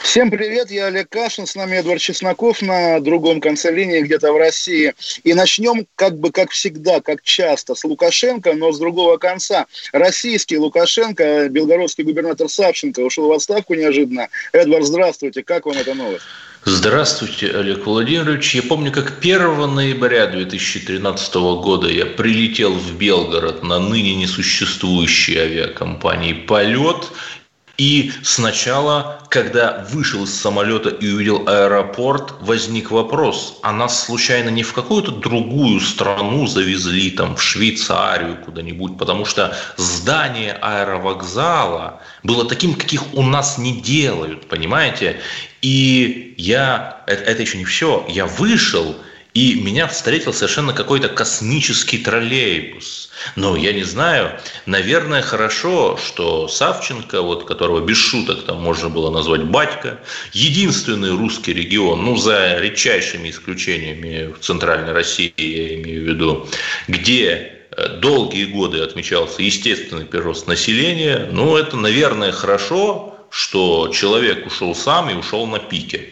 Всем 0.00 0.30
привет, 0.30 0.70
я 0.70 0.86
Олег 0.86 1.10
Кашин, 1.10 1.46
с 1.46 1.54
нами 1.54 1.76
Эдвард 1.76 2.00
Чесноков 2.00 2.62
на 2.62 3.00
другом 3.00 3.40
конце 3.40 3.70
линии, 3.70 4.00
где-то 4.00 4.32
в 4.32 4.38
России. 4.38 4.94
И 5.24 5.34
начнем, 5.34 5.86
как 5.94 6.18
бы, 6.18 6.32
как 6.32 6.50
всегда, 6.50 7.00
как 7.00 7.22
часто, 7.22 7.74
с 7.74 7.84
Лукашенко, 7.84 8.54
но 8.54 8.72
с 8.72 8.78
другого 8.78 9.18
конца. 9.18 9.66
Российский 9.92 10.56
Лукашенко, 10.56 11.48
белгородский 11.50 12.02
губернатор 12.02 12.48
Савченко 12.48 13.00
ушел 13.00 13.28
в 13.28 13.32
отставку 13.32 13.74
неожиданно. 13.74 14.28
Эдвард, 14.52 14.86
здравствуйте, 14.86 15.42
как 15.44 15.66
вам 15.66 15.76
эта 15.76 15.94
новость? 15.94 16.24
Здравствуйте, 16.64 17.48
Олег 17.48 17.86
Владимирович. 17.86 18.54
Я 18.54 18.62
помню, 18.62 18.92
как 18.92 19.18
1 19.20 19.74
ноября 19.74 20.26
2013 20.26 21.34
года 21.34 21.88
я 21.88 22.06
прилетел 22.06 22.72
в 22.72 22.96
Белгород 22.96 23.62
на 23.62 23.78
ныне 23.78 24.14
несуществующей 24.16 25.38
авиакомпании 25.38 26.32
«Полет», 26.32 27.06
и 27.80 28.12
сначала, 28.22 29.22
когда 29.30 29.86
вышел 29.90 30.24
из 30.24 30.38
самолета 30.38 30.90
и 30.90 31.10
увидел 31.10 31.48
аэропорт, 31.48 32.34
возник 32.42 32.90
вопрос, 32.90 33.58
а 33.62 33.72
нас 33.72 34.04
случайно 34.04 34.50
не 34.50 34.62
в 34.62 34.74
какую-то 34.74 35.12
другую 35.12 35.80
страну 35.80 36.46
завезли, 36.46 37.10
там, 37.10 37.36
в 37.36 37.42
Швейцарию 37.42 38.36
куда-нибудь, 38.44 38.98
потому 38.98 39.24
что 39.24 39.56
здание 39.78 40.52
аэровокзала 40.60 42.02
было 42.22 42.46
таким, 42.46 42.74
каких 42.74 43.14
у 43.14 43.22
нас 43.22 43.56
не 43.56 43.80
делают, 43.80 44.46
понимаете? 44.46 45.18
И 45.62 46.34
я, 46.36 47.02
это, 47.06 47.22
это 47.22 47.40
еще 47.40 47.56
не 47.56 47.64
все, 47.64 48.04
я 48.10 48.26
вышел, 48.26 48.94
и 49.34 49.54
меня 49.54 49.86
встретил 49.86 50.32
совершенно 50.32 50.72
какой-то 50.72 51.08
космический 51.08 51.98
троллейбус. 51.98 53.10
Но 53.36 53.56
я 53.56 53.72
не 53.72 53.84
знаю, 53.84 54.40
наверное, 54.66 55.22
хорошо, 55.22 55.98
что 56.04 56.48
Савченко, 56.48 57.22
вот 57.22 57.46
которого 57.46 57.80
без 57.80 57.96
шуток 57.98 58.44
там 58.44 58.60
можно 58.60 58.88
было 58.88 59.10
назвать 59.10 59.44
батька, 59.44 60.00
единственный 60.32 61.10
русский 61.10 61.52
регион, 61.52 62.04
ну, 62.04 62.16
за 62.16 62.58
редчайшими 62.58 63.30
исключениями 63.30 64.32
в 64.32 64.40
Центральной 64.40 64.92
России, 64.92 65.32
я 65.36 65.74
имею 65.76 66.04
в 66.04 66.08
виду, 66.08 66.48
где 66.88 67.52
э, 67.70 67.98
долгие 67.98 68.46
годы 68.46 68.80
отмечался 68.80 69.42
естественный 69.42 70.06
прирост 70.06 70.46
населения, 70.46 71.28
ну, 71.30 71.56
это, 71.56 71.76
наверное, 71.76 72.32
хорошо, 72.32 73.16
что 73.30 73.88
человек 73.94 74.46
ушел 74.46 74.74
сам 74.74 75.10
и 75.10 75.14
ушел 75.14 75.46
на 75.46 75.58
пике. 75.58 76.10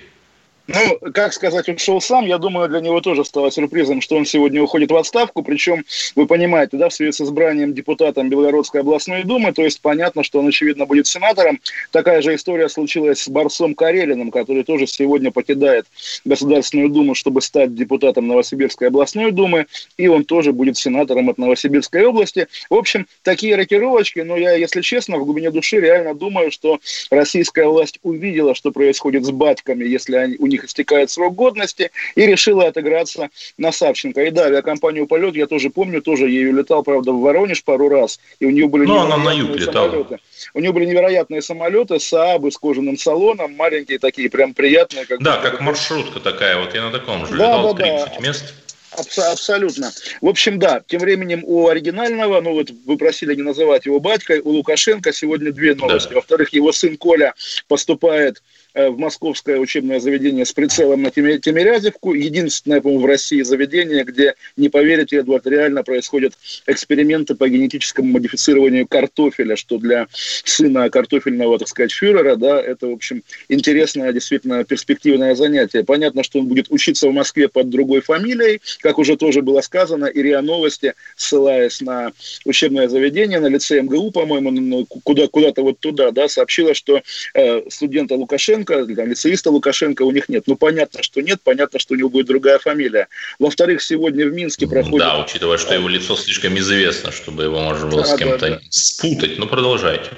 Ну, 0.69 0.99
как 1.15 1.33
сказать, 1.33 1.67
он 1.71 1.79
шел 1.79 1.99
сам. 1.99 2.27
Я 2.27 2.37
думаю, 2.37 2.69
для 2.69 2.81
него 2.81 3.01
тоже 3.01 3.25
стало 3.25 3.51
сюрпризом, 3.51 4.03
что 4.03 4.17
он 4.17 4.27
сегодня 4.27 4.63
уходит 4.63 4.91
в 4.91 4.97
отставку. 4.97 5.43
Причем, 5.43 5.87
вы 6.15 6.27
понимаете, 6.27 6.77
да, 6.77 6.91
в 6.91 6.93
связи 6.93 7.13
с 7.13 7.23
избранием 7.23 7.73
депутатом 7.73 8.29
Белгородской 8.29 8.83
областной 8.83 9.23
думы, 9.23 9.55
то 9.55 9.63
есть 9.63 9.81
понятно, 9.81 10.23
что 10.23 10.41
он, 10.41 10.49
очевидно, 10.49 10.85
будет 10.85 11.07
сенатором. 11.07 11.59
Такая 11.91 12.21
же 12.21 12.35
история 12.35 12.69
случилась 12.69 13.23
с 13.23 13.29
Барсом 13.31 13.75
Карелиным, 13.75 14.31
который 14.31 14.63
тоже 14.63 14.87
сегодня 14.87 15.31
покидает 15.31 15.87
Государственную 16.27 16.91
думу, 16.91 17.15
чтобы 17.15 17.41
стать 17.41 17.75
депутатом 17.75 18.29
Новосибирской 18.29 18.89
областной 18.89 19.31
думы. 19.31 19.67
И 19.97 20.07
он 20.07 20.25
тоже 20.25 20.53
будет 20.53 20.77
сенатором 20.77 21.31
от 21.31 21.39
Новосибирской 21.39 22.05
области. 22.05 22.47
В 22.69 22.75
общем, 22.75 23.07
такие 23.23 23.57
рокировочки, 23.57 24.21
но 24.21 24.37
я, 24.37 24.53
если 24.53 24.83
честно, 24.83 25.17
в 25.17 25.25
глубине 25.25 25.51
души 25.51 25.81
реально 25.81 26.15
думаю, 26.15 26.51
что 26.51 26.79
российская 27.11 27.67
власть 27.67 27.99
увидела, 28.03 28.55
что 28.55 28.71
происходит 28.71 29.25
с 29.25 29.31
батьками, 29.31 29.87
если 29.87 30.17
они, 30.17 30.37
у 30.39 30.47
них 30.47 30.58
них 30.59 30.65
истекает 30.67 31.11
срок 31.11 31.35
годности, 31.35 31.91
и 32.15 32.27
решила 32.27 32.67
отыграться 32.67 33.31
на 33.57 33.73
Савченко. 33.73 34.23
И 34.25 34.31
да, 34.31 34.47
авиакомпанию 34.47 35.07
«Полет» 35.07 35.35
я 35.37 35.47
тоже 35.47 35.71
помню, 35.71 36.03
тоже 36.03 36.29
ею 36.29 36.55
летал, 36.55 36.83
правда, 36.83 37.13
в 37.13 37.21
Воронеж 37.21 37.65
пару 37.65 37.89
раз, 37.89 38.21
и 38.41 38.47
у 38.47 38.51
нее 38.51 38.69
были 38.69 38.85
ну, 38.85 38.99
она 38.99 39.17
на 39.17 39.33
юг 39.33 39.57
летала. 39.57 39.91
самолеты. 39.91 40.19
У 40.55 40.61
нее 40.61 40.73
были 40.73 40.85
невероятные 40.85 41.43
самолеты, 41.43 41.99
Саабы 42.01 42.51
с 42.51 42.59
кожаным 42.59 42.99
салоном, 42.99 43.55
маленькие 43.55 43.99
такие, 43.99 44.31
прям 44.31 44.55
приятные. 44.55 45.07
Как 45.07 45.23
да, 45.23 45.37
как 45.39 45.61
маршрутка 45.61 46.21
такая, 46.21 46.59
вот 46.59 46.75
я 46.75 46.83
на 46.83 46.91
таком 46.91 47.27
же 47.27 47.37
да, 47.37 47.59
летал, 47.59 47.75
да, 47.75 47.83
30 47.83 48.15
да. 48.15 48.27
мест. 48.27 48.55
Абс- 48.97 49.19
абсолютно. 49.19 49.93
В 50.21 50.29
общем, 50.29 50.59
да, 50.59 50.83
тем 50.87 51.01
временем 51.01 51.43
у 51.45 51.69
оригинального, 51.69 52.41
ну 52.41 52.55
вот 52.55 52.71
вы 52.87 52.97
просили 52.97 53.35
не 53.35 53.43
называть 53.43 53.87
его 53.87 54.01
батькой, 54.01 54.41
у 54.41 54.51
Лукашенко 54.51 55.13
сегодня 55.13 55.53
две 55.53 55.75
новости. 55.75 56.11
Да. 56.11 56.17
Во-вторых, 56.17 56.53
его 56.53 56.73
сын 56.73 56.97
Коля 56.97 57.35
поступает 57.69 58.43
в 58.79 58.97
московское 58.97 59.59
учебное 59.59 59.99
заведение 59.99 60.45
с 60.45 60.53
прицелом 60.53 61.03
на 61.03 61.11
Тимирязевку. 61.11 62.15
Единственное, 62.15 62.81
по-моему, 62.81 63.03
в 63.03 63.07
России 63.07 63.43
заведение, 63.43 64.05
где, 64.05 64.35
не 64.57 64.69
поверите, 64.69 65.17
Эдвард, 65.17 65.47
реально 65.47 65.83
происходят 65.83 66.35
эксперименты 66.67 67.35
по 67.35 67.49
генетическому 67.49 68.13
модифицированию 68.13 68.87
картофеля, 68.87 69.57
что 69.57 69.79
для 69.79 70.07
сына 70.13 70.89
картофельного, 70.91 71.59
так 71.59 71.69
сказать, 71.69 71.93
фюрера, 71.93 72.37
да, 72.37 72.61
это, 72.61 72.87
в 72.87 72.93
общем, 72.93 73.25
интересное, 73.49 74.13
действительно 74.13 74.63
перспективное 74.65 75.35
занятие. 75.35 75.83
Понятно, 75.83 76.23
что 76.23 76.39
он 76.39 76.47
будет 76.47 76.67
учиться 76.71 77.09
в 77.09 77.13
Москве 77.13 77.49
под 77.49 77.71
другой 77.71 78.01
фамилией, 78.01 78.61
как 78.81 78.99
уже 78.99 79.17
тоже 79.17 79.43
было 79.43 79.61
сказано, 79.61 80.07
и 80.07 80.23
РИА 80.23 80.43
Новости, 80.43 80.95
ссылаясь 81.17 81.81
на 81.81 82.13
учебное 82.45 82.89
заведение, 82.89 83.41
на 83.41 83.49
лице 83.49 83.81
МГУ, 83.81 84.13
по-моему, 84.13 84.87
куда, 85.03 85.27
куда-то 85.27 85.63
вот 85.63 85.81
туда, 85.81 86.13
да, 86.13 86.29
сообщила, 86.29 86.75
что 86.75 87.03
э, 87.35 87.63
студента 87.71 88.15
Лукашенко 88.15 88.68
Лукашенко, 88.69 88.95
там, 88.95 89.09
лицеиста 89.09 89.51
Лукашенко 89.51 90.03
у 90.03 90.11
них 90.11 90.29
нет. 90.29 90.45
Ну, 90.47 90.57
понятно, 90.57 91.03
что 91.03 91.21
нет, 91.21 91.41
понятно, 91.43 91.79
что 91.79 91.95
у 91.95 91.97
него 91.97 92.09
будет 92.09 92.27
другая 92.27 92.59
фамилия. 92.59 93.09
Во-вторых, 93.39 93.83
сегодня 93.83 94.27
в 94.27 94.33
Минске 94.33 94.67
проходит... 94.67 94.99
Да, 94.99 95.23
учитывая, 95.23 95.59
что 95.59 95.75
его 95.75 95.89
лицо 95.89 96.17
слишком 96.17 96.57
известно, 96.59 97.13
чтобы 97.13 97.45
его 97.45 97.61
можно 97.61 97.87
было 97.87 98.03
да, 98.03 98.09
с 98.09 98.17
кем-то 98.17 98.39
да, 98.39 98.51
да. 98.51 98.61
спутать. 98.71 99.39
Ну, 99.39 99.47
продолжайте. 99.47 100.11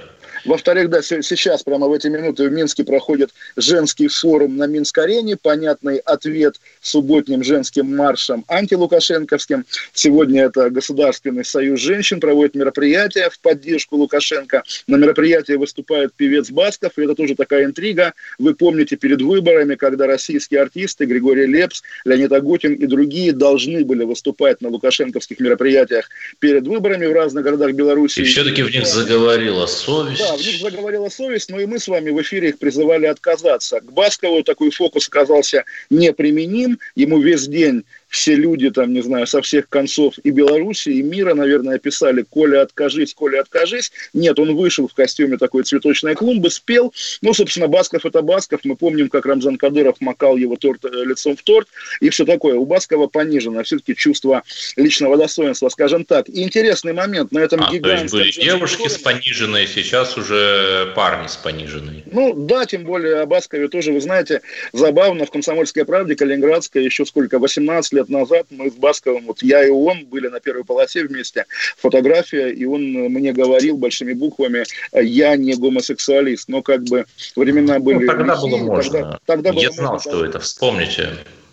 Во-вторых, 0.44 0.90
да, 0.90 1.02
сейчас, 1.02 1.62
прямо 1.62 1.88
в 1.88 1.92
эти 1.92 2.08
минуты 2.08 2.48
в 2.48 2.52
Минске 2.52 2.84
проходит 2.84 3.30
женский 3.56 4.08
форум 4.08 4.56
на 4.56 4.66
Минск-арене. 4.66 5.36
Понятный 5.36 5.98
ответ 5.98 6.56
субботним 6.80 7.44
женским 7.44 7.96
маршем 7.96 8.44
антилукашенковским. 8.48 9.64
Сегодня 9.92 10.44
это 10.44 10.70
Государственный 10.70 11.44
союз 11.44 11.80
женщин 11.80 12.20
проводит 12.20 12.54
мероприятие 12.54 13.30
в 13.30 13.38
поддержку 13.40 13.96
Лукашенко. 13.96 14.62
На 14.86 14.96
мероприятии 14.96 15.52
выступает 15.52 16.12
певец 16.14 16.50
Басков, 16.50 16.92
и 16.96 17.02
это 17.02 17.14
тоже 17.14 17.34
такая 17.34 17.64
интрига. 17.64 18.14
Вы 18.38 18.54
помните 18.54 18.96
перед 18.96 19.20
выборами, 19.20 19.74
когда 19.74 20.06
российские 20.06 20.62
артисты 20.62 21.04
Григорий 21.04 21.46
Лепс, 21.46 21.82
Леонид 22.04 22.32
Агутин 22.32 22.74
и 22.74 22.86
другие 22.86 23.32
должны 23.32 23.84
были 23.84 24.04
выступать 24.04 24.60
на 24.60 24.68
лукашенковских 24.68 25.40
мероприятиях 25.40 26.08
перед 26.38 26.66
выборами 26.66 27.06
в 27.06 27.12
разных 27.12 27.44
городах 27.44 27.72
Беларуси. 27.72 28.20
И 28.20 28.24
все-таки 28.24 28.62
в 28.62 28.70
них 28.70 28.86
заговорила 28.86 29.66
совесть. 29.66 30.20
Да, 30.20 30.29
в 30.36 30.46
них 30.46 30.60
заговорила 30.60 31.08
совесть, 31.08 31.50
но 31.50 31.60
и 31.60 31.66
мы 31.66 31.78
с 31.78 31.88
вами 31.88 32.10
в 32.10 32.20
эфире 32.22 32.50
их 32.50 32.58
призывали 32.58 33.06
отказаться. 33.06 33.80
К 33.80 33.92
Баскову 33.92 34.42
такой 34.42 34.70
фокус 34.70 35.08
оказался 35.08 35.64
неприменим. 35.90 36.78
Ему 36.94 37.20
весь 37.20 37.46
день 37.46 37.84
все 38.10 38.34
люди, 38.34 38.70
там, 38.70 38.92
не 38.92 39.02
знаю, 39.02 39.26
со 39.26 39.40
всех 39.40 39.68
концов 39.68 40.14
и 40.22 40.30
Беларуси, 40.30 40.88
и 40.88 41.02
мира, 41.02 41.32
наверное, 41.34 41.78
писали 41.78 42.22
«Коля, 42.28 42.62
откажись, 42.62 43.14
Коля, 43.14 43.40
откажись». 43.40 43.92
Нет, 44.12 44.38
он 44.40 44.56
вышел 44.56 44.88
в 44.88 44.94
костюме 44.94 45.38
такой 45.38 45.62
цветочной 45.62 46.16
клумбы, 46.16 46.50
спел. 46.50 46.92
Ну, 47.22 47.32
собственно, 47.32 47.68
Басков– 47.68 48.04
это 48.04 48.20
Басков. 48.20 48.60
Мы 48.64 48.74
помним, 48.74 49.08
как 49.08 49.26
Рамзан 49.26 49.56
Кадыров 49.56 50.00
макал 50.00 50.36
его 50.36 50.56
торт, 50.56 50.84
э, 50.84 51.04
лицом 51.04 51.36
в 51.36 51.42
торт 51.42 51.68
и 52.00 52.10
все 52.10 52.24
такое. 52.24 52.56
У 52.56 52.66
Баскова 52.66 53.06
понижено 53.06 53.62
все-таки 53.62 53.94
чувство 53.94 54.42
личного 54.74 55.16
достоинства, 55.16 55.68
скажем 55.68 56.04
так. 56.04 56.28
И 56.28 56.42
интересный 56.42 56.92
момент 56.92 57.30
на 57.30 57.38
этом 57.38 57.62
а, 57.62 57.70
гигантском... 57.70 58.20
То 58.20 58.24
есть 58.26 58.38
были 58.38 58.46
девушки 58.46 58.88
с 58.88 58.98
пониженной, 58.98 59.68
сейчас 59.68 60.16
уже 60.16 60.92
парни 60.96 61.28
с 61.28 61.36
пониженной. 61.36 62.02
Ну, 62.10 62.34
да, 62.34 62.66
тем 62.66 62.82
более 62.82 63.20
о 63.20 63.26
Баскове 63.26 63.68
тоже, 63.68 63.92
вы 63.92 64.00
знаете, 64.00 64.42
забавно, 64.72 65.26
в 65.26 65.30
«Комсомольской 65.30 65.84
правде» 65.84 66.16
Калининградской 66.16 66.84
еще 66.84 67.06
сколько, 67.06 67.38
18 67.38 67.92
лет 67.92 67.99
лет 68.00 68.08
назад 68.08 68.46
мы 68.50 68.70
с 68.70 68.74
Басковым, 68.74 69.26
вот 69.26 69.42
я 69.42 69.64
и 69.64 69.70
он 69.70 70.06
были 70.06 70.28
на 70.28 70.40
первой 70.40 70.64
полосе 70.64 71.04
вместе, 71.04 71.46
фотография, 71.76 72.50
и 72.50 72.64
он 72.64 72.82
мне 72.82 73.32
говорил 73.32 73.76
большими 73.76 74.12
буквами, 74.12 74.64
я 74.92 75.36
не 75.36 75.54
гомосексуалист, 75.54 76.48
но 76.48 76.62
как 76.62 76.84
бы 76.84 77.06
времена 77.36 77.78
ну, 77.78 77.84
были... 77.84 77.98
Ну, 77.98 78.06
тогда 78.06 78.34
лихие, 78.34 78.50
было 78.50 78.58
можно. 78.58 78.92
Тогда, 78.92 79.20
тогда 79.26 79.52
было 79.52 79.60
я 79.60 79.70
знал, 79.70 79.92
можно, 79.92 80.10
что 80.10 80.24
это, 80.24 80.40
вспомните. 80.40 81.08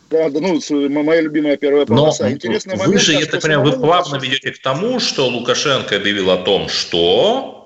Да, 0.09 0.29
да, 0.29 0.39
ну, 0.39 0.59
моя 0.89 1.21
любимая 1.21 1.57
первая 1.57 1.85
полоса. 1.85 2.23
Но 2.23 2.31
Интересный 2.31 2.75
вы 2.77 2.85
момент, 2.85 3.01
же, 3.01 3.13
я 3.13 3.25
так 3.25 3.41
понимаю, 3.41 3.69
вы 3.69 3.73
плавно 3.73 4.15
ведете 4.17 4.51
к 4.51 4.59
тому, 4.59 5.01
что 5.01 5.27
Лукашенко 5.27 5.97
объявил 5.97 6.31
о 6.31 6.37
том, 6.37 6.69
что 6.69 7.56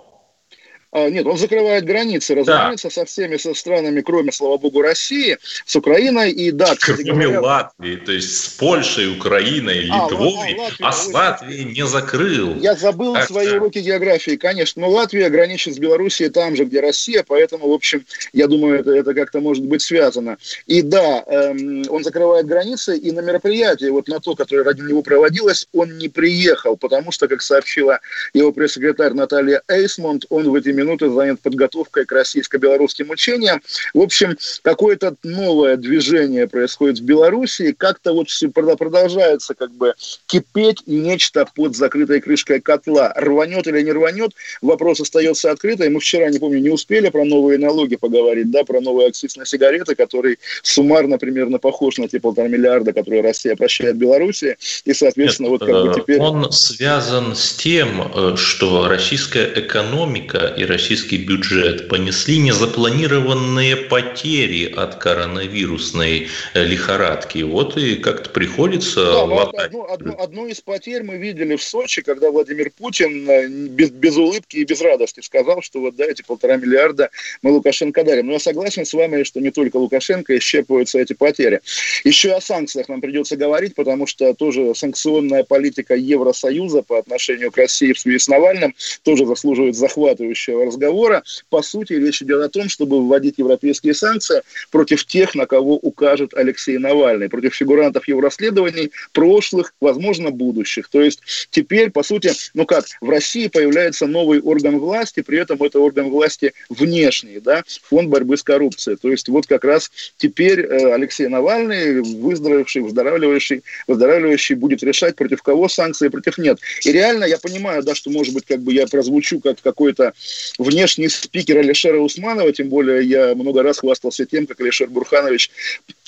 А, 0.91 1.09
нет, 1.09 1.25
он 1.25 1.37
закрывает 1.37 1.85
границы, 1.85 2.35
разумеется, 2.35 2.89
да. 2.89 2.93
со 2.93 3.05
всеми 3.05 3.37
со 3.37 3.53
странами, 3.53 4.01
кроме, 4.01 4.31
слава 4.31 4.57
богу, 4.57 4.81
России, 4.81 5.37
с 5.65 5.75
Украиной 5.75 6.31
и 6.31 6.51
да, 6.51 6.75
Кроме 6.79 7.27
говоря... 7.27 7.41
Латвии, 7.41 7.95
то 7.95 8.11
есть 8.11 8.37
с 8.37 8.47
Польшей, 8.49 9.15
Украиной, 9.15 9.87
а, 9.89 10.09
Литвой, 10.09 10.55
а, 10.57 10.61
Латвия, 10.61 10.85
а 10.85 10.91
с 10.91 11.07
Латвией 11.07 11.63
не 11.63 11.85
закрыл. 11.87 12.55
Я 12.59 12.75
забыл 12.75 13.13
как 13.13 13.27
свои 13.27 13.51
уроки 13.51 13.79
географии, 13.79 14.35
конечно, 14.35 14.81
но 14.81 14.89
Латвия 14.89 15.29
граничит 15.29 15.75
с 15.75 15.77
Белоруссией 15.77 16.29
там 16.29 16.57
же, 16.57 16.65
где 16.65 16.81
Россия, 16.81 17.23
поэтому, 17.25 17.69
в 17.69 17.73
общем, 17.73 18.05
я 18.33 18.47
думаю, 18.47 18.81
это, 18.81 18.91
это 18.91 19.13
как-то 19.13 19.39
может 19.39 19.63
быть 19.63 19.81
связано. 19.81 20.37
И 20.65 20.81
да, 20.81 21.23
эм, 21.27 21.83
он 21.89 22.03
закрывает 22.03 22.47
границы, 22.47 22.97
и 22.97 23.11
на 23.11 23.21
мероприятие, 23.21 23.91
вот 23.91 24.09
на 24.09 24.19
то, 24.19 24.35
которое 24.35 24.63
ради 24.63 24.81
него 24.81 25.03
проводилось, 25.03 25.67
он 25.73 25.97
не 25.97 26.09
приехал, 26.09 26.75
потому 26.75 27.11
что, 27.11 27.29
как 27.29 27.41
сообщила 27.41 27.99
его 28.33 28.51
пресс-секретарь 28.51 29.13
Наталья 29.13 29.61
Эйсмонт, 29.69 30.25
он 30.29 30.49
в 30.49 30.55
эти 30.55 30.69
минуты 30.81 31.09
занят 31.09 31.41
подготовкой 31.41 32.05
к 32.05 32.11
российско-белорусским 32.11 33.09
учениям. 33.09 33.61
В 33.93 34.01
общем, 34.01 34.37
какое-то 34.61 35.15
новое 35.23 35.77
движение 35.77 36.47
происходит 36.47 36.99
в 36.99 37.03
Белоруссии, 37.03 37.75
как-то 37.77 38.13
вот 38.13 38.29
все 38.29 38.49
продолжается 38.49 39.53
как 39.53 39.71
бы 39.71 39.93
кипеть 40.25 40.83
нечто 40.85 41.47
под 41.55 41.75
закрытой 41.75 42.21
крышкой 42.21 42.61
котла. 42.61 43.13
Рванет 43.15 43.67
или 43.67 43.81
не 43.81 43.91
рванет, 43.91 44.31
вопрос 44.61 44.99
остается 44.99 45.51
открытый. 45.51 45.89
Мы 45.89 45.99
вчера, 45.99 46.29
не 46.29 46.39
помню, 46.39 46.59
не 46.59 46.69
успели 46.69 47.09
про 47.09 47.23
новые 47.25 47.57
налоги 47.57 47.95
поговорить, 47.95 48.51
да, 48.51 48.63
про 48.63 48.81
новый 48.81 49.07
акциз 49.07 49.35
на 49.35 49.45
сигареты, 49.45 49.95
который 49.95 50.39
суммарно 50.63 51.17
примерно 51.17 51.59
похож 51.59 51.97
на 51.97 52.07
те 52.07 52.19
полтора 52.19 52.47
миллиарда, 52.47 52.93
которые 52.93 53.21
Россия 53.21 53.55
прощает 53.55 53.97
Беларуси. 53.97 54.57
И, 54.85 54.93
соответственно, 54.93 55.47
Нет, 55.47 55.61
вот 55.61 55.67
как 55.67 55.83
бы 55.83 55.91
э, 55.91 56.01
теперь... 56.01 56.19
Он 56.19 56.51
связан 56.51 57.35
с 57.35 57.53
тем, 57.53 58.11
э, 58.13 58.35
что 58.35 58.87
российская 58.87 59.51
экономика 59.55 60.53
и 60.57 60.65
российский 60.71 61.17
бюджет 61.17 61.89
понесли 61.89 62.37
незапланированные 62.37 63.75
потери 63.75 64.71
от 64.71 64.95
коронавирусной 64.95 66.27
э, 66.53 66.63
лихорадки. 66.63 67.43
Вот 67.43 67.77
и 67.77 67.95
как-то 67.95 68.29
приходится 68.29 69.03
да, 69.03 69.23
латать. 69.23 69.65
Одну, 69.65 69.83
одну, 69.83 70.15
одну 70.17 70.47
из 70.47 70.61
потерь 70.61 71.03
мы 71.03 71.17
видели 71.17 71.57
в 71.57 71.63
Сочи, 71.63 72.01
когда 72.01 72.31
Владимир 72.31 72.71
Путин 72.71 73.29
э, 73.29 73.47
без, 73.47 73.89
без 73.89 74.15
улыбки 74.15 74.57
и 74.57 74.63
без 74.63 74.81
радости 74.81 75.19
сказал, 75.19 75.61
что 75.61 75.81
вот 75.81 75.95
да, 75.97 76.05
эти 76.05 76.21
полтора 76.21 76.55
миллиарда 76.55 77.09
мы 77.41 77.51
Лукашенко 77.51 78.03
дарим. 78.05 78.27
Но 78.27 78.33
я 78.33 78.39
согласен 78.39 78.85
с 78.85 78.93
вами, 78.93 79.23
что 79.23 79.41
не 79.41 79.51
только 79.51 79.75
Лукашенко 79.75 80.37
исчерпываются 80.37 80.99
эти 80.99 81.13
потери. 81.13 81.59
Еще 82.05 82.29
и 82.29 82.31
о 82.31 82.41
санкциях 82.41 82.87
нам 82.87 83.01
придется 83.01 83.35
говорить, 83.35 83.75
потому 83.75 84.07
что 84.07 84.33
тоже 84.33 84.73
санкционная 84.73 85.43
политика 85.43 85.95
Евросоюза 85.95 86.81
по 86.81 86.97
отношению 86.97 87.51
к 87.51 87.57
России 87.57 87.91
в 87.91 87.99
связи 87.99 88.19
с 88.19 88.27
Навальным 88.29 88.73
тоже 89.03 89.25
заслуживает 89.25 89.75
захватывающего 89.75 90.60
разговора. 90.65 91.23
По 91.49 91.61
сути, 91.61 91.93
речь 91.93 92.21
идет 92.21 92.41
о 92.41 92.49
том, 92.49 92.69
чтобы 92.69 93.05
вводить 93.05 93.35
европейские 93.37 93.93
санкции 93.93 94.41
против 94.71 95.05
тех, 95.05 95.35
на 95.35 95.45
кого 95.45 95.75
укажет 95.75 96.33
Алексей 96.33 96.77
Навальный, 96.77 97.29
против 97.29 97.55
фигурантов 97.55 98.07
его 98.07 98.21
расследований 98.21 98.91
прошлых, 99.13 99.73
возможно, 99.81 100.31
будущих. 100.31 100.89
То 100.89 101.01
есть 101.01 101.21
теперь, 101.49 101.91
по 101.91 102.03
сути, 102.03 102.31
ну 102.53 102.65
как, 102.65 102.85
в 103.01 103.09
России 103.09 103.47
появляется 103.47 104.07
новый 104.07 104.41
орган 104.41 104.79
власти, 104.79 105.21
при 105.21 105.39
этом 105.39 105.61
это 105.63 105.79
орган 105.79 106.09
власти 106.09 106.53
внешний, 106.69 107.39
да, 107.39 107.63
фонд 107.83 108.09
борьбы 108.09 108.37
с 108.37 108.43
коррупцией. 108.43 108.97
То 108.97 109.09
есть 109.09 109.29
вот 109.29 109.47
как 109.47 109.63
раз 109.63 109.91
теперь 110.17 110.61
э, 110.61 110.93
Алексей 110.93 111.27
Навальный, 111.27 112.01
выздоровевший, 112.01 112.81
выздоравливающий, 112.81 113.63
выздоравливающий, 113.87 114.55
будет 114.55 114.83
решать, 114.83 115.15
против 115.15 115.41
кого 115.41 115.67
санкции, 115.67 116.07
против 116.09 116.37
нет. 116.37 116.59
И 116.83 116.91
реально 116.91 117.25
я 117.25 117.37
понимаю, 117.37 117.83
да, 117.83 117.95
что, 117.95 118.09
может 118.09 118.33
быть, 118.33 118.45
как 118.45 118.61
бы 118.61 118.73
я 118.73 118.87
прозвучу 118.87 119.39
как 119.39 119.61
какой-то 119.61 120.13
внешний 120.57 121.09
спикер 121.09 121.57
Алишера 121.57 121.99
Усманова, 121.99 122.51
тем 122.51 122.69
более 122.69 123.03
я 123.03 123.35
много 123.35 123.63
раз 123.63 123.79
хвастался 123.79 124.25
тем, 124.25 124.47
как 124.47 124.59
Алишер 124.61 124.89
Бурханович 124.89 125.51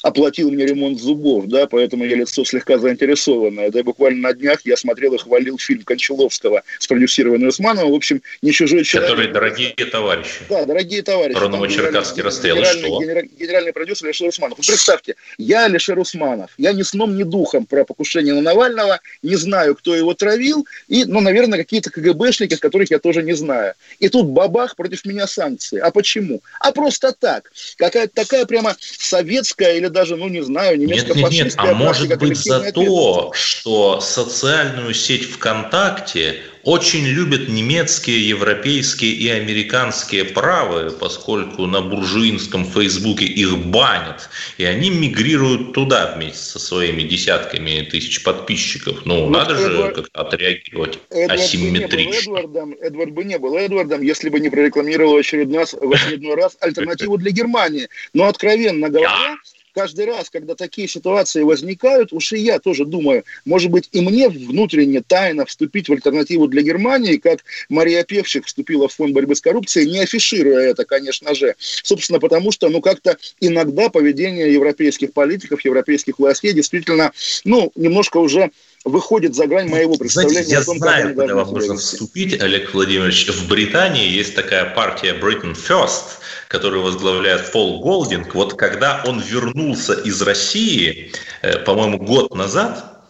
оплатил 0.04 0.52
мне 0.52 0.66
ремонт 0.66 1.00
зубов, 1.00 1.46
да, 1.48 1.66
поэтому 1.66 2.04
я 2.06 2.18
лицо 2.18 2.44
слегка 2.44 2.78
заинтересованное. 2.78 3.72
Да 3.72 3.80
и 3.80 3.84
буквально 3.84 4.30
на 4.30 4.34
днях 4.34 4.60
я 4.66 4.76
смотрел 4.76 5.14
и 5.14 5.18
хвалил 5.18 5.58
фильм 5.58 5.84
Кончаловского, 5.84 6.64
спродюсированный 6.80 7.48
Усмановым. 7.48 7.92
В 7.92 7.96
общем, 7.96 8.22
не 8.42 8.52
чужой 8.52 8.84
человек. 8.84 9.10
Которые 9.10 9.34
дорогие 9.34 9.74
товарищи. 9.86 10.42
Да, 10.50 10.66
дорогие 10.66 11.02
товарищи. 11.04 11.40
Про 11.40 11.48
Новочеркасский 11.48 12.22
расстрел. 12.22 12.58
Генеральный, 12.58 12.82
что? 12.82 13.02
Генеральный, 13.02 13.32
генеральный 13.40 13.74
продюсер 13.74 14.08
Алишер 14.08 14.28
Усманов. 14.28 14.58
Вот 14.58 14.68
представьте, 14.68 15.16
я 15.38 15.66
Алишер 15.66 15.98
Усманов. 15.98 16.52
Я 16.58 16.74
ни 16.74 16.82
сном, 16.82 17.16
ни 17.16 17.24
духом 17.24 17.66
про 17.66 17.86
покушение 17.86 18.34
на 18.34 18.42
Навального, 18.42 19.00
не 19.22 19.38
знаю, 19.38 19.76
кто 19.76 19.96
его 19.96 20.14
травил, 20.14 20.68
и, 20.90 21.06
ну, 21.06 21.22
наверное, 21.22 21.58
какие-то 21.58 21.90
КГБшники, 21.90 22.58
которых 22.58 22.92
я 22.92 23.00
тоже 23.00 23.24
не 23.24 23.34
знаю. 23.34 23.74
И 24.00 24.10
тут 24.10 24.28
бабах 24.34 24.76
против 24.76 25.06
меня 25.06 25.28
санкции. 25.28 25.80
А 25.80 25.92
почему? 25.92 26.42
А 26.60 26.72
просто 26.72 27.14
так. 27.14 27.52
Какая-то 27.78 28.14
такая 28.14 28.46
прямо 28.46 28.76
советская 28.80 29.78
или 29.78 29.88
даже, 29.88 30.16
ну, 30.16 30.28
не 30.28 30.44
знаю, 30.44 30.78
немецко 30.78 31.14
Нет, 31.14 31.32
нет, 31.32 31.46
нет, 31.46 31.54
а 31.58 31.74
может 31.74 32.18
быть 32.18 32.38
за 32.38 32.72
то, 32.72 33.32
что 33.34 34.02
социальную 34.02 34.94
сеть 34.94 35.30
ВКонтакте 35.32 36.42
очень 36.64 37.06
любят 37.06 37.50
немецкие, 37.50 38.28
европейские 38.28 39.12
и 39.12 39.30
американские 39.30 40.24
правые, 40.24 40.92
поскольку 40.92 41.66
на 41.66 41.82
буржуинском 41.82 42.66
Фейсбуке 42.66 43.26
их 43.26 43.58
банят, 43.58 44.30
и 44.58 44.64
они 44.64 44.90
мигрируют 44.90 45.74
туда 45.74 46.14
вместе 46.16 46.40
со 46.40 46.60
своими 46.60 47.04
десятками 47.04 47.82
тысяч 47.82 48.24
подписчиков. 48.24 49.06
Ну, 49.06 49.26
ну 49.26 49.30
надо 49.30 49.56
Эдвард, 49.56 49.96
же 49.96 50.02
как-то 50.02 50.22
отреагировать 50.22 51.00
Эдвард 51.10 51.40
асимметрично. 51.40 52.32
Бы 52.32 52.40
Эдвардом, 52.40 52.76
Эдвард 52.82 53.12
бы 53.12 53.24
не 53.26 53.38
был 53.38 53.58
Эдвардом, 53.58 54.02
если 54.02 54.30
бы 54.30 54.40
не 54.40 54.50
прорекламировал 54.50 55.18
очередной 55.18 55.60
раз, 55.60 55.74
в 55.74 55.92
очередной 55.92 56.36
раз 56.36 56.58
альтернативу 56.62 57.18
для 57.18 57.32
Германии. 57.32 57.90
Но, 58.14 58.28
откровенно 58.28 58.90
говоря, 58.90 59.38
каждый 59.74 60.06
раз, 60.06 60.30
когда 60.30 60.56
такие 60.56 60.88
ситуации 60.88 61.42
возникают, 61.42 62.14
уж 62.14 62.34
и 62.34 62.38
я 62.38 62.60
тоже 62.60 62.86
думаю, 62.86 63.24
может 63.46 63.72
быть, 63.72 63.90
и 63.92 64.02
мне 64.02 64.30
внутренне 64.30 65.02
тайно 65.02 65.46
вступить 65.46 65.90
в 65.90 65.94
альтернативу 65.94 66.48
для 66.48 66.62
Германии, 66.62 67.18
как 67.18 67.40
Мария 67.70 68.04
Певчик 68.04 68.46
вступила 68.46 68.88
в 68.88 68.94
фонд 68.94 69.14
борьбы 69.14 69.36
с 69.36 69.42
коррупцией, 69.42 69.90
не 69.90 70.00
афишируя 70.00 70.60
это, 70.60 70.86
конечно 70.86 71.34
же. 71.36 71.56
Собственно, 71.58 72.20
потому 72.20 72.52
что, 72.52 72.70
ну, 72.70 72.82
как-то 72.82 73.18
иногда 73.40 73.90
поведение 73.90 74.54
европейских 74.54 75.14
политиков, 75.14 75.66
европейских 75.66 76.20
властей 76.20 76.54
действительно, 76.54 77.12
ну, 77.44 77.72
немножко 77.76 78.18
уже 78.18 78.52
выходит 78.84 79.36
за 79.36 79.48
грань 79.48 79.70
моего 79.70 79.96
представления 79.96 80.44
Знаете, 80.44 80.54
я 80.54 80.64
том, 80.64 80.78
знаю, 80.78 81.16
куда 81.16 81.36
вам 81.36 81.54
нужно 81.54 81.78
вступить, 81.78 82.42
Олег 82.42 82.74
Владимирович. 82.74 83.30
В 83.30 83.48
Британии 83.48 84.08
есть 84.08 84.36
такая 84.36 84.66
партия 84.74 85.14
Britain 85.14 85.56
First, 85.56 86.20
которую 86.50 86.84
возглавляет 86.84 87.52
Пол 87.52 87.80
Голдинг. 87.82 88.36
Вот 88.36 88.56
когда 88.56 89.04
он 89.06 89.22
вернулся 89.22 89.94
из 89.94 90.22
России, 90.22 91.12
э, 91.42 91.60
по-моему, 91.60 91.98
год 92.00 92.36
назад, 92.36 93.08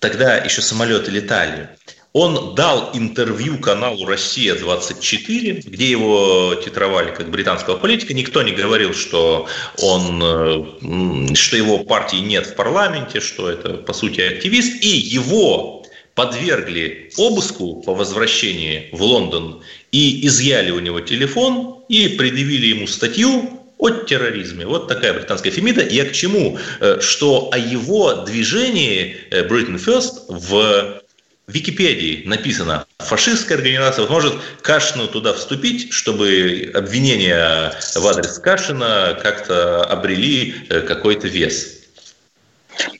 тогда 0.00 0.36
еще 0.36 0.60
самолеты 0.60 1.10
летали, 1.10 1.68
он 2.12 2.54
дал 2.54 2.90
интервью 2.92 3.58
каналу 3.58 4.04
«Россия-24», 4.06 5.62
где 5.64 5.90
его 5.90 6.54
титровали 6.62 7.10
как 7.14 7.30
британского 7.30 7.76
политика. 7.78 8.12
Никто 8.12 8.42
не 8.42 8.52
говорил, 8.52 8.92
что, 8.92 9.48
он, 9.78 10.22
э, 10.22 11.34
что 11.34 11.56
его 11.56 11.78
партии 11.78 12.16
нет 12.16 12.46
в 12.46 12.54
парламенте, 12.54 13.20
что 13.20 13.48
это, 13.48 13.74
по 13.74 13.94
сути, 13.94 14.20
активист. 14.20 14.82
И 14.84 14.88
его 14.88 15.86
подвергли 16.14 17.10
обыску 17.16 17.82
по 17.82 17.94
возвращении 17.94 18.90
в 18.92 19.02
Лондон 19.02 19.62
и 19.90 20.26
изъяли 20.26 20.70
у 20.70 20.80
него 20.80 21.00
телефон 21.00 21.82
и 21.88 22.08
предъявили 22.08 22.66
ему 22.66 22.86
статью 22.86 23.58
о 23.78 23.90
терроризме. 23.90 24.66
Вот 24.66 24.86
такая 24.86 25.14
британская 25.14 25.50
фемида. 25.50 25.88
Я 25.88 26.04
к 26.04 26.12
чему? 26.12 26.58
Э, 26.80 27.00
что 27.00 27.48
о 27.50 27.58
его 27.58 28.12
движении 28.26 29.16
э, 29.30 29.48
Britain 29.48 29.82
First 29.82 30.26
в 30.28 31.01
в 31.46 31.52
Википедии 31.52 32.22
написано 32.24 32.86
«фашистская 32.98 33.56
организация». 33.58 34.06
Может 34.06 34.34
Кашину 34.62 35.08
туда 35.08 35.32
вступить, 35.32 35.92
чтобы 35.92 36.70
обвинения 36.72 37.72
в 37.94 38.06
адрес 38.06 38.38
Кашина 38.38 39.18
как-то 39.20 39.84
обрели 39.84 40.54
э, 40.68 40.82
какой-то 40.82 41.26
вес. 41.26 41.81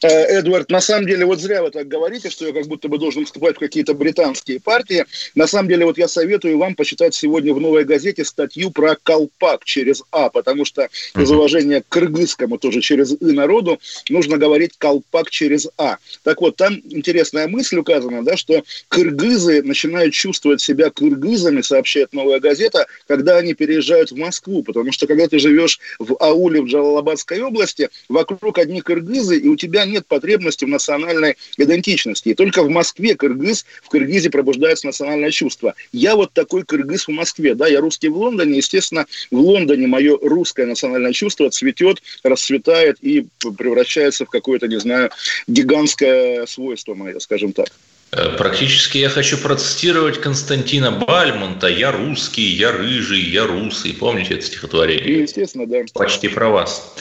Э, 0.02 0.08
Эдвард, 0.08 0.70
на 0.70 0.80
самом 0.80 1.06
деле, 1.06 1.24
вот 1.26 1.40
зря 1.40 1.62
вы 1.62 1.70
так 1.70 1.88
говорите, 1.88 2.30
что 2.30 2.46
я 2.46 2.52
как 2.52 2.66
будто 2.66 2.88
бы 2.88 2.98
должен 2.98 3.24
вступать 3.24 3.56
в 3.56 3.60
какие-то 3.60 3.94
британские 3.94 4.60
партии. 4.60 5.04
На 5.34 5.46
самом 5.46 5.68
деле, 5.68 5.84
вот 5.84 5.98
я 5.98 6.08
советую 6.08 6.58
вам 6.58 6.74
почитать 6.74 7.14
сегодня 7.14 7.54
в 7.54 7.60
«Новой 7.60 7.84
газете» 7.84 8.24
статью 8.24 8.70
про 8.70 8.96
колпак 9.02 9.64
через 9.64 10.02
А, 10.10 10.28
потому 10.30 10.64
что 10.64 10.88
из 11.16 11.30
уважения 11.30 11.82
к 11.82 11.88
кыргызскому 11.88 12.58
тоже 12.58 12.80
через 12.80 13.12
И 13.12 13.32
народу 13.32 13.80
нужно 14.08 14.38
говорить 14.38 14.72
колпак 14.78 15.30
через 15.30 15.68
А. 15.78 15.96
Так 16.22 16.40
вот, 16.40 16.56
там 16.56 16.80
интересная 16.90 17.48
мысль 17.48 17.78
указана, 17.78 18.24
да, 18.24 18.36
что 18.36 18.62
кыргызы 18.88 19.62
начинают 19.62 20.14
чувствовать 20.14 20.60
себя 20.60 20.90
кыргызами, 20.90 21.60
сообщает 21.60 22.12
«Новая 22.12 22.40
газета», 22.40 22.86
когда 23.06 23.38
они 23.38 23.54
переезжают 23.54 24.10
в 24.10 24.16
Москву, 24.16 24.62
потому 24.62 24.92
что 24.92 25.06
когда 25.06 25.26
ты 25.28 25.38
живешь 25.38 25.78
в 25.98 26.16
ауле 26.20 26.62
в 26.62 26.66
Джалалабадской 26.66 27.40
области, 27.40 27.88
вокруг 28.08 28.58
одни 28.58 28.80
кыргызы, 28.80 29.38
и 29.38 29.48
у 29.48 29.56
тебя 29.62 29.84
нет 29.84 30.06
потребности 30.06 30.64
в 30.64 30.68
национальной 30.68 31.36
идентичности. 31.56 32.30
И 32.30 32.34
только 32.34 32.62
в 32.64 32.68
Москве 32.68 33.14
кыргыз, 33.14 33.64
в 33.82 33.88
Кыргызе 33.88 34.28
пробуждается 34.28 34.86
национальное 34.86 35.30
чувство. 35.30 35.74
Я 35.92 36.16
вот 36.16 36.32
такой 36.32 36.64
кыргыз 36.64 37.06
в 37.06 37.12
Москве, 37.12 37.54
да, 37.54 37.68
я 37.68 37.80
русский 37.80 38.08
в 38.08 38.16
Лондоне, 38.16 38.56
естественно, 38.56 39.06
в 39.30 39.38
Лондоне 39.38 39.86
мое 39.86 40.18
русское 40.20 40.66
национальное 40.66 41.12
чувство 41.12 41.48
цветет, 41.50 42.02
расцветает 42.24 42.98
и 43.00 43.26
превращается 43.56 44.26
в 44.26 44.30
какое-то, 44.30 44.66
не 44.66 44.80
знаю, 44.80 45.10
гигантское 45.46 46.46
свойство 46.46 46.94
мое, 46.94 47.18
скажем 47.20 47.52
так. 47.52 47.68
Э, 48.14 48.36
практически 48.36 48.98
я 48.98 49.08
хочу 49.08 49.38
процитировать 49.38 50.20
Константина 50.20 50.90
Бальмонта 50.90 51.68
«Я 51.68 51.92
русский, 51.92 52.42
я 52.42 52.70
рыжий, 52.70 53.22
я 53.22 53.46
русый». 53.46 53.94
Помните 53.94 54.34
это 54.34 54.44
стихотворение? 54.44 55.22
Естественно, 55.22 55.66
да. 55.66 55.78
Почти 55.94 56.28
про 56.28 56.50
вас. 56.50 56.94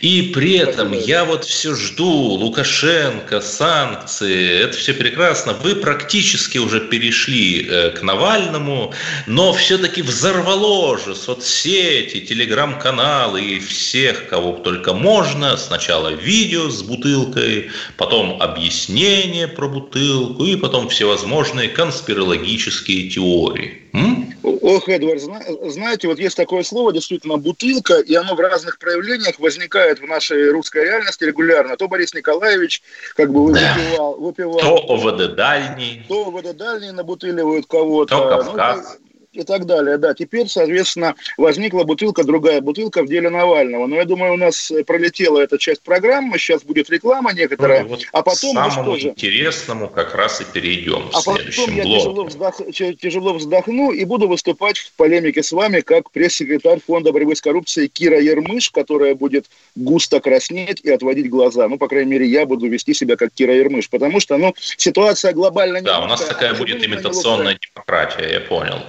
И 0.00 0.30
при 0.32 0.52
этом 0.58 0.88
Спасибо. 0.88 1.08
я 1.08 1.24
вот 1.24 1.44
все 1.44 1.74
жду, 1.74 2.06
Лукашенко, 2.06 3.40
санкции, 3.40 4.60
это 4.60 4.76
все 4.76 4.94
прекрасно. 4.94 5.54
Вы 5.54 5.74
практически 5.74 6.58
уже 6.58 6.80
перешли 6.80 7.66
э, 7.68 7.90
к 7.90 8.02
Навальному, 8.02 8.94
но 9.26 9.52
все-таки 9.54 10.02
взорвало 10.02 10.98
же 10.98 11.16
соцсети, 11.16 12.20
телеграм-каналы 12.20 13.42
и 13.42 13.58
всех, 13.58 14.28
кого 14.28 14.52
только 14.52 14.92
можно. 14.92 15.56
Сначала 15.56 16.10
видео 16.10 16.68
с 16.68 16.82
бутылкой, 16.82 17.70
потом 17.96 18.40
объяснение 18.40 19.48
про 19.48 19.66
бутылку, 19.68 20.43
и 20.46 20.56
потом 20.56 20.88
всевозможные 20.88 21.68
конспирологические 21.68 23.08
теории. 23.10 23.82
М? 23.92 24.34
Ох, 24.42 24.88
Эдвард, 24.88 25.20
знаете, 25.20 26.08
вот 26.08 26.18
есть 26.18 26.36
такое 26.36 26.62
слово, 26.62 26.92
действительно, 26.92 27.36
бутылка, 27.36 28.00
и 28.00 28.14
оно 28.14 28.34
в 28.34 28.40
разных 28.40 28.78
проявлениях 28.78 29.38
возникает 29.38 30.00
в 30.00 30.06
нашей 30.06 30.50
русской 30.50 30.84
реальности 30.84 31.24
регулярно. 31.24 31.76
То 31.76 31.88
Борис 31.88 32.14
Николаевич 32.14 32.82
как 33.14 33.32
бы 33.32 33.44
выпивал, 33.44 34.14
выпивал 34.18 34.60
то 34.60 34.76
ОВД 34.76 35.34
дальний, 35.34 36.04
то 36.08 36.28
ОВД 36.28 36.56
дальний 36.56 36.92
набутыливают 36.92 37.66
кого-то. 37.66 38.16
То 38.16 38.28
Кавказ. 38.28 38.98
Ну, 39.34 39.42
и 39.42 39.44
так 39.44 39.66
далее. 39.66 39.98
Да, 39.98 40.14
теперь, 40.14 40.48
соответственно, 40.48 41.14
возникла 41.36 41.84
бутылка, 41.84 42.24
другая 42.24 42.60
бутылка 42.60 43.02
в 43.02 43.08
деле 43.08 43.30
Навального. 43.30 43.86
Но 43.86 43.96
я 43.96 44.04
думаю, 44.04 44.34
у 44.34 44.36
нас 44.36 44.72
пролетела 44.86 45.40
эта 45.40 45.58
часть 45.58 45.82
программы, 45.82 46.38
сейчас 46.38 46.62
будет 46.62 46.88
реклама 46.90 47.32
некоторая, 47.32 47.82
ну, 47.82 47.90
вот 47.90 48.02
а 48.12 48.22
потом 48.22 48.56
к 48.56 48.72
самому 48.72 48.96
же... 48.96 49.08
интересному 49.08 49.88
как 49.88 50.14
раз 50.14 50.40
и 50.40 50.44
перейдем 50.44 51.10
а 51.12 51.20
в 51.20 51.22
следующем 51.22 51.62
потом 51.62 51.76
я 51.76 51.84
тяжело, 51.84 52.24
вздох... 52.24 52.60
тяжело 52.72 53.34
вздохну 53.34 53.92
и 53.92 54.04
буду 54.04 54.28
выступать 54.28 54.78
в 54.78 54.92
полемике 54.92 55.42
с 55.42 55.52
вами 55.52 55.80
как 55.80 56.10
пресс-секретарь 56.10 56.80
Фонда 56.86 57.12
борьбы 57.12 57.34
с 57.34 57.40
коррупцией 57.40 57.88
Кира 57.88 58.20
Ермыш, 58.20 58.70
которая 58.70 59.14
будет 59.14 59.46
густо 59.74 60.20
краснеть 60.20 60.80
и 60.82 60.90
отводить 60.90 61.28
глаза. 61.28 61.68
Ну, 61.68 61.78
по 61.78 61.88
крайней 61.88 62.12
мере, 62.12 62.26
я 62.26 62.46
буду 62.46 62.68
вести 62.68 62.94
себя 62.94 63.16
как 63.16 63.32
Кира 63.32 63.54
Ермыш, 63.54 63.90
потому 63.90 64.20
что, 64.20 64.36
ну, 64.36 64.54
ситуация 64.56 65.32
глобально... 65.32 65.82
Да, 65.82 66.00
у 66.00 66.06
нас 66.06 66.24
такая 66.24 66.54
будет 66.54 66.84
имитационная 66.84 67.58
демократия, 67.58 68.32
я 68.32 68.40
понял. 68.40 68.80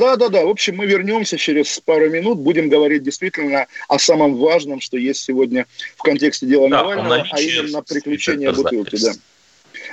Да, 0.00 0.16
да, 0.16 0.30
да. 0.30 0.46
В 0.46 0.48
общем, 0.48 0.76
мы 0.76 0.86
вернемся 0.86 1.36
через 1.36 1.78
пару 1.78 2.08
минут, 2.08 2.38
будем 2.38 2.70
говорить 2.70 3.02
действительно 3.02 3.66
о 3.86 3.98
самом 3.98 4.36
важном, 4.36 4.80
что 4.80 4.96
есть 4.96 5.22
сегодня 5.22 5.66
в 5.96 6.02
контексте 6.02 6.46
дела 6.46 6.70
да, 6.70 6.78
Навального, 6.78 7.26
а 7.30 7.38
именно 7.38 7.82
приключения 7.82 8.50
бутылки. 8.50 8.96
Да. 8.96 9.12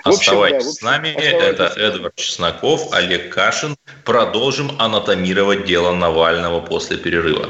Оставайтесь 0.06 0.60
общем, 0.60 0.66
да, 0.66 0.72
с 0.72 0.82
нами. 0.82 1.10
Оставайтесь. 1.10 1.44
Это 1.44 1.64
Эдвард 1.78 2.16
Чесноков, 2.16 2.94
Олег 2.94 3.34
Кашин. 3.34 3.76
Продолжим 4.06 4.72
анатомировать 4.80 5.66
дело 5.66 5.94
Навального 5.94 6.62
после 6.62 6.96
перерыва. 6.96 7.50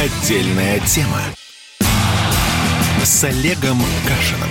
Отдельная 0.00 0.78
тема 0.86 1.22
с 3.02 3.24
Олегом 3.24 3.82
Кашиным. 4.06 4.50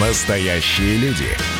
Настоящие 0.00 0.96
люди. 0.96 1.59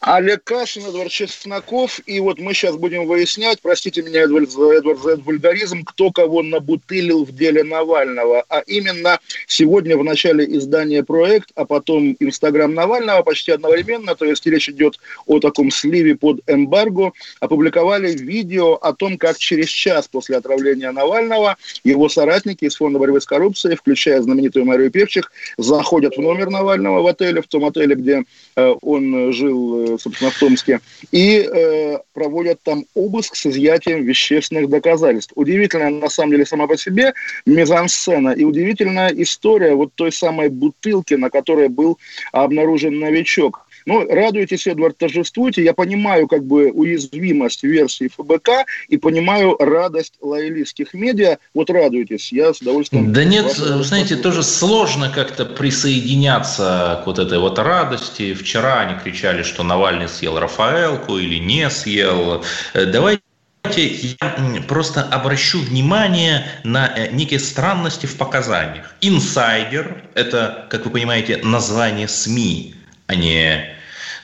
Олег 0.00 0.44
Кашин, 0.44 0.86
Эдвард 0.86 1.10
Чесноков. 1.10 2.00
И 2.06 2.20
вот 2.20 2.38
мы 2.38 2.54
сейчас 2.54 2.76
будем 2.76 3.06
выяснять, 3.06 3.60
простите 3.60 4.00
меня, 4.00 4.22
Эдвард, 4.22 4.48
Эдвард 4.48 5.02
за 5.02 5.16
вульгаризм, 5.16 5.84
кто 5.84 6.10
кого 6.10 6.42
набутылил 6.42 7.26
в 7.26 7.32
деле 7.32 7.64
Навального. 7.64 8.42
А 8.48 8.60
именно 8.60 9.20
сегодня 9.46 9.98
в 9.98 10.04
начале 10.04 10.46
издания 10.56 11.04
проект, 11.04 11.50
а 11.54 11.66
потом 11.66 12.16
Инстаграм 12.18 12.72
Навального 12.72 13.22
почти 13.22 13.52
одновременно, 13.52 14.14
то 14.14 14.24
есть 14.24 14.46
речь 14.46 14.70
идет 14.70 14.98
о 15.26 15.38
таком 15.38 15.70
сливе 15.70 16.16
под 16.16 16.40
эмбарго, 16.46 17.12
опубликовали 17.40 18.10
видео 18.12 18.76
о 18.76 18.94
том, 18.94 19.18
как 19.18 19.36
через 19.36 19.68
час 19.68 20.08
после 20.08 20.38
отравления 20.38 20.92
Навального 20.92 21.58
его 21.84 22.08
соратники 22.08 22.64
из 22.64 22.76
Фонда 22.76 22.98
борьбы 22.98 23.20
с 23.20 23.26
коррупцией, 23.26 23.76
включая 23.76 24.22
знаменитую 24.22 24.64
Марию 24.64 24.90
Певчих, 24.90 25.30
заходят 25.58 26.16
в 26.16 26.20
номер 26.22 26.48
Навального 26.48 27.02
в 27.02 27.06
отеле, 27.06 27.42
в 27.42 27.48
том 27.48 27.66
отеле, 27.66 27.94
где 27.94 28.24
э, 28.56 28.74
он 28.80 29.32
жил 29.32 29.89
э, 29.89 29.89
собственно, 29.98 30.30
в 30.30 30.38
Томске, 30.38 30.80
и 31.10 31.38
э, 31.40 31.98
проводят 32.12 32.60
там 32.62 32.84
обыск 32.94 33.36
с 33.36 33.46
изъятием 33.46 34.04
вещественных 34.04 34.68
доказательств. 34.68 35.32
Удивительная, 35.34 35.90
на 35.90 36.08
самом 36.08 36.32
деле, 36.32 36.46
сама 36.46 36.66
по 36.66 36.76
себе 36.76 37.14
мизансцена 37.46 38.30
и 38.30 38.44
удивительная 38.44 39.08
история 39.08 39.74
вот 39.74 39.92
той 39.94 40.12
самой 40.12 40.48
бутылки, 40.48 41.14
на 41.14 41.30
которой 41.30 41.68
был 41.68 41.98
обнаружен 42.32 42.98
новичок. 42.98 43.66
Ну, 43.86 44.06
радуйтесь, 44.08 44.66
Эдвард, 44.66 44.98
торжествуйте. 44.98 45.64
Я 45.64 45.74
понимаю 45.74 46.26
как 46.26 46.44
бы 46.44 46.70
уязвимость 46.70 47.62
версии 47.62 48.08
ФБК 48.08 48.66
и 48.88 48.96
понимаю 48.96 49.56
радость 49.58 50.14
лоялистских 50.20 50.94
медиа. 50.94 51.38
Вот 51.54 51.70
радуйтесь, 51.70 52.32
я 52.32 52.52
с 52.52 52.60
удовольствием... 52.60 53.12
Да 53.12 53.24
нет, 53.24 53.52
знаете, 53.52 54.16
тоже 54.16 54.42
сложно 54.42 55.10
как-то 55.14 55.44
присоединяться 55.44 57.00
к 57.04 57.06
вот 57.06 57.18
этой 57.18 57.38
вот 57.38 57.58
радости. 57.58 58.34
Вчера 58.34 58.80
они 58.80 58.98
кричали, 58.98 59.42
что 59.42 59.62
Навальный 59.62 60.08
съел 60.08 60.38
Рафаэлку 60.38 61.18
или 61.18 61.36
не 61.36 61.68
съел. 61.70 62.44
Э, 62.74 62.86
давайте 62.86 63.22
я 63.64 64.62
просто 64.66 65.02
обращу 65.02 65.60
внимание 65.60 66.46
на 66.64 66.86
э, 66.86 67.10
некие 67.12 67.40
странности 67.40 68.06
в 68.06 68.16
показаниях. 68.16 68.94
Инсайдер– 69.00 70.04
это, 70.14 70.66
как 70.70 70.86
вы 70.86 70.90
понимаете, 70.90 71.40
название 71.42 72.08
СМИ, 72.08 72.74
а 73.10 73.16
не 73.16 73.66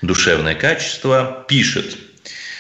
душевное 0.01 0.55
качество, 0.55 1.45
пишет, 1.49 1.97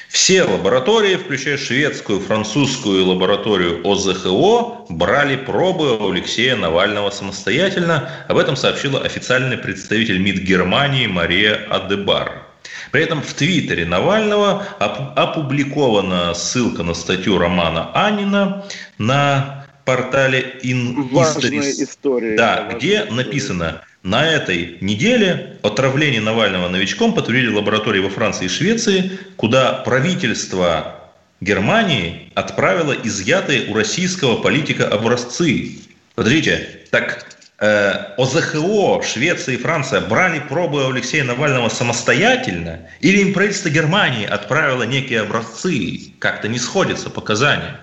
все 0.09 0.43
лаборатории, 0.43 1.15
включая 1.15 1.57
шведскую, 1.57 2.19
французскую 2.19 3.07
лабораторию 3.07 3.87
ОЗХО, 3.87 4.87
брали 4.89 5.37
пробы 5.37 5.97
у 5.97 6.11
Алексея 6.11 6.57
Навального 6.57 7.11
самостоятельно. 7.11 8.11
Об 8.27 8.39
этом 8.39 8.57
сообщила 8.57 9.03
официальный 9.03 9.57
представитель 9.57 10.19
МИД 10.19 10.39
Германии 10.39 11.07
Мария 11.07 11.65
Адебар. 11.71 12.43
При 12.91 13.05
этом 13.05 13.23
в 13.23 13.33
Твиттере 13.33 13.85
Навального 13.85 14.65
опубликована 14.81 16.35
ссылка 16.35 16.83
на 16.83 16.95
статью 16.95 17.39
Романа 17.39 17.93
Анина 17.95 18.65
на 18.99 19.56
портале 19.87 20.57
InHistory. 20.63 22.37
Да, 22.37 22.69
где 22.75 23.05
написано– 23.05 23.83
на 24.07 24.25
этой 24.25 24.79
неделе 24.81 25.59
отравление 25.63 26.21
Навального 26.21 26.69
новичком 26.69 27.13
подтвердили 27.13 27.53
лаборатории 27.53 27.99
во 27.99 28.09
Франции 28.09 28.45
и 28.45 28.49
Швеции, 28.49 29.19
куда 29.37 29.73
правительство 29.73 31.11
Германии 31.41 32.31
отправило 32.37 32.93
изъятые 32.93 33.69
у 33.69 33.75
российского 33.75 34.37
политика 34.41 34.87
образцы. 34.87 35.73
Смотрите, 36.15 36.69
так 36.93 37.27
э, 37.59 38.15
ОЗХО, 38.17 39.03
Швеция 39.03 39.57
и 39.57 39.59
Франция 39.59 40.01
брали 40.03 40.39
пробы 40.39 40.87
у 40.87 40.93
Алексея 40.93 41.25
Навального 41.25 41.69
самостоятельно, 41.69 42.83
или 43.01 43.23
им 43.23 43.33
правительство 43.35 43.71
Германии 43.71 44.25
отправило 44.25 44.85
некие 44.85 45.23
образцы? 45.23 46.13
Как-то 46.21 46.47
не 46.47 46.61
сходятся 46.61 47.11
показания. 47.11 47.81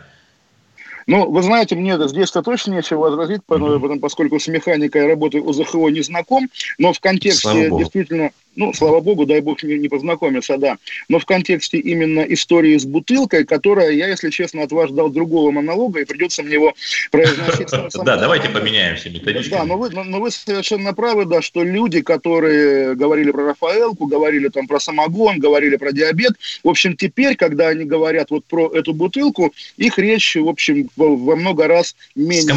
Ну, 1.07 1.29
вы 1.29 1.41
знаете, 1.41 1.75
мне 1.75 1.97
здесь-то 2.07 2.41
точно 2.41 2.73
нечего 2.73 2.99
возразить, 2.99 3.41
поскольку 4.01 4.39
с 4.39 4.47
механикой 4.47 5.07
работы 5.07 5.39
ОЗХО 5.39 5.89
не 5.89 6.01
знаком, 6.01 6.49
но 6.77 6.93
в 6.93 6.99
контексте 6.99 7.69
действительно 7.69 8.31
ну, 8.55 8.73
слава 8.73 8.99
богу, 8.99 9.25
дай 9.25 9.41
бог 9.41 9.63
не, 9.63 9.77
не 9.77 9.87
познакомиться, 9.89 10.57
да, 10.57 10.77
но 11.09 11.19
в 11.19 11.25
контексте 11.25 11.77
именно 11.77 12.21
истории 12.21 12.77
с 12.77 12.85
бутылкой, 12.85 13.45
которая, 13.45 13.91
я, 13.91 14.07
если 14.07 14.29
честно, 14.29 14.63
от 14.63 14.71
вас 14.71 14.89
ждал 14.89 15.09
другого 15.09 15.51
монолога, 15.51 16.01
и 16.01 16.05
придется 16.05 16.43
мне 16.43 16.53
его 16.53 16.73
произносить. 17.11 17.69
Да, 18.03 18.17
давайте 18.17 18.49
поменяемся 18.49 19.09
методичками. 19.09 19.59
Да, 19.59 19.65
но 19.65 19.77
вы, 19.77 19.89
но 19.89 20.19
вы 20.19 20.31
совершенно 20.31 20.93
правы, 20.93 21.25
да, 21.25 21.41
что 21.41 21.63
люди, 21.63 22.01
которые 22.01 22.95
говорили 22.95 23.31
про 23.31 23.45
Рафаэлку, 23.47 24.07
говорили 24.07 24.49
там 24.49 24.67
про 24.67 24.79
самогон, 24.79 25.39
говорили 25.39 25.77
про 25.77 25.91
диабет, 25.91 26.33
в 26.63 26.69
общем, 26.69 26.95
теперь, 26.95 27.35
когда 27.35 27.69
они 27.69 27.85
говорят 27.85 28.31
вот 28.31 28.45
про 28.45 28.69
эту 28.73 28.93
бутылку, 28.93 29.53
их 29.77 29.97
речь, 29.97 30.35
в 30.35 30.47
общем, 30.47 30.89
во 30.95 31.35
много 31.35 31.67
раз 31.67 31.95
менее 32.15 32.53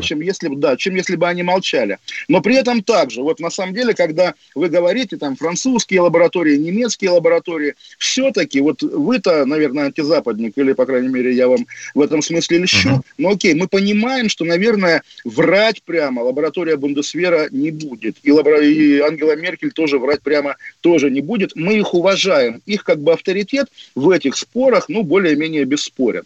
чем 0.00 0.20
если, 0.20 0.48
да, 0.54 0.76
чем 0.76 0.94
если 0.94 1.16
бы 1.16 1.28
они 1.28 1.42
молчали. 1.42 1.98
Но 2.28 2.40
при 2.40 2.56
этом 2.56 2.82
также, 2.82 3.22
вот 3.22 3.40
на 3.40 3.50
самом 3.50 3.74
деле, 3.74 3.94
когда 3.94 4.34
вы 4.54 4.68
говорите, 4.68 5.16
там, 5.16 5.27
французские 5.36 6.00
лаборатории, 6.00 6.56
немецкие 6.56 7.10
лаборатории, 7.10 7.74
все-таки, 7.98 8.60
вот 8.60 8.82
вы-то, 8.82 9.44
наверное, 9.44 9.86
антизападник, 9.86 10.56
или, 10.56 10.72
по 10.72 10.86
крайней 10.86 11.08
мере, 11.08 11.32
я 11.32 11.48
вам 11.48 11.66
в 11.94 12.00
этом 12.00 12.22
смысле 12.22 12.58
лещу, 12.58 12.88
uh-huh. 12.88 13.02
но 13.18 13.30
окей, 13.30 13.54
мы 13.54 13.68
понимаем, 13.68 14.28
что, 14.28 14.44
наверное, 14.44 15.02
врать 15.24 15.82
прямо 15.82 16.22
лаборатория 16.22 16.76
Бундесвера 16.76 17.48
не 17.50 17.70
будет, 17.70 18.16
и, 18.22 18.32
лабора... 18.32 18.62
и 18.62 18.98
Ангела 19.00 19.36
Меркель 19.36 19.72
тоже 19.72 19.98
врать 19.98 20.22
прямо 20.22 20.56
тоже 20.80 21.10
не 21.10 21.20
будет. 21.20 21.54
Мы 21.54 21.78
их 21.78 21.94
уважаем, 21.94 22.62
их 22.66 22.84
как 22.84 23.00
бы 23.00 23.12
авторитет 23.12 23.68
в 23.94 24.10
этих 24.10 24.36
спорах, 24.36 24.88
ну, 24.88 25.02
более-менее 25.02 25.64
бесспорен. 25.64 26.24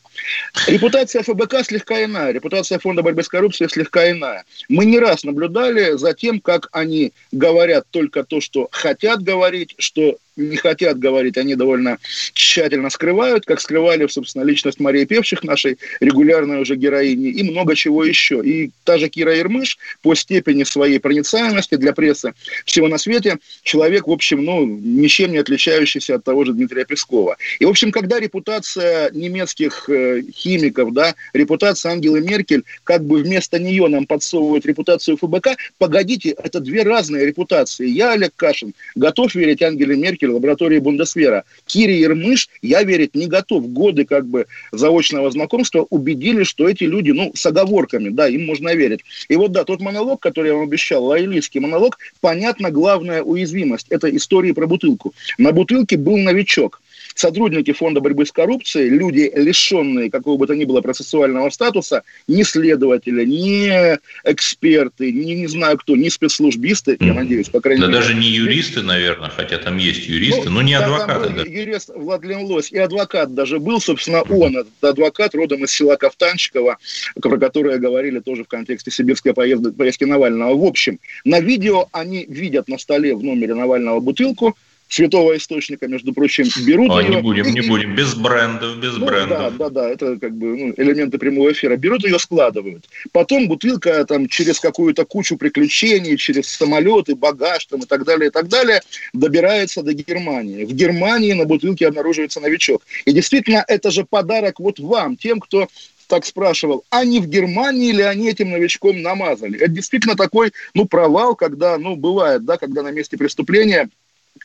Репутация 0.66 1.22
ФБК 1.22 1.64
слегка 1.64 2.04
иная, 2.04 2.32
репутация 2.32 2.78
Фонда 2.78 3.02
борьбы 3.02 3.22
с 3.22 3.28
коррупцией 3.28 3.68
слегка 3.70 4.10
иная. 4.10 4.44
Мы 4.68 4.84
не 4.84 4.98
раз 4.98 5.24
наблюдали 5.24 5.96
за 5.96 6.14
тем, 6.14 6.40
как 6.40 6.68
они 6.72 7.12
говорят 7.32 7.86
только 7.90 8.24
то, 8.24 8.40
что 8.40 8.68
хотят 8.70 8.91
говорить, 9.22 9.74
что 9.78 10.16
не 10.36 10.56
хотят 10.56 10.98
говорить, 10.98 11.36
они 11.36 11.54
довольно 11.54 11.98
тщательно 12.32 12.90
скрывают, 12.90 13.44
как 13.44 13.60
скрывали, 13.60 14.06
собственно, 14.06 14.44
личность 14.44 14.80
Марии 14.80 15.04
Певчих, 15.04 15.42
нашей 15.42 15.78
регулярной 16.00 16.60
уже 16.60 16.76
героини, 16.76 17.30
и 17.30 17.42
много 17.42 17.74
чего 17.74 18.04
еще. 18.04 18.42
И 18.44 18.70
та 18.84 18.98
же 18.98 19.08
Кира 19.08 19.34
Ермыш 19.34 19.78
по 20.02 20.14
степени 20.14 20.64
своей 20.64 20.98
проницаемости 20.98 21.76
для 21.76 21.92
прессы 21.92 22.32
всего 22.64 22.88
на 22.88 22.98
свете 22.98 23.38
человек, 23.62 24.06
в 24.06 24.12
общем, 24.12 24.44
ну, 24.44 24.64
ничем 24.64 25.32
не 25.32 25.38
отличающийся 25.38 26.16
от 26.16 26.24
того 26.24 26.44
же 26.44 26.52
Дмитрия 26.52 26.84
Пескова. 26.84 27.36
И, 27.58 27.64
в 27.64 27.68
общем, 27.68 27.92
когда 27.92 28.18
репутация 28.18 29.10
немецких 29.12 29.88
э, 29.88 30.22
химиков, 30.34 30.92
да, 30.92 31.14
репутация 31.32 31.92
Ангелы 31.92 32.20
Меркель, 32.20 32.64
как 32.84 33.04
бы 33.04 33.22
вместо 33.22 33.58
нее 33.58 33.88
нам 33.88 34.06
подсовывают 34.06 34.66
репутацию 34.66 35.16
ФБК, 35.16 35.56
погодите, 35.78 36.30
это 36.30 36.60
две 36.60 36.82
разные 36.82 37.26
репутации. 37.26 37.88
Я, 37.88 38.12
Олег 38.12 38.32
Кашин, 38.36 38.74
готов 38.94 39.34
верить 39.34 39.62
Ангеле 39.62 39.96
Меркель, 39.96 40.21
Меркель, 40.22 40.30
лаборатории 40.30 40.78
Бундесвера. 40.78 41.44
Кире 41.66 42.00
Ермыш 42.00 42.48
я 42.62 42.82
верить 42.82 43.14
не 43.14 43.26
готов. 43.26 43.68
Годы 43.72 44.04
как 44.04 44.26
бы 44.26 44.46
заочного 44.72 45.30
знакомства 45.30 45.86
убедили, 45.90 46.44
что 46.44 46.68
эти 46.68 46.84
люди, 46.84 47.10
ну, 47.10 47.32
с 47.34 47.44
оговорками, 47.44 48.08
да, 48.10 48.28
им 48.28 48.46
можно 48.46 48.74
верить. 48.74 49.00
И 49.28 49.36
вот, 49.36 49.52
да, 49.52 49.64
тот 49.64 49.80
монолог, 49.80 50.20
который 50.20 50.48
я 50.48 50.54
вам 50.54 50.64
обещал, 50.64 51.04
лоялистский 51.04 51.60
монолог, 51.60 51.98
понятно, 52.20 52.70
главная 52.70 53.22
уязвимость. 53.22 53.86
Это 53.90 54.14
истории 54.14 54.52
про 54.52 54.66
бутылку. 54.66 55.12
На 55.38 55.52
бутылке 55.52 55.96
был 55.96 56.16
новичок 56.16 56.80
сотрудники 57.14 57.72
Фонда 57.72 58.00
борьбы 58.00 58.26
с 58.26 58.32
коррупцией, 58.32 58.88
люди, 58.90 59.30
лишенные 59.34 60.10
какого 60.10 60.38
бы 60.38 60.46
то 60.46 60.54
ни 60.54 60.64
было 60.64 60.80
процессуального 60.80 61.50
статуса, 61.50 62.02
ни 62.28 62.42
следователи, 62.42 63.24
ни 63.24 63.98
эксперты, 64.24 65.12
ни 65.12 65.32
не 65.32 65.46
знаю 65.46 65.78
кто, 65.78 65.96
ни 65.96 66.08
спецслужбисты, 66.08 66.96
я 67.00 67.14
надеюсь, 67.14 67.48
по 67.48 67.60
крайней 67.60 67.80
да 67.80 67.88
мере. 67.88 67.98
даже 67.98 68.14
не 68.14 68.28
юристы, 68.28 68.82
наверное, 68.82 69.30
хотя 69.30 69.58
там 69.58 69.76
есть 69.76 70.06
юристы, 70.06 70.48
ну, 70.48 70.56
но 70.56 70.62
не 70.62 70.74
адвокаты. 70.74 71.30
Был 71.30 71.44
юрист 71.44 71.90
Владлен 71.94 72.42
Лось, 72.44 72.70
и 72.70 72.78
адвокат 72.78 73.34
даже 73.34 73.58
был, 73.58 73.80
собственно, 73.80 74.22
он, 74.22 74.56
этот 74.56 74.84
адвокат, 74.84 75.34
родом 75.34 75.64
из 75.64 75.70
села 75.70 75.96
Ковтанчикова, 75.96 76.78
про 77.20 77.38
которое 77.38 77.78
говорили 77.78 78.20
тоже 78.20 78.44
в 78.44 78.48
контексте 78.48 78.90
сибирской 78.90 79.34
поездки, 79.34 79.70
поездки 79.70 80.04
Навального. 80.04 80.56
В 80.56 80.64
общем, 80.64 80.98
на 81.24 81.40
видео 81.40 81.88
они 81.92 82.24
видят 82.28 82.68
на 82.68 82.78
столе 82.78 83.14
в 83.14 83.22
номере 83.22 83.54
Навального 83.54 84.00
бутылку, 84.00 84.56
святого 84.92 85.36
источника, 85.36 85.88
между 85.88 86.12
прочим, 86.12 86.44
берут 86.66 86.90
О, 86.90 87.00
ее. 87.00 87.16
Не 87.16 87.22
будем, 87.22 87.46
и, 87.46 87.52
не 87.52 87.60
будем, 87.62 87.94
без 87.94 88.14
брендов, 88.14 88.76
без 88.76 88.96
ну, 88.98 89.06
брендов. 89.06 89.38
Да, 89.38 89.50
да, 89.50 89.70
да, 89.70 89.88
это 89.88 90.18
как 90.18 90.36
бы 90.36 90.56
ну, 90.56 90.74
элементы 90.76 91.16
прямого 91.16 91.50
эфира. 91.50 91.76
Берут 91.76 92.04
ее, 92.04 92.18
складывают. 92.18 92.84
Потом 93.10 93.48
бутылка 93.48 94.04
там 94.04 94.28
через 94.28 94.60
какую-то 94.60 95.06
кучу 95.06 95.38
приключений, 95.38 96.18
через 96.18 96.48
самолеты, 96.48 97.14
багаж 97.14 97.64
там 97.66 97.80
и 97.80 97.86
так 97.86 98.04
далее, 98.04 98.28
и 98.28 98.30
так 98.30 98.48
далее, 98.48 98.82
добирается 99.14 99.82
до 99.82 99.94
Германии. 99.94 100.64
В 100.64 100.74
Германии 100.74 101.32
на 101.32 101.46
бутылке 101.46 101.88
обнаруживается 101.88 102.40
новичок. 102.40 102.82
И 103.06 103.12
действительно, 103.12 103.64
это 103.66 103.90
же 103.90 104.04
подарок 104.04 104.60
вот 104.60 104.78
вам, 104.78 105.16
тем, 105.16 105.40
кто 105.40 105.68
так 106.06 106.26
спрашивал, 106.26 106.84
а 106.90 107.06
не 107.06 107.20
в 107.20 107.26
Германии 107.26 107.92
ли 107.92 108.02
они 108.02 108.28
этим 108.28 108.50
новичком 108.50 109.00
намазали? 109.00 109.58
Это 109.58 109.68
действительно 109.68 110.16
такой, 110.16 110.52
ну, 110.74 110.84
провал, 110.84 111.34
когда, 111.34 111.78
ну, 111.78 111.96
бывает, 111.96 112.44
да, 112.44 112.58
когда 112.58 112.82
на 112.82 112.90
месте 112.90 113.16
преступления 113.16 113.88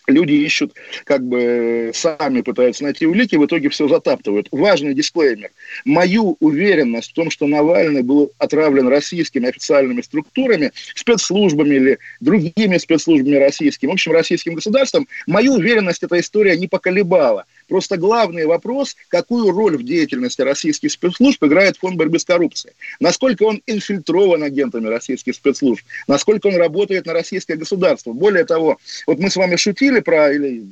люди 0.07 0.33
ищут, 0.33 0.73
как 1.03 1.23
бы 1.23 1.91
сами 1.93 2.41
пытаются 2.41 2.83
найти 2.83 3.05
улики, 3.05 3.35
в 3.35 3.45
итоге 3.45 3.69
все 3.69 3.87
затаптывают. 3.87 4.47
Важный 4.51 4.93
дисклеймер. 4.93 5.51
Мою 5.85 6.37
уверенность 6.39 7.11
в 7.11 7.13
том, 7.13 7.29
что 7.29 7.47
Навальный 7.47 8.03
был 8.03 8.31
отравлен 8.37 8.87
российскими 8.87 9.49
официальными 9.49 10.01
структурами, 10.01 10.71
спецслужбами 10.95 11.75
или 11.75 11.99
другими 12.19 12.77
спецслужбами 12.77 13.35
российскими, 13.35 13.89
в 13.89 13.93
общем, 13.93 14.11
российским 14.13 14.53
государством, 14.53 15.07
мою 15.27 15.53
уверенность 15.53 16.03
эта 16.03 16.19
история 16.19 16.57
не 16.57 16.67
поколебала. 16.67 17.45
Просто 17.67 17.97
главный 17.97 18.45
вопрос, 18.45 18.95
какую 19.09 19.51
роль 19.51 19.77
в 19.77 19.83
деятельности 19.83 20.41
российских 20.41 20.91
спецслужб 20.91 21.43
играет 21.43 21.77
фонд 21.77 21.97
борьбы 21.97 22.19
с 22.19 22.25
коррупцией. 22.25 22.73
Насколько 22.99 23.43
он 23.43 23.61
инфильтрован 23.67 24.43
агентами 24.43 24.87
российских 24.87 25.35
спецслужб, 25.35 25.83
насколько 26.07 26.47
он 26.47 26.55
работает 26.55 27.05
на 27.05 27.13
российское 27.13 27.55
государство. 27.55 28.13
Более 28.13 28.45
того, 28.45 28.77
вот 29.05 29.19
мы 29.19 29.29
с 29.29 29.35
вами 29.35 29.55
шутили 29.57 29.99
про, 29.99 30.31
или 30.31 30.65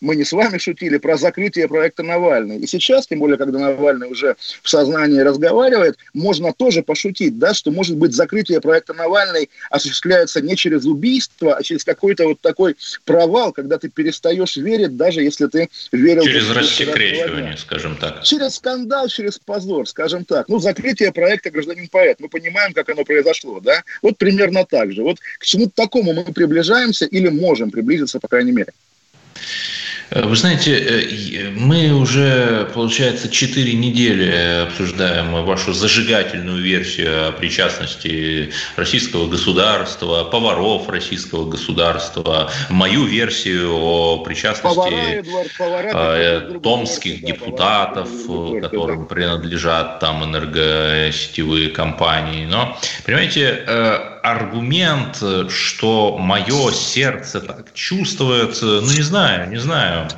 мы 0.00 0.14
не 0.14 0.24
с 0.24 0.32
вами 0.32 0.58
шутили, 0.58 0.98
про 0.98 1.16
закрытие 1.16 1.68
проекта 1.68 2.02
Навальный. 2.02 2.58
И 2.58 2.66
сейчас, 2.66 3.06
тем 3.06 3.18
более, 3.18 3.38
когда 3.38 3.58
Навальный 3.58 4.08
уже 4.08 4.36
в 4.62 4.68
сознании 4.68 5.20
разговаривает, 5.20 5.96
можно 6.14 6.52
тоже 6.52 6.82
пошутить, 6.82 7.38
да, 7.38 7.54
что, 7.54 7.70
может 7.70 7.96
быть, 7.96 8.14
закрытие 8.14 8.60
проекта 8.60 8.94
Навальный 8.94 9.50
осуществляется 9.70 10.40
не 10.40 10.56
через 10.56 10.84
убийство, 10.84 11.56
а 11.56 11.62
через 11.62 11.84
какой-то 11.84 12.24
вот 12.24 12.40
такой 12.40 12.76
провал, 13.04 13.52
когда 13.52 13.78
ты 13.78 13.88
перестаешь 13.88 14.56
верить, 14.56 14.96
даже 14.96 15.22
если 15.22 15.46
ты 15.46 15.68
верил 15.92 16.24
рассекречивание, 16.38 17.56
скажем 17.56 17.96
так. 17.96 18.22
Через 18.22 18.56
скандал, 18.56 19.08
через 19.08 19.38
позор, 19.38 19.88
скажем 19.88 20.24
так. 20.24 20.48
Ну, 20.48 20.58
закрытие 20.58 21.12
проекта 21.12 21.50
«Гражданин-поэт». 21.50 22.20
Мы 22.20 22.28
понимаем, 22.28 22.72
как 22.72 22.88
оно 22.88 23.04
произошло, 23.04 23.60
да? 23.60 23.82
Вот 24.02 24.18
примерно 24.18 24.64
так 24.64 24.92
же. 24.92 25.02
Вот 25.02 25.18
к 25.38 25.44
чему-то 25.44 25.72
такому 25.74 26.12
мы 26.12 26.24
приближаемся 26.24 27.06
или 27.06 27.28
можем 27.28 27.70
приблизиться, 27.70 28.20
по 28.20 28.28
крайней 28.28 28.52
мере. 28.52 28.72
Э, 30.10 30.22
вы 30.22 30.36
знаете, 30.36 30.78
э, 30.78 31.50
мы 31.50 31.92
уже, 31.92 32.68
получается, 32.74 33.28
четыре 33.28 33.74
недели 33.74 34.62
обсуждаем 34.66 35.44
вашу 35.44 35.72
зажигательную 35.72 36.62
версию 36.62 37.28
о 37.28 37.32
причастности 37.32 38.52
российского 38.76 39.26
государства, 39.28 40.24
поваров 40.24 40.88
российского 40.88 41.48
государства, 41.48 42.50
мою 42.70 43.04
версию 43.04 43.74
о 43.74 44.18
причастности 44.18 44.76
повара, 44.76 45.20
Эдуард, 45.20 45.50
повара, 45.58 45.92
э, 45.94 46.60
томских 46.62 47.24
депутатов, 47.24 48.08
которым 48.60 49.00
да. 49.00 49.06
принадлежат 49.06 50.00
там 50.00 50.24
энергосетевые 50.24 51.70
компании. 51.70 52.46
Но, 52.46 52.78
понимаете, 53.04 53.64
аргумент, 54.30 55.22
что 55.50 56.18
мое 56.18 56.72
сердце 56.72 57.40
так 57.40 57.72
чувствует, 57.74 58.58
ну 58.60 58.80
не 58.80 59.02
знаю, 59.02 59.50
не 59.50 59.58
знаю. 59.58 60.08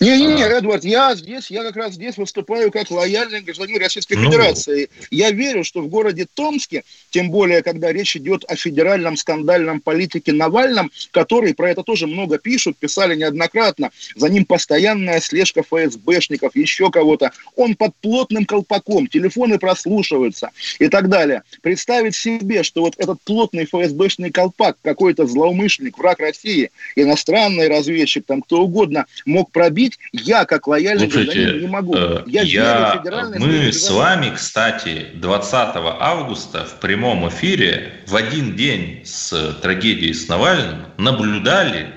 Не-не-не, 0.00 0.42
Эдвард, 0.42 0.84
я 0.84 1.14
здесь, 1.14 1.50
я 1.50 1.62
как 1.62 1.76
раз 1.76 1.94
здесь 1.94 2.16
выступаю 2.18 2.70
как 2.70 2.90
лояльный 2.90 3.40
гражданин 3.40 3.78
Российской 3.78 4.14
ну... 4.14 4.24
Федерации. 4.24 4.90
Я 5.10 5.30
верю, 5.30 5.64
что 5.64 5.80
в 5.80 5.88
городе 5.88 6.26
Томске, 6.34 6.84
тем 7.10 7.30
более, 7.30 7.62
когда 7.62 7.92
речь 7.92 8.16
идет 8.16 8.44
о 8.46 8.56
федеральном 8.56 9.16
скандальном 9.16 9.80
политике 9.80 10.32
Навальном, 10.32 10.90
который 11.12 11.54
про 11.54 11.70
это 11.70 11.82
тоже 11.82 12.06
много 12.06 12.38
пишут, 12.38 12.76
писали 12.76 13.16
неоднократно, 13.16 13.90
за 14.14 14.28
ним 14.28 14.44
постоянная 14.44 15.20
слежка 15.20 15.62
ФСБшников, 15.62 16.54
еще 16.56 16.90
кого-то. 16.90 17.32
Он 17.54 17.74
под 17.74 17.94
плотным 17.96 18.44
колпаком, 18.44 19.06
телефоны 19.06 19.58
прослушиваются 19.58 20.50
и 20.78 20.88
так 20.88 21.08
далее. 21.08 21.42
Представить 21.62 22.14
себе, 22.16 22.62
что 22.62 22.82
вот 22.82 22.94
этот 22.98 23.20
плотный 23.22 23.64
ФСБшный 23.64 24.30
колпак, 24.30 24.76
какой-то 24.82 25.26
злоумышленник, 25.26 25.96
враг 25.96 26.20
России, 26.20 26.70
иностранный 26.96 27.68
разведчик, 27.68 28.26
там 28.26 28.42
кто 28.42 28.62
угодно, 28.62 29.06
мог 29.24 29.50
пробить 29.50 29.85
судить 29.86 29.98
я, 30.12 30.44
как 30.44 30.66
лояльный 30.66 31.10
Слушайте, 31.10 31.32
гражданин, 31.32 31.60
не 31.60 31.68
могу. 31.68 31.94
Э, 31.96 32.22
я, 32.26 32.42
я 32.42 33.02
Мы 33.38 33.72
с 33.72 33.90
вами, 33.90 34.32
кстати, 34.34 35.08
20 35.14 35.76
августа 35.76 36.64
в 36.64 36.80
прямом 36.80 37.28
эфире 37.28 37.92
в 38.06 38.16
один 38.16 38.56
день 38.56 39.02
с 39.04 39.54
трагедией 39.62 40.12
с 40.12 40.28
Навальным 40.28 40.86
наблюдали 40.98 41.88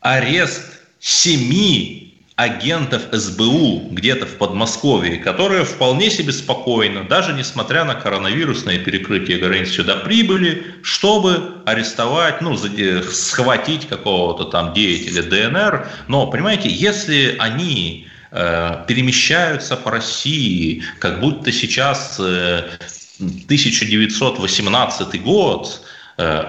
арест 0.00 0.80
семи 0.98 2.09
агентов 2.40 3.02
СБУ 3.12 3.88
где-то 3.90 4.24
в 4.24 4.38
Подмосковье, 4.38 5.18
которые 5.18 5.64
вполне 5.64 6.10
себе 6.10 6.32
спокойно, 6.32 7.04
даже 7.04 7.34
несмотря 7.34 7.84
на 7.84 7.94
коронавирусное 7.94 8.78
перекрытие 8.78 9.36
границ, 9.38 9.68
сюда 9.68 9.96
прибыли, 9.96 10.64
чтобы 10.82 11.56
арестовать, 11.66 12.40
ну, 12.40 12.56
схватить 12.56 13.86
какого-то 13.88 14.44
там 14.44 14.72
деятеля 14.72 15.22
ДНР. 15.22 15.86
Но, 16.08 16.28
понимаете, 16.28 16.70
если 16.70 17.36
они 17.38 18.08
э, 18.30 18.84
перемещаются 18.88 19.76
по 19.76 19.90
России, 19.90 20.82
как 20.98 21.20
будто 21.20 21.52
сейчас 21.52 22.16
э, 22.18 22.70
1918 23.18 25.22
год, 25.22 25.82
Э, 25.82 25.89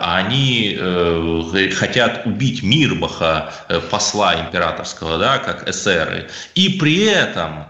они 0.02 0.76
э, 0.78 1.70
хотят 1.72 2.26
убить 2.26 2.62
Мирбаха, 2.64 3.54
э, 3.70 3.80
посла 3.80 4.36
императорского, 4.42 5.18
да, 5.18 5.38
как 5.38 5.68
эсеры. 5.70 6.30
И 6.56 6.70
при 6.70 7.06
этом 7.06 7.68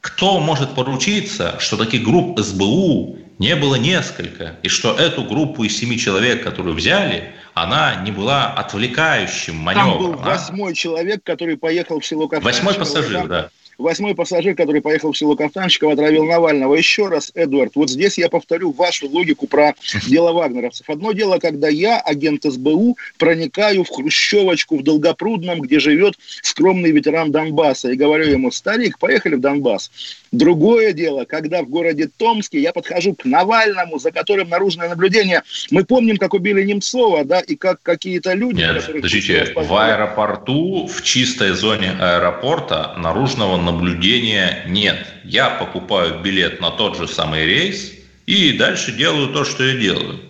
кто 0.00 0.40
может 0.40 0.74
поручиться, 0.74 1.56
что 1.60 1.76
таких 1.76 2.02
групп 2.02 2.38
СБУ 2.38 3.18
не 3.38 3.56
было 3.56 3.76
несколько, 3.76 4.56
и 4.62 4.68
что 4.68 4.94
эту 4.94 5.24
группу 5.24 5.64
из 5.64 5.76
семи 5.78 5.98
человек, 5.98 6.44
которую 6.44 6.74
взяли, 6.74 7.32
она 7.54 7.94
не 7.96 8.10
была 8.10 8.52
отвлекающим 8.52 9.56
маневром. 9.56 9.92
Там 10.00 10.12
был 10.12 10.18
восьмой 10.18 10.74
человек, 10.74 11.22
который 11.22 11.56
поехал 11.56 12.00
в 12.00 12.06
село 12.06 12.28
Кавказское. 12.28 12.52
Восьмой 12.52 12.74
пассажир, 12.74 13.26
да 13.28 13.50
восьмой 13.78 14.14
пассажир, 14.14 14.54
который 14.54 14.80
поехал 14.80 15.12
в 15.12 15.18
село 15.18 15.36
Кафтанщиков, 15.36 15.92
отравил 15.92 16.24
Навального. 16.24 16.74
Еще 16.74 17.08
раз, 17.08 17.30
Эдвард, 17.34 17.72
вот 17.74 17.90
здесь 17.90 18.18
я 18.18 18.28
повторю 18.28 18.72
вашу 18.72 19.08
логику 19.08 19.46
про 19.46 19.74
дело 20.06 20.32
вагнеровцев. 20.32 20.88
Одно 20.88 21.12
дело, 21.12 21.38
когда 21.38 21.68
я, 21.68 22.00
агент 22.00 22.44
СБУ, 22.44 22.96
проникаю 23.18 23.84
в 23.84 23.88
Хрущевочку 23.88 24.78
в 24.78 24.82
Долгопрудном, 24.82 25.60
где 25.60 25.78
живет 25.78 26.14
скромный 26.42 26.90
ветеран 26.90 27.32
Донбасса, 27.32 27.90
и 27.90 27.96
говорю 27.96 28.26
ему, 28.26 28.50
старик, 28.50 28.98
поехали 28.98 29.34
в 29.36 29.40
Донбасс. 29.40 29.90
Другое 30.32 30.92
дело, 30.92 31.24
когда 31.24 31.62
в 31.62 31.68
городе 31.68 32.08
Томске 32.16 32.60
я 32.60 32.72
подхожу 32.72 33.14
к 33.14 33.24
Навальному, 33.24 33.98
за 33.98 34.10
которым 34.10 34.48
наружное 34.48 34.88
наблюдение. 34.88 35.42
Мы 35.70 35.84
помним, 35.84 36.16
как 36.16 36.34
убили 36.34 36.62
Немцова, 36.64 37.24
да, 37.24 37.40
и 37.40 37.54
как 37.54 37.82
какие-то 37.82 38.32
люди... 38.34 38.56
Нет, 38.56 38.84
подождите, 38.86 39.52
в 39.54 39.74
аэропорту, 39.76 40.86
в 40.86 41.02
чистой 41.02 41.50
зоне 41.50 41.92
аэропорта 42.00 42.94
наружного 42.96 43.56
наблюдения 43.64 44.64
нет. 44.66 45.06
Я 45.24 45.50
покупаю 45.50 46.20
билет 46.20 46.60
на 46.60 46.70
тот 46.70 46.96
же 46.96 47.08
самый 47.08 47.46
рейс 47.46 47.92
и 48.26 48.52
дальше 48.52 48.92
делаю 48.92 49.28
то, 49.32 49.44
что 49.44 49.64
я 49.64 49.76
делаю. 49.76 50.20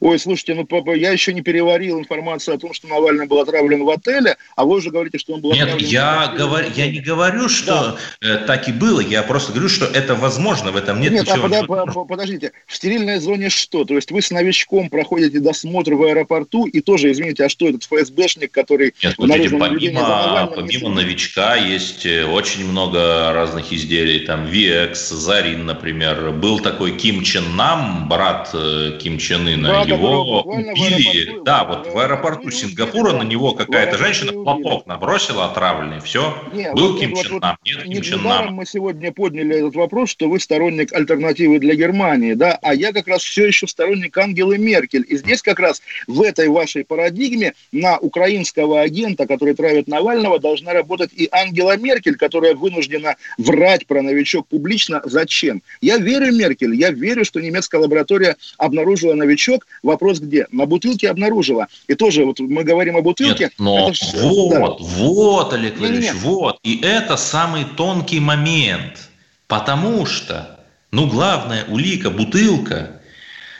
Ой, 0.00 0.18
слушайте, 0.18 0.54
ну 0.54 0.64
папа, 0.64 0.94
я 0.94 1.10
еще 1.10 1.34
не 1.34 1.42
переварил 1.42 1.98
информацию 1.98 2.54
о 2.54 2.58
том, 2.58 2.72
что 2.72 2.88
Навальный 2.88 3.26
был 3.26 3.38
отравлен 3.38 3.84
в 3.84 3.90
отеле, 3.90 4.36
а 4.56 4.64
вы 4.64 4.76
уже 4.76 4.90
говорите, 4.90 5.18
что 5.18 5.34
он 5.34 5.42
был 5.42 5.52
Нет, 5.52 5.64
отравлен 5.64 5.88
я, 5.88 6.34
говор... 6.36 6.64
я 6.74 6.90
не 6.90 7.00
говорю, 7.00 7.50
что 7.50 7.98
да. 8.22 8.26
Э, 8.26 8.36
так 8.46 8.66
и 8.68 8.72
было, 8.72 9.00
я 9.00 9.22
просто 9.22 9.52
говорю, 9.52 9.68
что 9.68 9.84
это 9.84 10.14
возможно, 10.14 10.70
в 10.70 10.76
этом 10.76 11.00
нет, 11.00 11.12
нет 11.12 11.26
ничего. 11.26 11.48
Нет, 11.48 11.64
а 11.68 11.86
под... 11.86 12.08
подождите, 12.08 12.52
в 12.66 12.74
стерильной 12.74 13.18
зоне 13.20 13.50
что? 13.50 13.84
То 13.84 13.94
есть 13.94 14.10
вы 14.10 14.22
с 14.22 14.30
новичком 14.30 14.88
проходите 14.88 15.38
досмотр 15.38 15.92
в 15.92 16.02
аэропорту 16.04 16.64
и 16.64 16.80
тоже, 16.80 17.12
извините, 17.12 17.44
а 17.44 17.48
что 17.50 17.68
этот 17.68 17.84
ФСБшник, 17.84 18.50
который... 18.50 18.94
Нет, 19.02 19.14
смотрите, 19.16 19.50
помимо, 19.50 20.50
помимо 20.54 20.88
новичка 20.88 21.56
есть 21.56 22.06
э, 22.06 22.24
очень 22.24 22.66
много 22.66 23.32
разных 23.34 23.70
изделий, 23.70 24.20
там 24.20 24.46
VX, 24.46 24.94
Зарин, 24.94 25.66
например, 25.66 26.30
был 26.30 26.58
такой 26.60 26.96
Ким 26.96 27.22
Чен 27.22 27.54
Нам, 27.54 28.08
брат 28.08 28.48
э, 28.54 28.98
Ким 28.98 29.18
Чен 29.18 29.46
Ына, 29.46 29.89
его 29.94 30.42
убили. 30.42 31.42
Да, 31.44 31.64
вот 31.64 31.92
в 31.92 31.98
аэропорту 31.98 32.50
Сингапура 32.50 33.12
на 33.12 33.22
него 33.22 33.52
какая-то 33.52 33.98
женщина 33.98 34.32
платок 34.32 34.86
набросила 34.86 35.46
отравленный. 35.46 36.00
Все. 36.00 36.34
Нет, 36.52 36.74
Был 36.74 36.92
вот, 36.92 37.00
Ким 37.00 37.14
вот, 37.14 37.26
Чен 37.26 37.38
Нам, 37.38 37.56
нет 37.64 37.82
Ким 37.84 38.02
Чен 38.02 38.22
Нам. 38.22 38.54
мы 38.54 38.66
сегодня 38.66 39.12
подняли 39.12 39.56
этот 39.56 39.74
вопрос, 39.74 40.10
что 40.10 40.28
вы 40.28 40.40
сторонник 40.40 40.92
альтернативы 40.92 41.58
для 41.58 41.74
Германии, 41.74 42.34
да, 42.34 42.58
а 42.62 42.74
я 42.74 42.92
как 42.92 43.08
раз 43.08 43.22
все 43.22 43.46
еще 43.46 43.66
сторонник 43.66 44.16
Ангелы 44.16 44.58
Меркель. 44.58 45.04
И 45.08 45.16
здесь 45.16 45.42
как 45.42 45.58
раз 45.60 45.82
в 46.06 46.22
этой 46.22 46.48
вашей 46.48 46.84
парадигме 46.84 47.54
на 47.72 47.98
украинского 47.98 48.80
агента, 48.80 49.26
который 49.26 49.54
травит 49.54 49.88
Навального, 49.88 50.38
должна 50.38 50.72
работать 50.72 51.10
и 51.12 51.28
Ангела 51.30 51.76
Меркель, 51.76 52.16
которая 52.16 52.54
вынуждена 52.54 53.16
врать 53.38 53.86
про 53.86 54.02
новичок 54.02 54.46
публично. 54.48 55.02
Зачем? 55.04 55.62
Я 55.80 55.98
верю 55.98 56.32
Меркель, 56.34 56.74
я 56.74 56.90
верю, 56.90 57.24
что 57.24 57.40
немецкая 57.40 57.80
лаборатория 57.80 58.36
обнаружила 58.58 59.14
новичок, 59.14 59.66
Вопрос 59.82 60.20
где? 60.20 60.46
На 60.50 60.66
бутылке 60.66 61.08
обнаружила. 61.08 61.68
И 61.88 61.94
тоже 61.94 62.24
вот 62.24 62.40
мы 62.40 62.64
говорим 62.64 62.96
о 62.96 63.02
бутылке. 63.02 63.44
Нет, 63.44 63.52
но 63.58 63.90
это, 63.90 64.26
вот, 64.26 64.78
да. 64.78 64.84
вот, 64.84 65.52
Олег 65.52 65.78
Владимирович, 65.78 66.12
вот. 66.14 66.58
И 66.62 66.80
это 66.82 67.16
самый 67.16 67.64
тонкий 67.64 68.20
момент. 68.20 69.08
Потому 69.46 70.06
что, 70.06 70.60
ну, 70.90 71.06
главная 71.06 71.64
улика, 71.64 72.10
бутылка, 72.10 73.00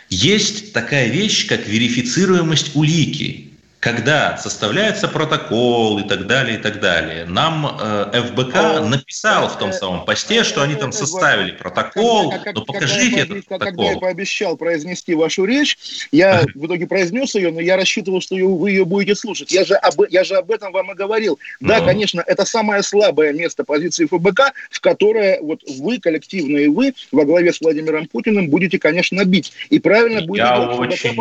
есть 0.08 0.72
такая 0.72 1.08
вещь, 1.08 1.46
как 1.46 1.66
верифицируемость 1.66 2.76
улики 2.76 3.49
когда 3.80 4.36
составляется 4.36 5.08
протокол 5.08 5.98
и 5.98 6.02
так 6.06 6.26
далее, 6.26 6.58
и 6.58 6.60
так 6.60 6.80
далее. 6.80 7.24
Нам 7.24 7.78
э, 7.80 8.22
ФБК 8.28 8.86
написал 8.86 9.48
в 9.48 9.58
том 9.58 9.72
самом 9.72 10.04
посте, 10.04 10.44
что 10.44 10.62
они 10.62 10.74
там 10.74 10.92
составили 10.92 11.52
протокол, 11.52 12.30
когда, 12.30 12.52
но 12.52 12.64
покажите 12.66 13.20
этот 13.20 13.46
протокол. 13.46 13.70
Когда 13.70 13.92
я 13.92 13.98
пообещал 13.98 14.56
произнести 14.58 15.14
вашу 15.14 15.46
речь, 15.46 15.78
я 16.12 16.42
в 16.54 16.66
итоге 16.66 16.86
произнес 16.86 17.34
ее, 17.34 17.50
но 17.50 17.60
я 17.60 17.76
рассчитывал, 17.76 18.20
что 18.20 18.34
вы 18.36 18.70
ее 18.70 18.84
будете 18.84 19.14
слушать. 19.14 19.50
Я 19.50 19.64
же 19.64 19.74
об, 19.76 20.02
я 20.10 20.24
же 20.24 20.36
об 20.36 20.50
этом 20.50 20.72
вам 20.72 20.92
и 20.92 20.94
говорил. 20.94 21.38
Да, 21.60 21.78
ну. 21.78 21.86
конечно, 21.86 22.22
это 22.26 22.44
самое 22.44 22.82
слабое 22.82 23.32
место 23.32 23.64
позиции 23.64 24.04
ФБК, 24.04 24.52
в 24.70 24.80
которое 24.80 25.40
вот 25.40 25.62
вы, 25.78 25.98
коллективно 25.98 26.58
и 26.58 26.68
вы, 26.68 26.92
во 27.12 27.24
главе 27.24 27.50
с 27.50 27.62
Владимиром 27.62 28.06
Путиным, 28.08 28.50
будете, 28.50 28.78
конечно, 28.78 29.24
бить. 29.24 29.54
И 29.70 29.78
правильно 29.78 30.20
будете... 30.20 30.44
Я 30.44 30.60
очень 30.68 31.16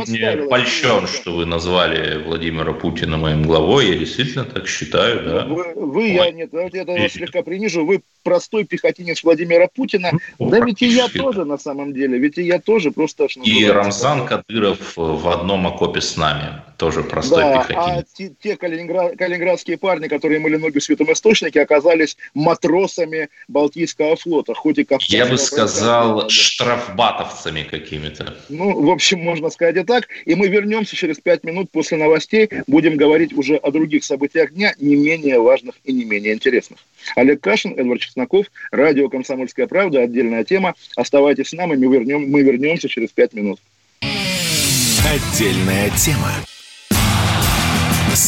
польщен, 0.49 1.07
что 1.07 1.37
вы 1.37 1.45
назвали 1.45 2.21
Владимира 2.21 2.48
Владимира 2.49 2.73
Путина 2.73 3.17
моим 3.17 3.43
главой. 3.43 3.89
Я 3.89 3.97
действительно 3.97 4.43
так 4.43 4.67
считаю, 4.67 5.23
да. 5.23 5.45
Вы, 5.45 5.73
вы 5.75 6.07
я 6.09 6.31
нет, 6.31 6.49
давайте 6.51 6.79
я 6.79 6.85
вас 6.85 7.11
слегка 7.11 7.43
принижу. 7.43 7.85
Вы 7.85 8.01
простой 8.23 8.65
пехотинец 8.65 9.23
Владимира 9.23 9.67
Путина. 9.67 10.11
Ну, 10.39 10.49
да 10.49 10.59
ведь 10.59 10.81
и 10.81 10.87
я 10.87 11.07
тоже 11.07 11.45
на 11.45 11.57
самом 11.57 11.93
деле. 11.93 12.17
Ведь 12.17 12.37
и 12.37 12.43
я 12.43 12.59
тоже 12.59 12.91
просто... 12.91 13.27
И 13.43 13.65
Рамзан 13.65 14.25
Кадыров 14.25 14.93
в 14.95 15.29
одном 15.29 15.67
окопе 15.67 16.01
с 16.01 16.17
нами. 16.17 16.61
Тоже 16.79 17.03
простой 17.03 17.43
да, 17.43 17.57
пехотинец. 17.59 18.05
А 18.13 18.17
те, 18.17 18.31
те 18.41 18.55
калининград, 18.57 19.17
калининградские 19.17 19.77
парни, 19.77 20.07
которые 20.07 20.39
мыли 20.39 20.55
ноги 20.57 20.79
в 20.79 20.83
святом 20.83 21.11
источнике, 21.11 21.61
оказались 21.61 22.17
матросами 22.33 23.29
Балтийского 23.47 24.15
флота. 24.15 24.53
Хоть 24.53 24.79
и 24.79 24.87
Я 25.07 25.25
бы 25.25 25.37
сказал, 25.37 26.29
штрафбатовцами 26.29 27.63
какими-то. 27.63 28.35
Ну, 28.49 28.81
в 28.81 28.89
общем, 28.89 29.19
можно 29.19 29.49
сказать 29.49 29.77
и 29.77 29.83
так. 29.83 30.07
И 30.25 30.35
мы 30.35 30.47
вернемся 30.47 30.95
через 30.95 31.19
пять 31.19 31.43
минут 31.43 31.69
после 31.71 31.97
новостей 31.97 32.39
новостей 32.39 32.49
будем 32.67 32.97
говорить 32.97 33.33
уже 33.33 33.55
о 33.55 33.71
других 33.71 34.03
событиях 34.03 34.53
дня, 34.53 34.73
не 34.79 34.95
менее 34.95 35.39
важных 35.39 35.75
и 35.83 35.93
не 35.93 36.05
менее 36.05 36.33
интересных. 36.33 36.79
Олег 37.15 37.41
Кашин, 37.41 37.73
Эдвард 37.77 38.01
Чесноков, 38.01 38.47
радио 38.71 39.09
«Комсомольская 39.09 39.67
правда», 39.67 40.01
отдельная 40.01 40.43
тема. 40.43 40.75
Оставайтесь 40.95 41.49
с 41.49 41.53
нами, 41.53 41.75
мы, 41.75 41.93
вернем, 41.93 42.29
мы 42.29 42.41
вернемся 42.41 42.89
через 42.89 43.11
пять 43.11 43.33
минут. 43.33 43.59
Отдельная 44.01 45.89
тема 45.91 46.31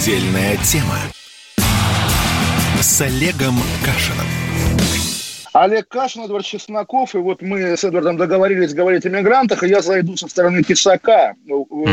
Отдельная 0.00 0.56
тема 0.64 0.96
с 2.80 3.02
Олегом 3.02 3.54
Кашиным. 3.84 4.26
Олег 5.52 5.88
Кашин, 5.88 6.22
Эдвард 6.22 6.46
Чесноков, 6.46 7.14
и 7.14 7.18
вот 7.18 7.42
мы 7.42 7.76
с 7.76 7.84
Эдвардом 7.84 8.16
договорились 8.16 8.72
говорить 8.72 9.04
о 9.04 9.10
мигрантах, 9.10 9.62
и 9.62 9.68
я 9.68 9.82
зайду 9.82 10.16
со 10.16 10.26
стороны 10.26 10.62
Тесака, 10.62 11.34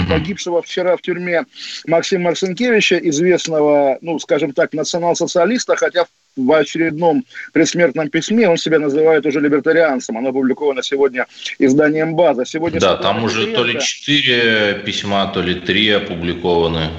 погибшего 0.07 0.61
вчера 0.61 0.95
в 0.95 1.01
тюрьме 1.01 1.43
Максима 1.85 2.29
Марсенкевича, 2.29 2.95
известного, 2.95 3.97
ну, 3.99 4.17
скажем 4.19 4.53
так, 4.53 4.71
национал-социалиста, 4.71 5.75
хотя 5.75 6.05
в 6.37 6.49
очередном 6.53 7.25
предсмертном 7.51 8.09
письме 8.09 8.47
он 8.47 8.55
себя 8.55 8.79
называет 8.79 9.25
уже 9.25 9.41
либертарианцем. 9.41 10.17
Оно 10.17 10.29
опубликовано 10.29 10.81
сегодня 10.81 11.25
изданием 11.59 12.15
«База». 12.15 12.45
Сегодня 12.45 12.79
да, 12.79 12.95
там 12.95 13.25
уже 13.25 13.47
то 13.47 13.65
ли 13.65 13.77
четыре 13.81 14.75
письма, 14.85 15.29
то 15.33 15.41
ли 15.41 15.55
три 15.55 15.89
опубликованы. 15.89 16.89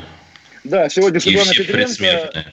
Да, 0.69 0.89
сегодня 0.89 1.21
Светлана 1.21 1.53
Петренко 1.53 2.53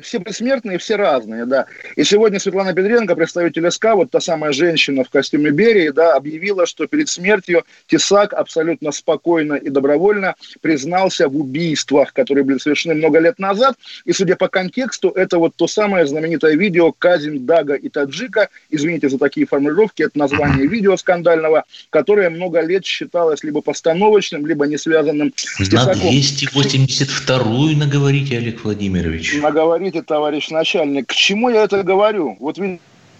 все 0.00 0.18
бессмертные, 0.18 0.78
все 0.78 0.96
разные, 0.96 1.44
да. 1.44 1.66
И 1.96 2.04
сегодня 2.04 2.40
Светлана 2.40 2.72
Петренко, 2.72 3.14
представитель 3.14 3.70
СК, 3.70 3.86
вот 3.94 4.10
та 4.10 4.20
самая 4.20 4.52
женщина 4.52 5.04
в 5.04 5.10
костюме 5.10 5.50
Берии, 5.50 5.90
да, 5.90 6.14
объявила, 6.14 6.66
что 6.66 6.86
перед 6.86 7.08
смертью 7.08 7.64
Тесак 7.86 8.32
абсолютно 8.32 8.92
спокойно 8.92 9.54
и 9.54 9.68
добровольно 9.68 10.34
признался 10.60 11.28
в 11.28 11.36
убийствах, 11.36 12.12
которые 12.12 12.44
были 12.44 12.58
совершены 12.58 12.94
много 12.94 13.18
лет 13.18 13.38
назад. 13.38 13.76
И, 14.04 14.12
судя 14.12 14.36
по 14.36 14.48
контексту, 14.48 15.10
это 15.10 15.38
вот 15.38 15.54
то 15.56 15.66
самое 15.66 16.06
знаменитое 16.06 16.56
видео 16.56 16.92
«Казнь 16.92 17.40
Дага 17.40 17.74
и 17.74 17.88
Таджика», 17.88 18.48
извините 18.70 19.08
за 19.10 19.18
такие 19.18 19.46
формулировки, 19.46 20.02
это 20.02 20.18
название 20.18 20.66
видео 20.66 20.96
скандального, 20.96 21.64
которое 21.90 22.30
много 22.30 22.60
лет 22.60 22.86
считалось 22.86 23.44
либо 23.44 23.60
постановочным, 23.60 24.46
либо 24.46 24.66
не 24.66 24.78
связанным 24.78 25.32
с 25.36 25.68
Тесаком. 25.68 26.02
На 26.02 26.10
282-ю 26.10 27.76
наговорите, 27.76 28.38
Олег 28.38 28.64
Владимирович. 28.64 29.34
Наговорите 29.40 29.81
говорите, 29.82 30.02
товарищ 30.02 30.50
начальник, 30.50 31.08
к 31.08 31.14
чему 31.14 31.48
я 31.48 31.64
это 31.64 31.82
говорю? 31.82 32.36
Вот 32.40 32.58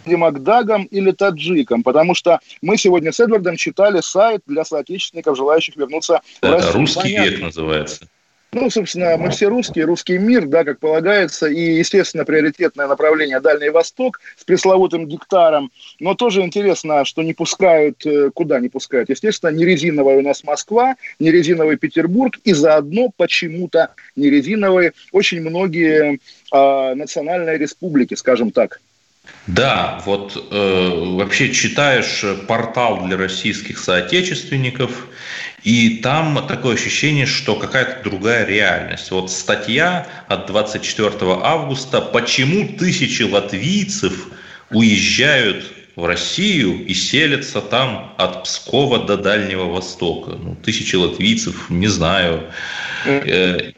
видимо, 0.05 0.31
к 0.31 0.43
дагам 0.43 0.85
или 0.85 1.13
таджикам, 1.13 1.83
потому 1.83 2.15
что 2.15 2.41
мы 2.61 2.77
сегодня 2.77 3.13
с 3.13 3.21
Эдвардом 3.21 3.57
читали 3.57 4.01
сайт 4.01 4.43
для 4.47 4.65
соотечественников, 4.65 5.37
желающих 5.37 5.77
вернуться 5.77 6.23
да, 6.41 6.49
в 6.49 6.53
Россию. 6.53 6.75
«Русский 6.75 7.03
Понятно. 7.03 7.31
век» 7.31 7.41
называется. 7.43 8.09
Ну, 8.55 8.69
собственно, 8.69 9.17
мы 9.17 9.31
все 9.31 9.49
русские, 9.49 9.87
русский 9.87 10.19
мир, 10.19 10.45
да, 10.45 10.63
как 10.63 10.79
полагается, 10.79 11.47
и, 11.47 11.79
естественно, 11.79 12.27
приоритетное 12.27 12.87
направление 12.87 13.41
Дальний 13.41 13.71
Восток 13.71 14.21
с 14.37 14.45
пресловутым 14.45 15.07
гектаром. 15.07 15.71
Но 16.01 16.15
тоже 16.15 16.43
интересно, 16.43 17.07
что 17.07 17.23
не 17.23 17.33
пускают, 17.33 18.05
э, 18.05 18.31
куда 18.31 18.61
не 18.61 18.69
пускают. 18.69 19.09
Естественно, 19.09 19.49
не 19.49 19.65
резиновая 19.65 20.19
у 20.19 20.23
нас 20.23 20.45
Москва, 20.45 20.97
не 21.19 21.31
резиновый 21.31 21.79
Петербург, 21.79 22.39
и 22.45 22.53
заодно 22.53 23.11
почему-то 23.17 23.95
не 24.17 24.29
резиновые 24.29 24.93
очень 25.13 25.41
многие 25.41 26.19
э, 26.53 26.95
национальные 26.95 27.57
республики, 27.57 28.13
скажем 28.13 28.51
так. 28.51 28.83
Да, 29.47 30.01
вот 30.07 30.37
э, 30.51 31.15
вообще 31.17 31.53
читаешь 31.53 32.25
портал 32.47 33.07
для 33.07 33.17
российских 33.17 33.79
соотечественников, 33.79 35.09
и 35.65 35.99
там 35.99 36.47
такое 36.47 36.75
ощущение, 36.75 37.27
что 37.27 37.57
какая-то 37.57 38.09
другая 38.09 38.45
реальность. 38.47 39.11
Вот 39.11 39.31
статья 39.33 40.07
от 40.29 40.47
24 40.47 41.13
августа 41.43 42.01
«Почему 42.01 42.69
тысячи 42.77 43.23
латвийцев 43.23 44.29
уезжают 44.71 45.65
в 45.95 46.07
Россию 46.07 46.87
и 46.87 46.95
селятся 46.95 47.61
там 47.61 48.15
от 48.17 48.45
Пскова 48.45 49.05
до 49.05 49.17
Дальнего 49.17 49.65
Востока. 49.65 50.31
Ну, 50.31 50.57
тысячи 50.57 50.97
латвийцев, 50.97 51.69
не 51.69 51.89
знаю. 51.89 52.51
Э, 53.05 53.73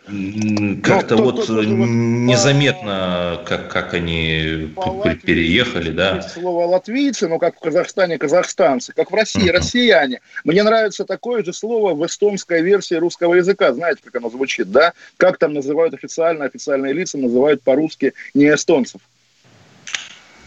как-то 0.82 1.16
ну, 1.16 1.24
вот 1.24 1.48
незаметно, 1.48 3.42
как, 3.46 3.72
как 3.72 3.94
они 3.94 4.70
переехали, 5.24 5.90
да. 5.90 6.22
Слово 6.22 6.66
латвийцы, 6.66 7.26
но 7.26 7.38
как 7.38 7.56
в 7.56 7.60
Казахстане 7.60 8.18
казахстанцы, 8.18 8.92
как 8.92 9.10
в 9.10 9.14
России 9.14 9.48
россияне. 9.48 10.20
Мне 10.44 10.62
нравится 10.62 11.04
такое 11.04 11.42
же 11.42 11.52
слово 11.52 11.94
в 11.94 12.06
эстонской 12.06 12.62
версии 12.62 12.94
русского 12.94 13.34
языка. 13.34 13.72
Знаете, 13.72 14.02
как 14.04 14.14
оно 14.16 14.30
звучит, 14.30 14.70
да? 14.70 14.92
Как 15.16 15.38
там 15.38 15.54
называют 15.54 15.94
официально, 15.94 16.44
официальные 16.44 16.92
лица 16.92 17.18
называют 17.18 17.62
по-русски 17.62 18.12
не 18.34 18.46
эстонцев. 18.54 19.00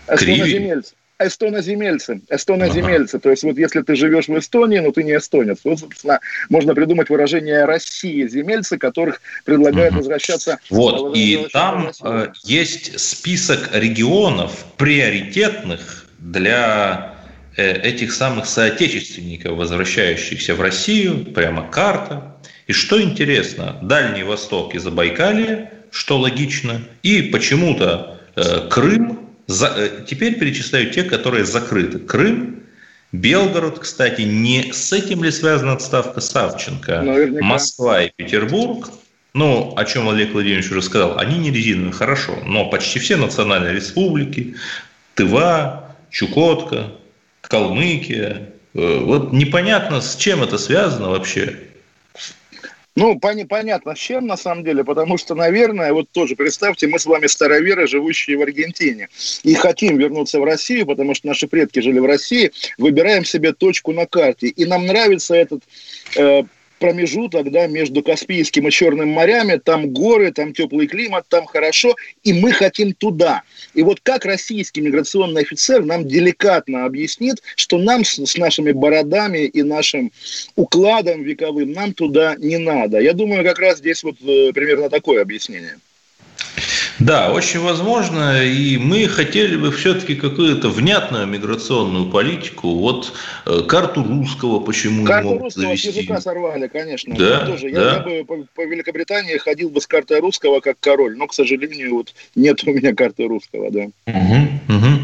Эстоноземельцы 0.07 0.93
эстоноземельцы, 1.19 2.21
эстоноземельцы. 2.29 3.15
Ага. 3.15 3.23
То 3.23 3.29
есть 3.31 3.43
вот 3.43 3.57
если 3.57 3.81
ты 3.81 3.95
живешь 3.95 4.27
в 4.27 4.37
Эстонии, 4.37 4.79
но 4.79 4.91
ты 4.91 5.03
не 5.03 5.15
эстонец, 5.17 5.59
вот, 5.63 5.79
собственно, 5.79 6.19
можно 6.49 6.75
придумать 6.75 7.09
выражение 7.09 7.65
России 7.65 8.27
земельцы, 8.27 8.77
которых 8.77 9.21
предлагают 9.45 9.93
ага. 9.93 9.99
возвращаться. 9.99 10.59
Вот, 10.69 11.15
и 11.15 11.47
там 11.51 11.91
э, 12.03 12.27
есть 12.43 12.99
список 12.99 13.69
регионов 13.73 14.65
приоритетных 14.77 16.05
для 16.19 17.15
э, 17.55 17.81
этих 17.81 18.13
самых 18.13 18.45
соотечественников, 18.45 19.57
возвращающихся 19.57 20.55
в 20.55 20.61
Россию, 20.61 21.25
прямо 21.25 21.67
карта. 21.69 22.37
И 22.67 22.73
что 22.73 23.01
интересно, 23.01 23.79
Дальний 23.81 24.23
Восток 24.23 24.75
и 24.75 24.79
Забайкалье, 24.79 25.71
что 25.89 26.19
логично, 26.19 26.81
и 27.01 27.23
почему-то 27.23 28.19
э, 28.35 28.67
Крым 28.69 29.26
за, 29.47 29.73
э, 29.75 30.05
теперь 30.05 30.37
перечисляю 30.37 30.91
те, 30.91 31.03
которые 31.03 31.45
закрыты. 31.45 31.99
Крым, 31.99 32.63
Белгород, 33.13 33.79
кстати, 33.79 34.21
не 34.21 34.73
с 34.73 34.91
этим 34.91 35.23
ли 35.23 35.31
связана 35.31 35.73
отставка 35.73 36.19
Савченко? 36.19 37.01
Наверняка. 37.01 37.45
Москва 37.45 38.03
и 38.03 38.11
Петербург, 38.15 38.89
ну, 39.33 39.73
о 39.77 39.85
чем 39.85 40.09
Олег 40.09 40.33
Владимирович 40.33 40.69
уже 40.69 40.81
сказал, 40.81 41.17
они 41.17 41.37
не 41.37 41.51
резиновые, 41.51 41.93
хорошо, 41.93 42.37
но 42.45 42.69
почти 42.69 42.99
все 42.99 43.15
национальные 43.15 43.73
республики, 43.73 44.55
Тыва, 45.15 45.95
Чукотка, 46.09 46.91
Калмыкия, 47.41 48.49
э, 48.73 48.99
вот 48.99 49.31
непонятно, 49.31 50.01
с 50.01 50.17
чем 50.17 50.43
это 50.43 50.57
связано 50.57 51.09
вообще. 51.09 51.57
Ну, 52.97 53.13
пон- 53.13 53.45
понятно, 53.45 53.93
с 53.93 53.99
чем 53.99 54.25
на 54.25 54.37
самом 54.37 54.63
деле, 54.63 54.83
потому 54.83 55.19
что, 55.19 55.35
наверное, 55.35 55.93
вот 55.93 56.09
тоже 56.09 56.35
представьте, 56.35 56.87
мы 56.87 56.97
с 56.97 57.05
вами 57.05 57.27
староверы, 57.27 57.85
живущие 57.85 58.39
в 58.39 58.41
Аргентине, 58.41 59.09
и 59.43 59.53
хотим 59.53 59.97
вернуться 59.97 60.39
в 60.39 60.43
Россию, 60.43 60.87
потому 60.87 61.13
что 61.13 61.27
наши 61.27 61.47
предки 61.47 61.79
жили 61.79 61.99
в 61.99 62.05
России, 62.05 62.51
выбираем 62.79 63.23
себе 63.23 63.53
точку 63.53 63.93
на 63.93 64.07
карте, 64.07 64.47
и 64.47 64.65
нам 64.65 64.87
нравится 64.87 65.35
этот 65.35 65.61
э, 66.15 66.41
промежуток 66.79 67.51
да, 67.51 67.67
между 67.67 68.03
Каспийским 68.03 68.67
и 68.67 68.71
Черным 68.71 69.09
морями, 69.09 69.57
там 69.57 69.89
горы, 69.89 70.31
там 70.31 70.53
теплый 70.53 70.87
климат, 70.87 71.25
там 71.29 71.45
хорошо, 71.45 71.95
и 72.23 72.33
мы 72.33 72.51
хотим 72.51 72.93
туда. 72.93 73.43
И 73.73 73.83
вот 73.83 73.99
как 74.01 74.25
российский 74.25 74.81
миграционный 74.81 75.41
офицер 75.41 75.83
нам 75.83 76.07
деликатно 76.07 76.85
объяснит, 76.85 77.41
что 77.55 77.77
нам 77.77 78.03
с, 78.03 78.17
с 78.17 78.37
нашими 78.37 78.71
бородами 78.71 79.45
и 79.45 79.63
нашим 79.63 80.11
укладом 80.55 81.23
вековым 81.23 81.71
нам 81.71 81.93
туда 81.93 82.35
не 82.37 82.57
надо. 82.57 82.99
Я 82.99 83.13
думаю, 83.13 83.43
как 83.43 83.59
раз 83.59 83.79
здесь 83.79 84.03
вот 84.03 84.15
э, 84.21 84.51
примерно 84.53 84.89
такое 84.89 85.21
объяснение. 85.21 85.77
Да, 86.99 87.31
очень 87.31 87.59
возможно, 87.59 88.43
и 88.43 88.77
мы 88.77 89.07
хотели 89.07 89.55
бы 89.55 89.71
все-таки 89.71 90.15
какую-то 90.15 90.69
внятную 90.69 91.27
миграционную 91.27 92.09
политику. 92.09 92.73
Вот 92.75 93.13
э, 93.45 93.61
карту 93.67 94.03
русского 94.03 94.59
почему 94.59 95.05
карту 95.05 95.27
не 95.27 95.33
могут 95.33 95.43
русского 95.45 95.65
завести. 95.65 95.89
языка 95.89 96.21
сорвали, 96.21 96.67
конечно. 96.67 97.15
Да, 97.15 97.45
тоже. 97.45 97.69
да. 97.71 97.81
Я, 97.81 97.93
я 97.93 97.99
бы 97.99 98.25
по, 98.25 98.47
по 98.55 98.65
Великобритании 98.65 99.37
ходил 99.37 99.69
бы 99.69 99.79
с 99.79 99.87
картой 99.87 100.19
русского 100.19 100.59
как 100.59 100.79
король, 100.79 101.15
но, 101.17 101.27
к 101.27 101.33
сожалению, 101.33 101.95
вот 101.95 102.13
нет 102.35 102.63
у 102.65 102.71
меня 102.71 102.93
карты 102.95 103.27
русского, 103.27 103.69
да. 103.69 103.89
Угу, 104.07 104.75
угу. 104.75 104.96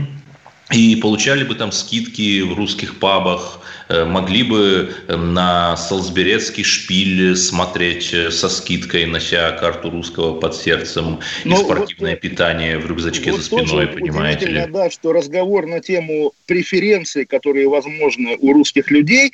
И 0.73 0.95
получали 0.95 1.43
бы 1.43 1.55
там 1.55 1.71
скидки 1.71 2.41
в 2.41 2.53
русских 2.53 2.99
пабах, 2.99 3.63
Э, 3.89 4.05
могли 4.05 4.43
бы 4.43 4.95
э, 5.07 5.15
на 5.15 5.75
Солсберецкий 5.75 6.63
шпиль 6.63 7.35
смотреть 7.35 8.13
э, 8.13 8.31
со 8.31 8.49
скидкой, 8.49 9.05
нося 9.05 9.51
карту 9.51 9.89
русского 9.89 10.39
под 10.39 10.55
сердцем 10.55 11.19
Но 11.43 11.55
и 11.55 11.59
ну, 11.59 11.65
спортивное 11.65 12.11
вот, 12.11 12.21
питание 12.21 12.77
в 12.79 12.87
рюкзачке 12.87 13.31
вот 13.31 13.41
за 13.41 13.45
спиной, 13.45 13.87
понимаете 13.87 14.45
ли? 14.47 14.65
Да, 14.67 14.89
что 14.89 15.11
разговор 15.11 15.67
на 15.67 15.79
тему 15.79 16.31
преференций, 16.47 17.25
которые 17.25 17.67
возможны 17.67 18.37
у 18.39 18.53
русских 18.53 18.89
людей, 18.89 19.33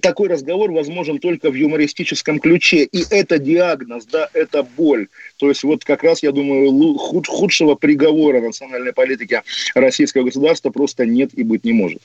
такой 0.00 0.28
разговор 0.28 0.70
возможен 0.70 1.18
только 1.18 1.50
в 1.50 1.54
юмористическом 1.54 2.38
ключе. 2.38 2.84
И 2.84 3.04
это 3.10 3.38
диагноз, 3.38 4.06
да, 4.06 4.28
это 4.32 4.62
боль. 4.62 5.08
То 5.36 5.48
есть 5.48 5.62
вот 5.62 5.84
как 5.84 6.02
раз, 6.02 6.22
я 6.22 6.32
думаю, 6.32 6.94
худ, 6.94 7.26
худшего 7.26 7.74
приговора 7.74 8.40
национальной 8.40 8.92
политики 8.92 9.42
российского 9.74 10.24
государства 10.24 10.70
просто 10.70 11.06
нет 11.06 11.30
и 11.34 11.42
быть 11.42 11.64
не 11.64 11.72
может. 11.72 12.00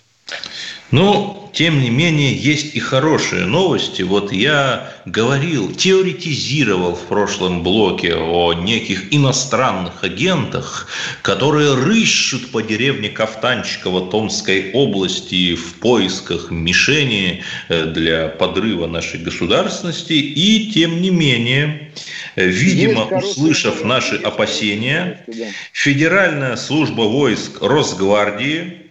Но, 0.91 1.49
тем 1.53 1.81
не 1.81 1.89
менее, 1.89 2.33
есть 2.33 2.75
и 2.75 2.79
хорошие 2.79 3.45
новости. 3.45 4.03
Вот 4.03 4.31
я 4.31 4.93
говорил, 5.05 5.73
теоретизировал 5.73 6.95
в 6.95 7.07
прошлом 7.07 7.63
блоке 7.63 8.15
о 8.15 8.53
неких 8.53 9.13
иностранных 9.13 10.03
агентах, 10.03 10.87
которые 11.21 11.73
рыщут 11.73 12.51
по 12.51 12.61
деревне 12.61 13.09
Кафтанчикова 13.09 14.09
Томской 14.11 14.71
области 14.73 15.55
в 15.55 15.75
поисках 15.75 16.51
мишени 16.51 17.43
э, 17.67 17.85
для 17.85 18.27
подрыва 18.27 18.85
нашей 18.87 19.19
государственности. 19.19 20.13
И, 20.13 20.71
тем 20.71 21.01
не 21.01 21.09
менее, 21.09 21.91
видимо, 22.35 23.05
услышав 23.05 23.83
наши 23.83 24.15
опасения, 24.15 25.25
Федеральная 25.73 26.55
служба 26.57 27.01
войск 27.01 27.61
Росгвардии 27.61 28.84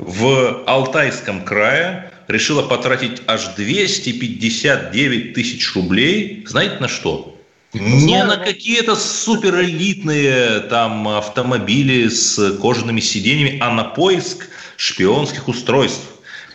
в 0.00 0.64
Алтайском 0.66 1.44
крае 1.44 2.10
решила 2.26 2.62
потратить 2.62 3.22
аж 3.26 3.54
259 3.56 5.34
тысяч 5.34 5.74
рублей. 5.74 6.44
Знаете 6.46 6.76
на 6.80 6.88
что? 6.88 7.36
Не 7.72 8.24
на 8.24 8.36
какие-то 8.36 8.96
суперэлитные 8.96 10.60
там 10.60 11.06
автомобили 11.06 12.08
с 12.08 12.58
кожаными 12.58 13.00
сиденьями, 13.00 13.58
а 13.60 13.72
на 13.72 13.84
поиск 13.84 14.48
шпионских 14.76 15.46
устройств. 15.46 16.06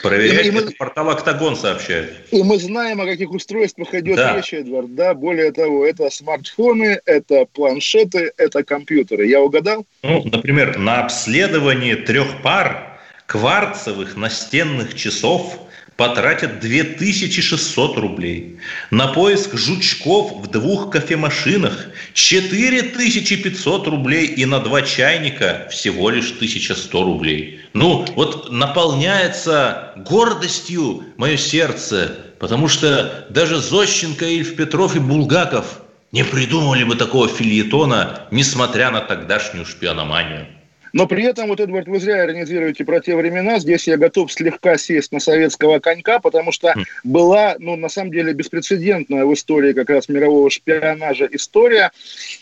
Проверять 0.02 0.46
и 0.46 0.52
мы, 0.52 0.62
портал 0.78 1.10
«Октагон» 1.10 1.56
сообщает. 1.56 2.14
И 2.30 2.44
мы 2.44 2.60
знаем, 2.60 3.02
о 3.02 3.06
каких 3.06 3.32
устройствах 3.32 3.94
идет 3.96 4.18
да. 4.18 4.38
речь, 4.38 4.54
Эдвард. 4.54 4.94
Да, 4.94 5.16
более 5.16 5.52
того, 5.52 5.84
это 5.84 6.12
смартфоны, 6.12 7.00
это 7.06 7.48
планшеты, 7.52 8.32
это 8.38 8.64
компьютеры. 8.64 9.26
Я 9.28 9.42
угадал? 9.42 9.86
Ну, 10.04 10.24
например, 10.26 10.78
на 10.78 11.04
обследование 11.04 11.96
трех 11.96 12.44
пар 12.44 12.95
кварцевых 13.26 14.16
настенных 14.16 14.96
часов 14.96 15.60
потратят 15.98 16.60
2600 16.60 17.98
рублей. 17.98 18.60
На 18.92 19.08
поиск 19.08 19.56
жучков 19.56 20.42
в 20.42 20.48
двух 20.48 20.92
кофемашинах 20.92 21.88
4500 22.14 23.88
рублей 23.88 24.26
и 24.26 24.46
на 24.46 24.60
два 24.60 24.82
чайника 24.82 25.68
всего 25.72 26.10
лишь 26.10 26.32
1100 26.32 27.04
рублей. 27.04 27.62
Ну, 27.74 28.06
вот 28.16 28.52
наполняется 28.52 29.94
гордостью 29.96 31.04
мое 31.18 31.38
сердце, 31.38 32.18
потому 32.40 32.68
что 32.68 33.26
даже 33.30 33.60
Зощенко, 33.60 34.26
Ильф 34.26 34.56
Петров 34.56 34.96
и 34.96 35.00
Булгаков 35.00 35.80
не 36.12 36.24
придумали 36.24 36.84
бы 36.84 36.96
такого 36.96 37.30
фильетона, 37.30 38.28
несмотря 38.32 38.92
на 38.92 39.00
тогдашнюю 39.02 39.66
шпиономанию. 39.66 40.48
Но 40.96 41.08
при 41.08 41.26
этом, 41.26 41.50
вот, 41.50 41.60
Эдвард, 41.60 41.90
вы 41.90 42.00
зря 42.00 42.24
иронизируете 42.24 42.86
про 42.86 43.02
те 43.02 43.18
времена. 43.18 43.60
Здесь 43.60 43.86
я 43.86 43.98
готов 43.98 44.32
слегка 44.32 44.78
сесть 44.78 45.12
на 45.12 45.20
советского 45.20 45.80
конька, 45.80 46.20
потому 46.20 46.54
что 46.54 46.70
mm. 46.70 46.84
была, 47.04 47.58
ну, 47.60 47.76
на 47.76 47.90
самом 47.90 48.14
деле, 48.14 48.32
беспрецедентная 48.32 49.26
в 49.26 49.34
истории 49.34 49.74
как 49.74 49.90
раз 49.90 50.08
мирового 50.08 50.50
шпионажа 50.50 51.28
история, 51.34 51.92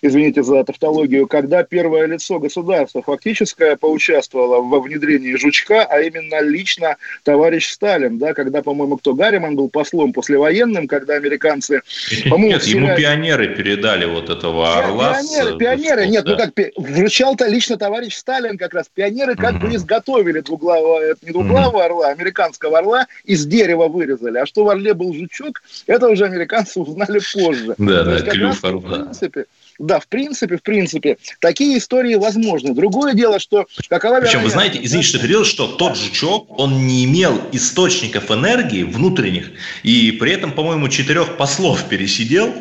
извините 0.03 0.43
за 0.43 0.63
тавтологию, 0.63 1.25
когда 1.25 1.63
первое 1.63 2.05
лицо 2.05 2.37
государства 2.37 3.01
фактическое 3.01 3.75
поучаствовало 3.75 4.61
во 4.61 4.79
внедрении 4.81 5.33
жучка, 5.33 5.83
а 5.85 6.01
именно 6.01 6.39
лично 6.39 6.97
товарищ 7.23 7.71
Сталин, 7.71 8.19
да, 8.19 8.35
когда, 8.35 8.61
по-моему, 8.61 8.97
кто, 8.97 9.15
Гарриман 9.15 9.55
был 9.55 9.69
послом 9.69 10.13
послевоенным, 10.13 10.87
когда 10.87 11.15
американцы... 11.15 11.81
Нет, 12.23 12.63
ему 12.65 12.95
пионеры 12.95 13.55
передали 13.55 14.05
вот 14.05 14.29
этого 14.29 14.77
орла. 14.77 15.13
Пионеры, 15.13 15.57
пионеры, 15.57 16.05
нет, 16.05 16.23
ну 16.27 16.37
как, 16.37 16.51
вручал-то 16.77 17.47
лично 17.47 17.77
товарищ 17.77 18.13
Сталин 18.13 18.42
Сталин 18.43 18.57
как 18.57 18.73
раз 18.73 18.87
пионеры 18.93 19.35
как 19.35 19.59
бы 19.59 19.73
изготовили 19.73 20.41
двуглавого, 20.41 21.15
не 21.21 21.31
двуглавого 21.31 21.85
орла, 21.85 22.07
а 22.09 22.11
американского 22.11 22.77
орла 22.77 23.07
из 23.23 23.45
дерева 23.45 23.87
вырезали. 23.87 24.37
А 24.37 24.45
что 24.45 24.65
в 24.65 24.69
орле 24.69 24.93
был 24.93 25.13
жучок, 25.13 25.63
это 25.87 26.09
уже 26.09 26.25
американцы 26.25 26.79
узнали 26.79 27.21
позже. 27.33 27.75
Да, 27.77 28.03
да, 28.03 28.19
клюв 28.21 28.63
орла. 28.65 28.81
В 28.81 29.03
принципе, 29.03 29.45
да, 29.79 29.99
в 29.99 30.07
принципе, 30.07 30.57
в 30.57 30.61
принципе, 30.61 31.17
такие 31.39 31.77
истории 31.77 32.15
возможны. 32.15 32.73
Другое 32.73 33.13
дело, 33.13 33.39
что 33.39 33.65
какова 33.87 34.19
Причем, 34.19 34.43
вы 34.43 34.49
знаете, 34.49 34.79
извините, 34.81 35.09
что 35.09 35.19
перевел, 35.19 35.45
что 35.45 35.67
тот 35.67 35.95
жучок, 35.95 36.59
он 36.59 36.85
не 36.85 37.05
имел 37.05 37.39
источников 37.53 38.29
энергии 38.29 38.83
внутренних, 38.83 39.51
и 39.83 40.11
при 40.11 40.33
этом, 40.33 40.51
по-моему, 40.51 40.89
четырех 40.89 41.37
послов 41.37 41.87
пересидел, 41.87 42.53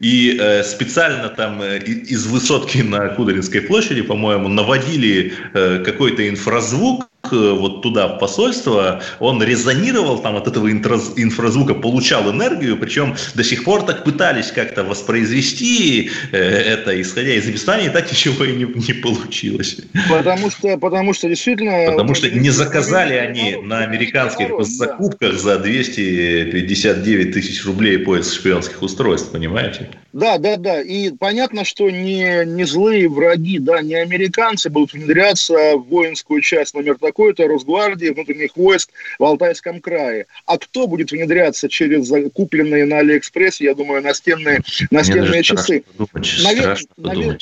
и 0.00 0.36
э, 0.38 0.62
специально 0.62 1.28
там 1.28 1.62
э, 1.62 1.78
из 1.78 2.26
высотки 2.26 2.78
на 2.78 3.08
Кудринской 3.08 3.60
площади, 3.60 4.02
по-моему, 4.02 4.48
наводили 4.48 5.32
э, 5.52 5.82
какой-то 5.84 6.28
инфразвук, 6.28 7.06
вот 7.32 7.82
туда, 7.82 8.08
в 8.08 8.18
посольство, 8.18 9.02
он 9.18 9.42
резонировал 9.42 10.18
там 10.18 10.36
от 10.36 10.48
этого 10.48 10.70
инфразвука, 10.70 11.74
получал 11.74 12.30
энергию, 12.30 12.76
причем 12.76 13.16
до 13.34 13.44
сих 13.44 13.64
пор 13.64 13.84
так 13.84 14.04
пытались 14.04 14.50
как-то 14.50 14.84
воспроизвести 14.84 16.10
э, 16.32 16.38
это, 16.38 17.00
исходя 17.00 17.34
из 17.34 17.48
описания, 17.48 17.86
и 17.86 17.90
так 17.90 18.10
ничего 18.10 18.44
и 18.44 18.52
не, 18.52 18.64
не 18.64 18.92
получилось. 18.94 19.78
Потому 20.08 20.50
что, 20.50 20.76
потому 20.78 21.14
что 21.14 21.28
действительно... 21.28 21.90
Потому 21.90 22.14
что 22.14 22.30
не 22.30 22.50
заказали 22.50 23.14
они 23.14 23.56
на 23.62 23.80
американских 23.80 24.48
закупках 24.64 25.38
за 25.38 25.58
259 25.58 27.32
тысяч 27.32 27.64
рублей 27.64 27.98
поиск 27.98 28.34
шпионских 28.34 28.82
устройств, 28.82 29.30
понимаете? 29.32 29.90
Да, 30.14 30.38
да, 30.38 30.56
да. 30.56 30.80
И 30.80 31.10
понятно, 31.10 31.64
что 31.64 31.90
не, 31.90 32.44
не 32.46 32.62
злые 32.62 33.08
враги, 33.08 33.58
да, 33.58 33.82
не 33.82 33.96
американцы 33.96 34.70
будут 34.70 34.92
внедряться 34.92 35.76
в 35.76 35.88
воинскую 35.88 36.40
часть 36.40 36.72
номер 36.72 36.98
такой-то, 37.00 37.48
Росгвардии, 37.48 38.10
внутренних 38.10 38.56
войск 38.56 38.90
в 39.18 39.24
Алтайском 39.24 39.80
крае. 39.80 40.26
А 40.46 40.56
кто 40.56 40.86
будет 40.86 41.10
внедряться 41.10 41.68
через 41.68 42.08
купленные 42.32 42.86
на 42.86 42.98
Алиэкспрессе, 42.98 43.64
я 43.64 43.74
думаю, 43.74 44.02
настенные, 44.02 44.60
настенные 44.92 45.42
часы? 45.42 45.82
Думать, 45.98 46.32
Навер... 46.44 46.78
Навер... 46.96 47.38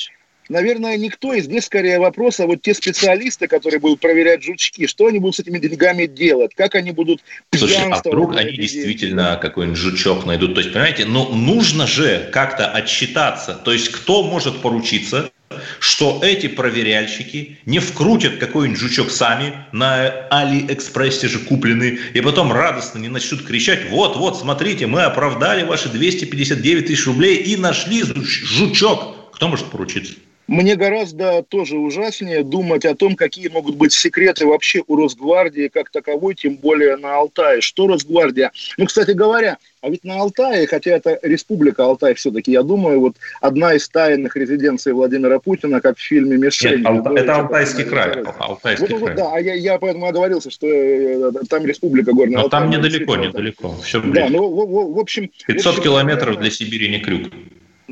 Наверное, 0.49 0.97
никто. 0.97 1.33
И 1.33 1.41
здесь 1.41 1.65
скорее 1.65 1.99
вопрос, 1.99 2.39
а 2.39 2.47
вот 2.47 2.61
те 2.61 2.73
специалисты, 2.73 3.47
которые 3.47 3.79
будут 3.79 3.99
проверять 3.99 4.43
жучки, 4.43 4.87
что 4.87 5.07
они 5.07 5.19
будут 5.19 5.35
с 5.35 5.39
этими 5.39 5.59
деньгами 5.59 6.05
делать, 6.05 6.53
как 6.55 6.75
они 6.75 6.91
будут 6.91 7.21
Слушай, 7.55 7.77
а 7.91 7.99
вдруг 7.99 8.35
они 8.35 8.51
действительно 8.51 9.37
какой-нибудь 9.41 9.77
жучок 9.77 10.25
найдут? 10.25 10.55
То 10.55 10.61
есть, 10.61 10.73
понимаете, 10.73 11.05
но 11.05 11.29
ну, 11.29 11.35
нужно 11.35 11.87
же 11.87 12.29
как-то 12.31 12.69
отчитаться. 12.69 13.55
То 13.55 13.71
есть, 13.71 13.89
кто 13.89 14.23
может 14.23 14.61
поручиться, 14.61 15.31
что 15.79 16.19
эти 16.23 16.47
проверяльщики 16.47 17.59
не 17.65 17.79
вкрутят 17.79 18.37
какой-нибудь 18.37 18.79
жучок 18.79 19.11
сами, 19.11 19.53
на 19.71 20.07
Алиэкспрессе 20.29 21.27
же 21.27 21.39
купленный, 21.39 21.99
и 22.13 22.21
потом 22.21 22.51
радостно 22.51 22.99
не 22.99 23.09
начнут 23.09 23.43
кричать, 23.43 23.89
вот, 23.89 24.17
вот, 24.17 24.39
смотрите, 24.39 24.87
мы 24.87 25.03
оправдали 25.03 25.63
ваши 25.63 25.89
259 25.89 26.87
тысяч 26.87 27.05
рублей 27.05 27.37
и 27.37 27.55
нашли 27.55 28.03
жучок. 28.03 29.31
Кто 29.33 29.47
может 29.47 29.67
поручиться? 29.67 30.13
Мне 30.47 30.75
гораздо 30.75 31.43
тоже 31.43 31.77
ужаснее 31.77 32.43
думать 32.43 32.85
о 32.85 32.95
том, 32.95 33.15
какие 33.15 33.47
могут 33.47 33.75
быть 33.75 33.93
секреты 33.93 34.45
вообще 34.45 34.83
у 34.87 34.95
Росгвардии 34.97 35.69
как 35.69 35.89
таковой, 35.89 36.35
тем 36.35 36.57
более 36.57 36.97
на 36.97 37.15
Алтае. 37.15 37.61
Что 37.61 37.87
Росгвардия? 37.87 38.51
Ну, 38.77 38.85
кстати 38.85 39.11
говоря, 39.11 39.57
а 39.81 39.89
ведь 39.89 40.03
на 40.03 40.19
Алтае, 40.19 40.67
хотя 40.67 40.91
это 40.91 41.17
республика 41.23 41.85
Алтай 41.85 42.13
все-таки, 42.13 42.51
я 42.51 42.63
думаю, 42.63 42.99
вот 42.99 43.15
одна 43.39 43.73
из 43.73 43.87
тайных 43.87 44.35
резиденций 44.35 44.91
Владимира 44.91 45.39
Путина, 45.39 45.79
как 45.79 45.97
в 45.97 46.01
фильме 46.01 46.37
«Мишень». 46.37 46.77
Нет, 46.77 46.85
Алта, 46.85 47.11
это 47.11 47.35
Алтайский 47.35 47.85
край. 47.85 48.23
Алтайский 48.37 48.87
вот, 48.87 48.99
край. 48.99 49.01
Вот, 49.01 49.15
да, 49.15 49.31
а 49.33 49.39
я, 49.39 49.53
я 49.53 49.77
поэтому 49.79 50.07
оговорился, 50.07 50.51
что 50.51 50.67
э, 50.67 51.31
там 51.49 51.65
республика 51.65 52.11
Горная 52.11 52.37
Но 52.37 52.43
Алтай. 52.43 52.61
там 52.61 52.69
недалеко, 52.69 53.15
недалеко. 53.15 53.75
Все 53.83 54.01
близко. 54.01 54.19
Да, 54.21 54.29
ну, 54.29 54.47
в, 54.47 54.65
в, 54.67 54.95
в 54.95 54.99
общем... 54.99 55.29
500 55.47 55.65
в 55.65 55.69
общем, 55.69 55.83
километров 55.83 56.39
для 56.39 56.51
Сибири 56.51 56.89
не 56.89 56.99
крюк 56.99 57.29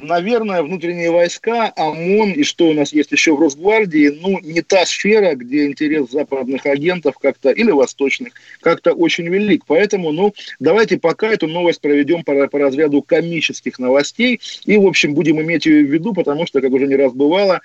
наверное, 0.01 0.63
внутренние 0.63 1.11
войска, 1.11 1.71
ОМОН 1.75 2.31
и 2.31 2.43
что 2.43 2.67
у 2.67 2.73
нас 2.73 2.93
есть 2.93 3.11
еще 3.11 3.35
в 3.35 3.39
Росгвардии, 3.39 4.09
ну, 4.09 4.39
не 4.41 4.61
та 4.61 4.85
сфера, 4.85 5.35
где 5.35 5.65
интерес 5.65 6.09
западных 6.09 6.65
агентов 6.65 7.17
как-то, 7.17 7.49
или 7.49 7.71
восточных, 7.71 8.33
как-то 8.61 8.93
очень 8.93 9.27
велик. 9.27 9.63
Поэтому, 9.67 10.11
ну, 10.11 10.33
давайте 10.59 10.97
пока 10.97 11.29
эту 11.29 11.47
новость 11.47 11.81
проведем 11.81 12.23
по, 12.23 12.47
по 12.47 12.59
разряду 12.59 13.01
комических 13.01 13.79
новостей 13.79 14.41
и, 14.65 14.77
в 14.77 14.85
общем, 14.85 15.13
будем 15.13 15.41
иметь 15.41 15.65
ее 15.65 15.85
в 15.85 15.91
виду, 15.91 16.13
потому 16.13 16.45
что, 16.45 16.61
как 16.61 16.71
уже 16.71 16.87
не 16.87 16.95
раз 16.95 17.13
бывало, 17.13 17.61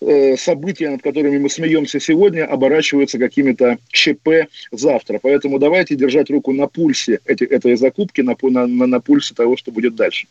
э, 0.00 0.36
события, 0.36 0.90
над 0.90 1.02
которыми 1.02 1.38
мы 1.38 1.50
смеемся 1.50 2.00
сегодня, 2.00 2.44
оборачиваются 2.44 3.18
какими-то 3.18 3.78
ЧП 3.90 4.48
завтра. 4.70 5.18
Поэтому 5.22 5.58
давайте 5.58 5.96
держать 5.96 6.30
руку 6.30 6.52
на 6.52 6.66
пульсе 6.66 7.20
эти, 7.24 7.44
этой 7.44 7.76
закупки, 7.76 8.20
на, 8.20 8.36
на, 8.42 8.66
на 8.66 9.00
пульсе 9.00 9.34
того, 9.34 9.56
что 9.56 9.72
будет 9.72 9.94
дальше. 9.94 10.26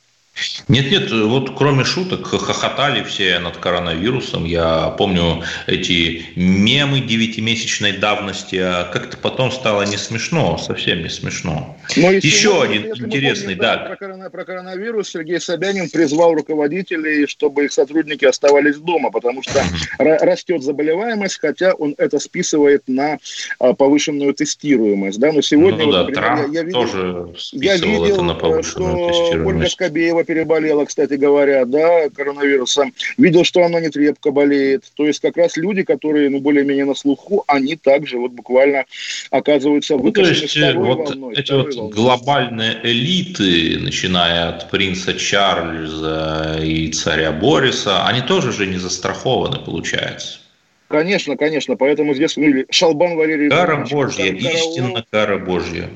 Нет-нет, 0.67 1.11
вот 1.11 1.55
кроме 1.57 1.83
шуток 1.83 2.27
хохотали 2.27 3.03
все 3.03 3.39
над 3.39 3.57
коронавирусом. 3.57 4.45
Я 4.45 4.89
помню 4.97 5.43
эти 5.65 6.25
мемы 6.35 6.99
девятимесячной 6.99 7.93
давности, 7.93 8.57
а 8.57 8.83
как-то 8.85 9.17
потом 9.17 9.51
стало 9.51 9.83
не 9.83 9.97
смешно, 9.97 10.57
совсем 10.57 11.01
не 11.01 11.09
смешно. 11.09 11.77
Но 11.95 12.11
Еще 12.11 12.61
один 12.61 12.87
интересный, 12.87 13.55
помним, 13.55 13.59
да. 13.59 13.77
Про, 13.77 13.95
корона, 13.95 14.29
про 14.29 14.45
коронавирус 14.45 15.09
Сергей 15.09 15.39
Собянин 15.39 15.89
призвал 15.89 16.33
руководителей, 16.33 17.25
чтобы 17.27 17.65
их 17.65 17.71
сотрудники 17.71 18.25
оставались 18.25 18.77
дома, 18.77 19.09
потому 19.09 19.41
что 19.41 19.63
растет 19.97 20.63
заболеваемость, 20.63 21.39
хотя 21.39 21.73
он 21.73 21.95
это 21.97 22.19
списывает 22.19 22.83
на 22.87 23.17
а, 23.59 23.73
повышенную 23.73 24.33
тестируемость. 24.33 25.19
Да? 25.19 25.31
Но 25.31 25.41
сегодня, 25.41 25.85
ну, 25.85 25.85
вот, 25.85 25.91
да, 25.93 25.99
например, 25.99 26.23
Трамп 26.23 26.53
я, 26.53 26.59
я 26.59 26.63
видел, 26.63 26.81
тоже 26.81 27.33
списывал 27.37 27.63
я 27.63 27.75
видел, 27.77 28.05
это 28.05 28.21
на 28.21 28.35
повышенную 28.35 28.97
что 28.97 29.07
тестируемость. 29.07 29.47
Ольга 29.47 29.69
Скобеева 29.69 30.23
переболела, 30.27 30.85
кстати 30.85 31.13
говоря, 31.13 31.65
да, 31.65 32.09
коронавирусом. 32.09 32.93
Видел, 33.17 33.43
что 33.43 33.63
она 33.63 33.79
не 33.79 33.89
трепко 33.89 34.31
болеет. 34.31 34.83
То 34.95 35.05
есть 35.05 35.19
как 35.19 35.37
раз 35.37 35.57
люди, 35.57 35.83
которые, 35.83 36.29
ну, 36.29 36.39
более-менее 36.39 36.85
на 36.85 36.93
слуху, 36.93 37.43
они 37.47 37.75
также 37.75 38.17
вот 38.17 38.31
буквально 38.31 38.85
оказываются 39.31 39.97
ну, 39.97 40.11
то 40.11 40.21
есть 40.21 40.55
э, 40.57 40.73
вот 40.73 41.09
волной, 41.09 41.35
эти 41.35 41.51
вот 41.51 41.73
волной. 41.73 41.91
глобальные 41.91 42.79
элиты, 42.83 43.79
начиная 43.79 44.49
от 44.49 44.69
принца 44.69 45.13
Чарльза 45.13 46.59
и 46.61 46.91
царя 46.91 47.31
Бориса, 47.31 48.05
они 48.05 48.21
тоже 48.21 48.51
же 48.51 48.67
не 48.67 48.77
застрахованы, 48.77 49.57
получается. 49.63 50.39
Конечно, 50.87 51.35
конечно, 51.35 51.75
поэтому 51.75 52.13
здесь 52.13 52.33
фамилия 52.33 52.65
Шалбан 52.69 53.17
Валерьевич. 53.17 53.51
Кара 53.51 53.85
Божья, 53.89 54.25
истинно 54.25 55.03
кара 55.09 55.37
Божья. 55.37 55.89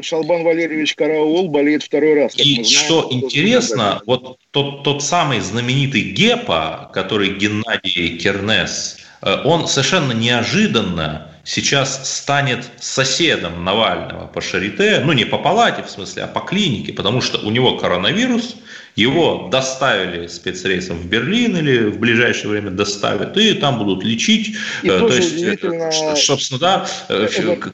Шалбан 0.00 0.42
Валерьевич 0.42 0.94
Караул 0.94 1.48
болеет 1.48 1.82
второй 1.82 2.14
раз. 2.14 2.34
И 2.36 2.54
знаем, 2.54 2.64
что 2.64 3.08
интересно, 3.10 4.02
вот 4.06 4.38
тот, 4.50 4.82
тот 4.82 5.02
самый 5.02 5.40
знаменитый 5.40 6.02
Гепа, 6.02 6.90
который 6.92 7.34
Геннадий 7.34 8.18
Кернес, 8.18 8.98
э, 9.22 9.42
он 9.44 9.68
совершенно 9.68 10.12
неожиданно 10.12 11.30
сейчас 11.44 12.18
станет 12.18 12.68
соседом 12.80 13.64
Навального 13.64 14.26
по 14.26 14.40
Шарите, 14.40 15.00
ну 15.04 15.12
не 15.12 15.24
по 15.24 15.38
палате 15.38 15.82
в 15.82 15.90
смысле, 15.90 16.24
а 16.24 16.26
по 16.26 16.40
клинике, 16.40 16.92
потому 16.92 17.20
что 17.20 17.38
у 17.38 17.50
него 17.50 17.76
коронавирус, 17.76 18.56
его 18.96 19.48
доставили 19.50 20.26
спецрейсом 20.28 20.98
в 20.98 21.06
Берлин 21.06 21.56
или 21.56 21.86
в 21.86 21.98
ближайшее 21.98 22.50
время 22.50 22.70
доставят, 22.70 23.36
и 23.36 23.54
там 23.54 23.78
будут 23.78 24.04
лечить. 24.04 24.56
И 24.82 24.88
э, 24.88 24.98
То 24.98 25.14
есть, 25.14 25.42
э, 25.42 26.16
собственно, 26.16 26.60
да, 26.60 26.86
э, 27.08 27.28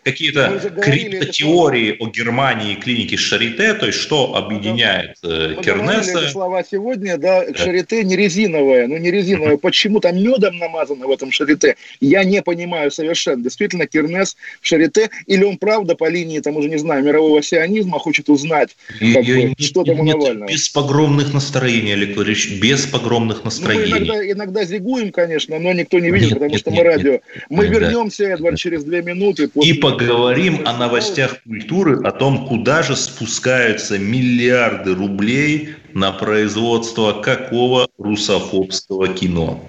какие-то 0.05 0.61
криптотеории 0.83 1.97
о 1.99 2.09
Германии 2.09 2.73
и 2.73 2.77
клинике 2.77 3.17
Шарите, 3.17 3.75
то 3.75 3.87
есть 3.87 3.99
что 3.99 4.35
объединяет 4.35 5.17
Мы 5.23 5.59
Кернеса. 5.63 6.29
слова 6.29 6.65
сегодня, 6.69 7.19
да, 7.19 7.45
Шарите 7.55 8.03
не 8.05 8.17
резиновое, 8.17 8.87
ну 8.87 8.97
не 8.97 9.11
резиновое. 9.11 9.59
Почему 9.59 10.01
там 10.01 10.17
медом 10.17 10.57
намазано 10.59 11.07
в 11.07 11.11
этом 11.11 11.31
Шарите? 11.33 11.77
Я 12.01 12.25
не 12.25 12.43
понимаю 12.43 12.91
совершенно. 12.91 13.43
Действительно, 13.43 13.87
Кернес 13.87 14.37
в 14.61 14.67
Шарите, 14.67 15.11
или 15.27 15.45
он 15.45 15.59
правда 15.59 15.95
по 15.95 16.09
линии, 16.09 16.41
там 16.41 16.57
уже 16.57 16.69
не 16.69 16.79
знаю, 16.79 17.05
мирового 17.05 17.43
сионизма 17.43 17.99
хочет 17.99 18.29
узнать, 18.29 18.71
как 18.99 19.25
бы, 19.25 19.55
что 19.59 19.85
там 19.85 20.01
у 20.01 20.05
Навального. 20.05 20.49
Без 20.49 20.69
погром 20.69 21.10
погромных 21.11 21.35
настроений, 21.35 21.93
Олег 21.93 22.17
Валерьевич, 22.17 22.61
без 22.61 22.87
погромных 22.87 23.45
настроений. 23.45 23.87
Ну, 23.87 23.91
мы 23.91 23.99
иногда, 23.99 24.33
иногда 24.33 24.65
зигуем, 24.65 25.11
конечно, 25.11 25.59
но 25.59 25.73
никто 25.73 25.99
не 25.99 26.11
видит, 26.11 26.31
нет, 26.31 26.35
потому 26.35 26.51
нет, 26.53 26.61
что 26.61 26.71
нет, 26.71 26.79
мы 26.79 26.85
радио. 26.85 27.13
Нет, 27.13 27.23
мы 27.49 27.69
нет, 27.69 27.79
вернемся, 27.79 28.25
да. 28.25 28.31
Эдвард, 28.31 28.59
через 28.59 28.85
две 28.85 29.03
минуты. 29.03 29.49
После... 29.49 29.73
И 29.73 29.75
поговорим 29.75 30.61
о 30.65 30.77
новостях 30.77 31.43
культуры, 31.43 32.01
о 32.05 32.13
том, 32.13 32.47
куда 32.47 32.83
же 32.83 32.95
спускаются 32.95 33.99
миллиарды 33.99 34.95
рублей 34.95 35.71
на 35.95 36.13
производство 36.13 37.13
какого 37.13 37.89
русофобского 37.99 39.09
кино. 39.09 39.69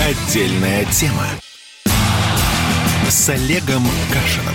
Отдельная 0.00 0.84
тема 0.92 1.26
с 3.08 3.28
Олегом 3.28 3.82
Кашином. 4.12 4.54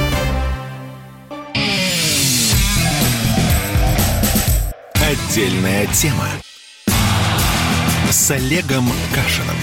Отдельная 5.31 5.87
тема 5.93 6.27
с 8.09 8.31
Олегом 8.31 8.83
Кашиным. 9.15 9.55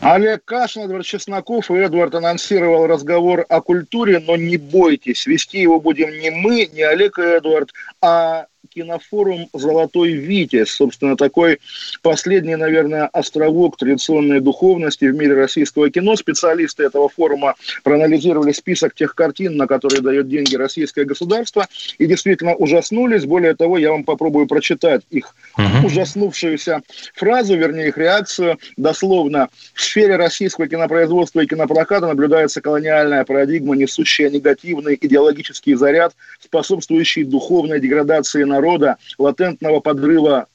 Олег 0.00 0.44
Кашин, 0.44 0.82
Эдвард 0.82 1.06
Чесноков 1.06 1.70
и 1.70 1.76
Эдвард 1.76 2.14
анонсировал 2.14 2.86
разговор 2.86 3.46
о 3.48 3.62
культуре, 3.62 4.20
но 4.20 4.36
не 4.36 4.58
бойтесь, 4.58 5.26
вести 5.26 5.62
его 5.62 5.80
будем 5.80 6.10
не 6.10 6.28
мы, 6.28 6.68
не 6.74 6.82
Олег 6.82 7.18
и 7.18 7.22
Эдвард, 7.22 7.72
а 8.02 8.48
кинофорум 8.68 9.48
«Золотой 9.52 10.12
Витязь». 10.12 10.70
Собственно, 10.70 11.16
такой 11.16 11.58
последний, 12.02 12.56
наверное, 12.56 13.06
островок 13.06 13.76
традиционной 13.76 14.40
духовности 14.40 15.04
в 15.06 15.14
мире 15.14 15.34
российского 15.34 15.90
кино. 15.90 16.16
Специалисты 16.16 16.84
этого 16.84 17.08
форума 17.08 17.54
проанализировали 17.84 18.52
список 18.52 18.94
тех 18.94 19.14
картин, 19.14 19.56
на 19.56 19.66
которые 19.66 20.02
дает 20.02 20.28
деньги 20.28 20.56
российское 20.56 21.04
государство, 21.04 21.66
и 21.98 22.06
действительно 22.06 22.54
ужаснулись. 22.54 23.24
Более 23.24 23.54
того, 23.54 23.78
я 23.78 23.92
вам 23.92 24.04
попробую 24.04 24.46
прочитать 24.46 25.02
их 25.10 25.34
угу. 25.56 25.86
ужаснувшуюся 25.86 26.82
фразу, 27.14 27.56
вернее, 27.56 27.88
их 27.88 27.98
реакцию. 27.98 28.58
Дословно, 28.76 29.48
в 29.74 29.82
сфере 29.82 30.16
российского 30.16 30.66
кинопроизводства 30.68 31.40
и 31.40 31.46
кинопроката 31.46 32.06
наблюдается 32.06 32.60
колониальная 32.60 33.24
парадигма, 33.24 33.76
несущая 33.76 34.30
негативный 34.30 34.98
идеологический 35.00 35.74
заряд, 35.74 36.14
способствующий 36.40 37.24
духовной 37.24 37.80
деградации 37.80 38.44
народа 38.56 38.76
рода 38.76 38.96
латентного 39.18 39.80
подрыва 39.80 40.46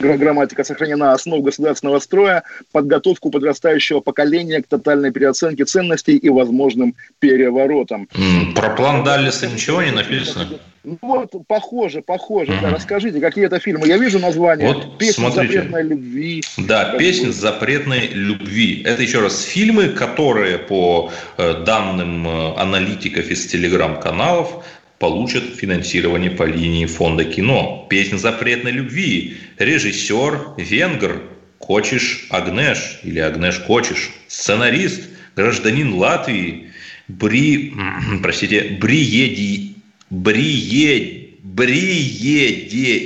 грамматика 0.00 0.64
сохранена 0.64 1.12
основ 1.12 1.42
государственного 1.42 2.00
строя, 2.00 2.42
подготовку 2.72 3.30
подрастающего 3.30 4.00
поколения 4.00 4.62
к 4.62 4.66
тотальной 4.66 5.12
переоценке 5.12 5.64
ценностей 5.64 6.16
и 6.16 6.28
возможным 6.28 6.94
переворотам. 7.20 8.08
Про 8.54 8.70
план 8.70 9.04
Даллиса 9.04 9.46
ничего 9.46 9.82
не 9.82 9.92
написано? 9.92 10.48
Ну, 10.82 10.98
вот, 11.00 11.30
похоже, 11.46 12.02
похоже. 12.02 12.52
Mm-hmm. 12.52 12.60
Да, 12.60 12.70
расскажите, 12.70 13.20
какие 13.20 13.46
это 13.46 13.58
фильмы? 13.58 13.86
Я 13.86 13.96
вижу 13.96 14.18
название. 14.18 14.68
Вот, 14.68 14.98
«Песня 14.98 15.30
смотрите. 15.30 15.54
запретной 15.54 15.82
любви». 15.82 16.42
Да, 16.58 16.96
«Песня 16.98 17.26
будет. 17.26 17.36
запретной 17.36 18.08
любви». 18.08 18.82
Это, 18.84 19.00
еще 19.00 19.20
раз, 19.20 19.44
фильмы, 19.44 19.88
которые 19.88 20.58
по 20.58 21.10
э, 21.38 21.64
данным 21.64 22.28
э, 22.28 22.54
аналитиков 22.56 23.30
из 23.30 23.46
телеграм-каналов 23.46 24.62
получат 24.98 25.44
финансирование 25.56 26.30
по 26.30 26.44
линии 26.44 26.86
фонда 26.86 27.24
кино. 27.24 27.86
Песня 27.90 28.16
запретной 28.16 28.72
любви. 28.72 29.36
Режиссер 29.58 30.54
венгр 30.58 31.22
Кочиш 31.58 32.26
Агнеш 32.30 33.00
или 33.04 33.18
Агнеш 33.18 33.58
Кочиш. 33.58 34.10
Сценарист 34.28 35.08
гражданин 35.36 35.94
Латвии 35.94 36.70
Бри, 37.08 37.74
простите, 38.22 38.78
Бриеди, 38.80 39.74
Бриед, 40.10 41.42
Бриеде 41.42 42.96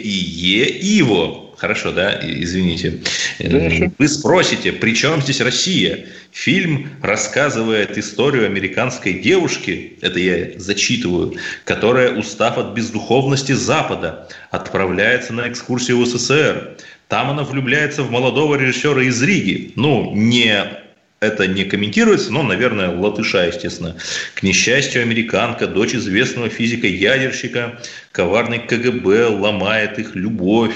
Иво 0.98 1.47
Хорошо, 1.58 1.90
да? 1.90 2.20
Извините. 2.22 3.00
Хорошо. 3.38 3.92
Вы 3.98 4.08
спросите, 4.08 4.72
при 4.72 4.94
чем 4.94 5.20
здесь 5.20 5.40
Россия? 5.40 6.06
Фильм 6.30 6.90
рассказывает 7.02 7.98
историю 7.98 8.46
американской 8.46 9.14
девушки, 9.14 9.94
это 10.00 10.20
я 10.20 10.58
зачитываю, 10.58 11.34
которая, 11.64 12.14
устав 12.14 12.58
от 12.58 12.74
бездуховности 12.74 13.52
Запада, 13.52 14.28
отправляется 14.52 15.32
на 15.32 15.48
экскурсию 15.48 15.98
в 15.98 16.06
СССР. 16.06 16.76
Там 17.08 17.30
она 17.30 17.42
влюбляется 17.42 18.04
в 18.04 18.10
молодого 18.10 18.54
режиссера 18.54 19.02
из 19.02 19.20
Риги. 19.20 19.72
Ну, 19.74 20.14
не 20.14 20.64
это 21.20 21.48
не 21.48 21.64
комментируется, 21.64 22.32
но, 22.32 22.44
наверное, 22.44 22.90
латыша, 22.90 23.46
естественно. 23.46 23.96
К 24.34 24.44
несчастью, 24.44 25.02
американка, 25.02 25.66
дочь 25.66 25.94
известного 25.94 26.48
физика-ядерщика, 26.48 27.80
коварный 28.18 28.58
КГБ 28.58 29.26
ломает 29.26 30.00
их 30.00 30.16
любовь, 30.16 30.74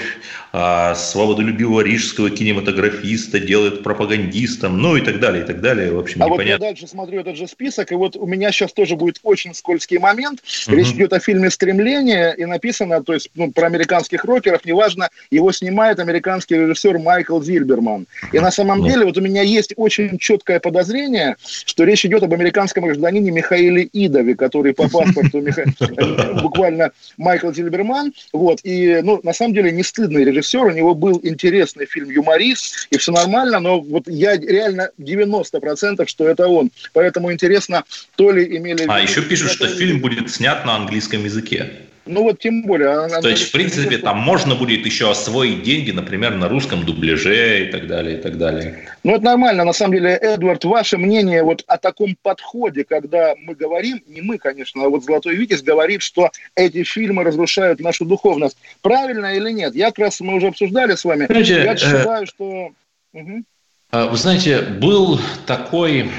а 0.53 0.95
свободолюбивого 0.95 1.81
рижского 1.81 2.29
кинематографиста 2.29 3.39
делает 3.39 3.83
пропагандистом, 3.83 4.77
ну 4.77 4.95
и 4.95 5.01
так 5.01 5.19
далее, 5.19 5.43
и 5.43 5.45
так 5.45 5.59
далее. 5.59 5.91
В 5.91 5.99
общем, 5.99 6.23
а 6.23 6.27
непонятно. 6.27 6.43
вот 6.43 6.47
я 6.47 6.57
дальше 6.57 6.87
смотрю 6.87 7.19
этот 7.19 7.35
же 7.35 7.47
список, 7.47 7.91
и 7.91 7.95
вот 7.95 8.15
у 8.15 8.25
меня 8.25 8.49
сейчас 8.53 8.71
тоже 8.71 8.95
будет 8.95 9.19
очень 9.23 9.53
скользкий 9.53 9.97
момент. 9.97 10.41
Угу. 10.67 10.75
Речь 10.75 10.91
идет 10.91 11.11
о 11.11 11.19
фильме 11.19 11.49
«Стремление», 11.49 12.33
и 12.37 12.45
написано, 12.45 13.03
то 13.03 13.13
есть 13.13 13.29
ну, 13.35 13.51
про 13.51 13.65
американских 13.65 14.23
рокеров, 14.23 14.63
неважно, 14.63 15.09
его 15.29 15.51
снимает 15.51 15.99
американский 15.99 16.55
режиссер 16.55 16.99
Майкл 16.99 17.41
Зильберман. 17.41 18.05
И 18.31 18.39
на 18.39 18.51
самом 18.51 18.79
ну. 18.79 18.87
деле 18.87 19.05
вот 19.05 19.17
у 19.17 19.21
меня 19.21 19.41
есть 19.41 19.73
очень 19.75 20.17
четкое 20.17 20.61
подозрение, 20.61 21.35
что 21.41 21.83
речь 21.83 22.05
идет 22.05 22.23
об 22.23 22.33
американском 22.33 22.85
гражданине 22.85 23.31
Михаиле 23.31 23.89
Идове, 23.91 24.35
который 24.35 24.73
по 24.73 24.87
паспорту 24.87 25.43
буквально 26.41 26.91
Майкл 27.33 27.51
Зильберман. 27.51 28.13
Вот. 28.31 28.59
И, 28.63 29.01
ну, 29.01 29.19
на 29.23 29.33
самом 29.33 29.53
деле, 29.53 29.71
не 29.71 29.83
стыдный 29.83 30.23
режиссер. 30.23 30.65
У 30.65 30.71
него 30.71 30.93
был 30.93 31.19
интересный 31.23 31.85
фильм 31.85 32.09
«Юморист», 32.09 32.87
и 32.91 32.97
все 32.97 33.11
нормально, 33.11 33.59
но 33.59 33.79
вот 33.81 34.07
я 34.07 34.37
реально 34.37 34.91
90% 34.99 36.07
что 36.07 36.27
это 36.27 36.47
он. 36.47 36.69
Поэтому 36.93 37.31
интересно, 37.31 37.83
то 38.15 38.31
ли 38.31 38.57
имели... 38.57 38.85
А, 38.87 38.99
еще 38.99 39.21
пишут, 39.23 39.51
что 39.51 39.67
фильм 39.67 39.99
будет 39.99 40.29
снят 40.29 40.65
на 40.65 40.75
английском 40.75 41.23
языке. 41.23 41.71
Ну 42.05 42.23
вот 42.23 42.39
тем 42.39 42.63
более. 42.63 42.89
Она, 42.89 43.21
То 43.21 43.29
есть, 43.29 43.43
в 43.43 43.51
принципе, 43.51 43.97
там 43.97 44.17
можно 44.17 44.55
будет 44.55 44.85
еще 44.85 45.09
освоить 45.09 45.63
деньги, 45.63 45.91
например, 45.91 46.35
на 46.35 46.49
русском 46.49 46.85
дубляже 46.85 47.67
и 47.67 47.71
так 47.71 47.87
далее, 47.87 48.17
и 48.17 48.21
так 48.21 48.37
далее. 48.37 48.87
Ну 49.03 49.15
это 49.15 49.23
нормально. 49.23 49.63
На 49.63 49.73
самом 49.73 49.93
деле, 49.93 50.11
Эдвард, 50.11 50.65
ваше 50.65 50.97
мнение 50.97 51.43
вот 51.43 51.63
о 51.67 51.77
таком 51.77 52.17
подходе, 52.21 52.83
когда 52.83 53.35
мы 53.37 53.55
говорим, 53.55 54.01
не 54.07 54.21
мы, 54.21 54.37
конечно, 54.37 54.83
а 54.83 54.89
вот 54.89 55.03
Золотой 55.03 55.35
Витязь 55.35 55.61
говорит, 55.61 56.01
что 56.01 56.29
эти 56.55 56.83
фильмы 56.83 57.23
разрушают 57.23 57.79
нашу 57.79 58.05
духовность. 58.05 58.57
Правильно 58.81 59.35
или 59.35 59.51
нет? 59.51 59.75
Я 59.75 59.87
как 59.87 59.99
раз, 59.99 60.19
мы 60.19 60.35
уже 60.35 60.47
обсуждали 60.47 60.95
с 60.95 61.05
вами. 61.05 61.27
Знаете, 61.27 61.63
Я 61.63 61.73
э, 61.73 61.77
считаю, 61.77 62.27
что 62.27 62.71
Угу. 63.13 63.43
Вы 63.91 64.17
знаете, 64.17 64.61
был 64.61 65.19
такой 65.45 66.09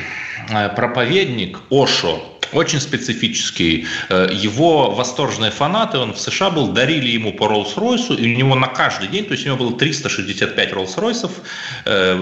э, 0.48 0.68
проповедник 0.76 1.58
Ошо, 1.70 2.22
очень 2.54 2.80
специфический. 2.80 3.86
Э, 4.08 4.28
его 4.32 4.90
восторженные 4.90 5.50
фанаты, 5.50 5.98
он 5.98 6.14
в 6.14 6.20
США 6.20 6.50
был, 6.50 6.68
дарили 6.68 7.10
ему 7.10 7.32
по 7.32 7.44
Роллс-Ройсу, 7.44 8.16
и 8.16 8.32
у 8.32 8.36
него 8.36 8.54
на 8.54 8.68
каждый 8.68 9.08
день, 9.08 9.24
то 9.24 9.32
есть 9.32 9.44
у 9.44 9.48
него 9.48 9.58
было 9.58 9.78
365 9.78 10.72
Роллс-Ройсов, 10.72 11.30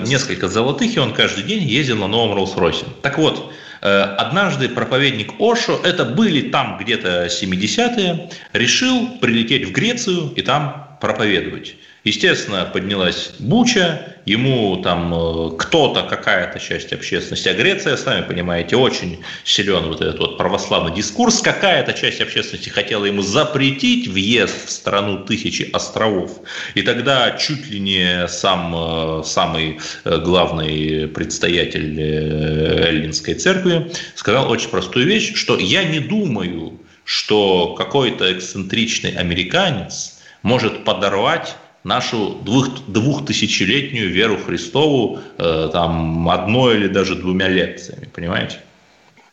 несколько 0.07 0.49
золотых, 0.49 0.97
и 0.97 0.99
он 0.99 1.13
каждый 1.13 1.45
день 1.45 1.63
ездил 1.63 1.97
на 1.97 2.07
новом 2.09 2.37
Роллс-Ройсе. 2.39 2.85
Так 3.03 3.19
вот, 3.19 3.53
однажды 3.81 4.69
проповедник 4.69 5.33
Ошо, 5.39 5.81
это 5.83 6.05
были 6.05 6.51
там 6.51 6.79
где-то 6.79 7.27
70-е, 7.27 8.31
решил 8.53 9.19
прилететь 9.21 9.69
в 9.69 9.73
Грецию 9.73 10.33
и 10.37 10.43
там 10.43 10.99
проповедовать. 11.01 11.77
Естественно, 12.05 12.65
поднялась 12.65 13.31
буча, 13.39 14.17
ему 14.27 14.81
там 14.83 15.15
э, 15.15 15.57
кто-то, 15.57 16.03
какая-то 16.03 16.59
часть 16.59 16.93
общественности, 16.93 17.49
а 17.49 17.55
Греция, 17.55 17.97
сами 17.97 18.27
понимаете, 18.27 18.75
очень 18.75 19.21
силен 19.45 19.85
вот 19.85 20.01
этот 20.01 20.19
вот 20.19 20.37
православный 20.37 20.93
дискурс, 20.93 21.41
какая-то 21.41 21.93
часть 21.93 22.21
общественности 22.21 22.71
хотела 22.71 23.05
ему 23.05 23.23
запретить 23.23 24.09
въезд 24.09 24.67
в 24.67 24.71
страну 24.71 25.25
тысячи 25.25 25.71
островов. 25.73 26.41
И 26.75 26.83
тогда 26.83 27.31
чуть 27.33 27.71
ли 27.71 27.79
не 27.79 28.27
сам 28.27 28.75
э, 28.75 29.23
самый 29.25 29.79
э, 30.05 30.19
главный 30.19 31.07
предстоятель 31.07 32.01
Эллинской 32.01 33.35
церкви 33.35 33.93
сказал 34.17 34.51
очень 34.51 34.71
простую 34.71 35.07
вещь, 35.07 35.35
что 35.37 35.57
я 35.57 35.85
не 35.85 36.01
думаю, 36.01 36.81
что 37.05 37.75
какой-то 37.77 38.33
эксцентричный 38.33 39.13
американец 39.13 40.19
может 40.43 40.85
подорвать 40.85 41.57
нашу 41.85 42.39
двух, 42.45 42.69
двухтысячелетнюю 42.87 44.11
веру 44.11 44.37
Христову 44.37 45.21
э, 45.39 45.71
там 45.73 46.29
одной 46.29 46.77
или 46.77 46.89
даже 46.89 47.17
двумя 47.17 47.49
лекциями, 47.49 48.09
понимаете? 48.13 48.61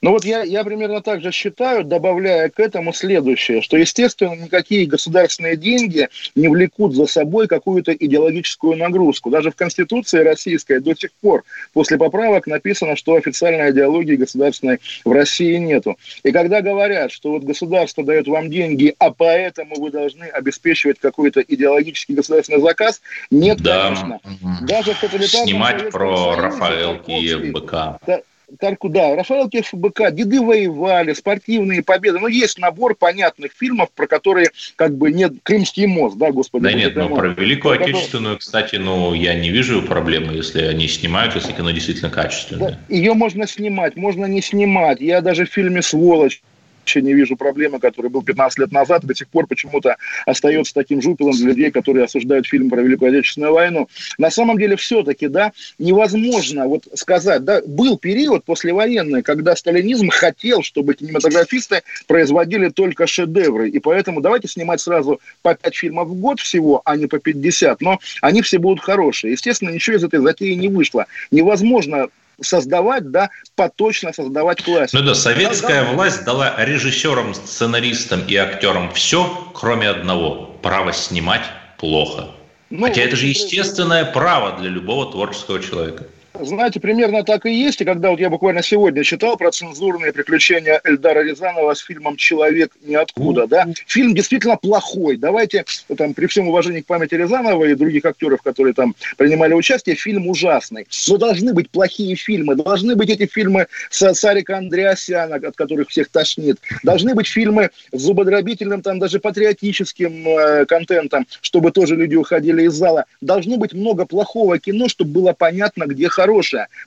Ну 0.01 0.11
вот 0.11 0.23
я, 0.23 0.43
я 0.43 0.63
примерно 0.63 1.01
так 1.01 1.21
же 1.21 1.31
считаю, 1.31 1.83
добавляя 1.83 2.49
к 2.49 2.59
этому 2.59 2.93
следующее, 2.93 3.61
что, 3.61 3.75
естественно, 3.75 4.33
никакие 4.33 4.85
государственные 4.85 5.57
деньги 5.57 6.07
не 6.35 6.47
влекут 6.47 6.95
за 6.95 7.05
собой 7.05 7.47
какую-то 7.47 7.93
идеологическую 7.93 8.77
нагрузку. 8.77 9.29
Даже 9.29 9.51
в 9.51 9.55
Конституции 9.55 10.19
российской 10.19 10.79
до 10.79 10.95
сих 10.95 11.11
пор 11.13 11.43
после 11.73 11.97
поправок 11.97 12.47
написано, 12.47 12.95
что 12.95 13.15
официальной 13.15 13.71
идеологии 13.71 14.15
государственной 14.15 14.79
в 15.03 15.11
России 15.11 15.55
нету. 15.57 15.97
И 16.23 16.31
когда 16.31 16.61
говорят, 16.61 17.11
что 17.11 17.31
вот 17.31 17.43
государство 17.43 18.03
дает 18.03 18.27
вам 18.27 18.49
деньги, 18.49 18.95
а 18.99 19.11
поэтому 19.11 19.75
вы 19.81 19.91
должны 19.91 20.23
обеспечивать 20.23 20.99
какой-то 20.99 21.41
идеологический 21.41 22.13
государственный 22.13 22.61
заказ, 22.61 23.01
нет, 23.31 23.61
да. 23.61 23.83
конечно. 23.83 24.19
Даже 24.61 24.93
в 24.93 24.99
Снимать 25.29 25.91
про 25.91 26.35
Рафаэлки 26.35 27.11
и 27.11 27.51
ФБК. 27.51 27.71
Да, 28.05 28.21
Тарку, 28.59 28.89
да, 28.89 29.15
Рафаэлки 29.15 29.61
ФБК, 29.61 30.11
деды 30.11 30.41
воевали, 30.41 31.13
спортивные 31.13 31.83
победы. 31.83 32.19
Ну, 32.19 32.27
есть 32.27 32.57
набор 32.57 32.95
понятных 32.95 33.51
фильмов, 33.57 33.89
про 33.95 34.07
которые 34.07 34.49
как 34.75 34.97
бы 34.97 35.11
нет 35.11 35.33
Крымский 35.43 35.85
мост, 35.85 36.17
да, 36.17 36.31
господи. 36.31 36.63
Да 36.63 36.73
нет, 36.73 36.95
но 36.95 37.09
про 37.09 37.29
Великую 37.29 37.75
про 37.75 37.83
Отечественную, 37.83 38.37
кстати, 38.37 38.77
ну, 38.77 39.13
я 39.13 39.35
не 39.35 39.49
вижу 39.49 39.81
проблемы, 39.83 40.33
если 40.33 40.61
они 40.63 40.87
снимают, 40.87 41.35
если 41.35 41.51
кино 41.51 41.71
действительно 41.71 42.09
качественное. 42.09 42.71
Да, 42.71 42.79
ее 42.93 43.13
можно 43.13 43.47
снимать, 43.47 43.95
можно 43.95 44.25
не 44.25 44.41
снимать. 44.41 45.01
Я 45.01 45.21
даже 45.21 45.45
в 45.45 45.49
фильме 45.49 45.81
«Сволочь» 45.81 46.41
вообще 46.89 47.01
не 47.01 47.13
вижу 47.13 47.35
проблемы, 47.35 47.79
который 47.79 48.09
был 48.09 48.23
15 48.23 48.59
лет 48.59 48.71
назад, 48.71 49.05
до 49.05 49.13
сих 49.13 49.27
пор 49.27 49.45
почему-то 49.45 49.95
остается 50.25 50.73
таким 50.73 51.01
жупелом 51.01 51.33
для 51.33 51.49
людей, 51.49 51.71
которые 51.71 52.05
осуждают 52.05 52.47
фильм 52.47 52.69
про 52.69 52.81
Великую 52.81 53.11
Отечественную 53.11 53.53
войну. 53.53 53.87
На 54.17 54.31
самом 54.31 54.57
деле 54.57 54.75
все-таки, 54.75 55.27
да, 55.27 55.51
невозможно 55.77 56.67
вот 56.67 56.87
сказать, 56.95 57.43
да, 57.43 57.61
был 57.65 57.97
период 57.97 58.43
послевоенный, 58.43 59.21
когда 59.21 59.55
сталинизм 59.55 60.09
хотел, 60.09 60.63
чтобы 60.63 60.95
кинематографисты 60.95 61.83
производили 62.07 62.69
только 62.69 63.05
шедевры, 63.05 63.69
и 63.69 63.77
поэтому 63.79 64.21
давайте 64.21 64.47
снимать 64.47 64.81
сразу 64.81 65.21
по 65.43 65.53
5 65.53 65.75
фильмов 65.75 66.07
в 66.07 66.15
год 66.15 66.39
всего, 66.39 66.81
а 66.85 66.97
не 66.97 67.05
по 67.05 67.19
50, 67.19 67.81
но 67.81 67.99
они 68.21 68.41
все 68.41 68.57
будут 68.57 68.79
хорошие. 68.79 69.33
Естественно, 69.33 69.69
ничего 69.69 69.97
из 69.97 70.03
этой 70.03 70.19
затеи 70.19 70.53
не 70.53 70.69
вышло. 70.69 71.05
Невозможно 71.29 72.07
создавать, 72.41 73.11
да, 73.11 73.29
поточно 73.55 74.13
создавать 74.13 74.63
классику. 74.63 74.97
Ну 74.97 75.07
да, 75.07 75.15
советская 75.15 75.85
да, 75.85 75.91
власть 75.91 76.23
дала 76.23 76.55
режиссерам, 76.57 77.33
сценаристам 77.33 78.21
и 78.27 78.35
актерам 78.35 78.91
все, 78.93 79.51
кроме 79.53 79.89
одного– 79.89 80.45
право 80.61 80.91
снимать 80.93 81.43
плохо. 81.77 82.29
Ну, 82.69 82.85
Хотя 82.85 83.01
это 83.01 83.15
же 83.15 83.25
естественное 83.25 84.05
право 84.05 84.59
для 84.59 84.69
любого 84.69 85.11
творческого 85.11 85.61
человека. 85.61 86.05
Знаете, 86.41 86.79
примерно 86.79 87.23
так 87.23 87.45
и 87.45 87.51
есть. 87.51 87.81
И 87.81 87.85
когда 87.85 88.11
вот 88.11 88.19
я 88.19 88.29
буквально 88.29 88.63
сегодня 88.63 89.03
читал 89.03 89.35
про 89.35 89.51
цензурные 89.51 90.13
приключения 90.13 90.79
Эльдара 90.85 91.21
Рязанова 91.21 91.73
с 91.73 91.79
фильмом 91.79 92.15
«Человек 92.15 92.71
ниоткуда», 92.81 93.45
да, 93.45 93.67
фильм 93.87 94.15
действительно 94.15 94.55
плохой. 94.55 95.17
Давайте, 95.17 95.65
там, 95.97 96.13
при 96.13 96.27
всем 96.27 96.47
уважении 96.47 96.81
к 96.81 96.85
памяти 96.85 97.15
Рязанова 97.15 97.65
и 97.65 97.75
других 97.75 98.05
актеров, 98.05 98.41
которые 98.41 98.73
там 98.73 98.95
принимали 99.17 99.53
участие, 99.53 99.95
фильм 99.95 100.27
ужасный. 100.27 100.87
Но 101.09 101.17
должны 101.17 101.53
быть 101.53 101.69
плохие 101.69 102.15
фильмы, 102.15 102.55
должны 102.55 102.95
быть 102.95 103.09
эти 103.09 103.25
фильмы 103.25 103.67
с 103.89 104.13
Сарика 104.13 104.57
Андреасяна, 104.57 105.35
от 105.35 105.55
которых 105.55 105.89
всех 105.89 106.09
тошнит. 106.09 106.57
Должны 106.83 107.15
быть 107.15 107.27
фильмы 107.27 107.71
с 107.91 108.01
зубодробительным, 108.01 108.81
там, 108.81 108.99
даже 108.99 109.19
патриотическим 109.19 110.27
э, 110.27 110.65
контентом, 110.65 111.27
чтобы 111.41 111.71
тоже 111.71 111.97
люди 111.97 112.15
уходили 112.15 112.63
из 112.63 112.73
зала. 112.73 113.05
Должно 113.19 113.57
быть 113.57 113.73
много 113.73 114.05
плохого 114.05 114.57
кино, 114.57 114.87
чтобы 114.87 115.11
было 115.11 115.33
понятно, 115.33 115.85
где 115.85 116.07
хорошее. 116.07 116.28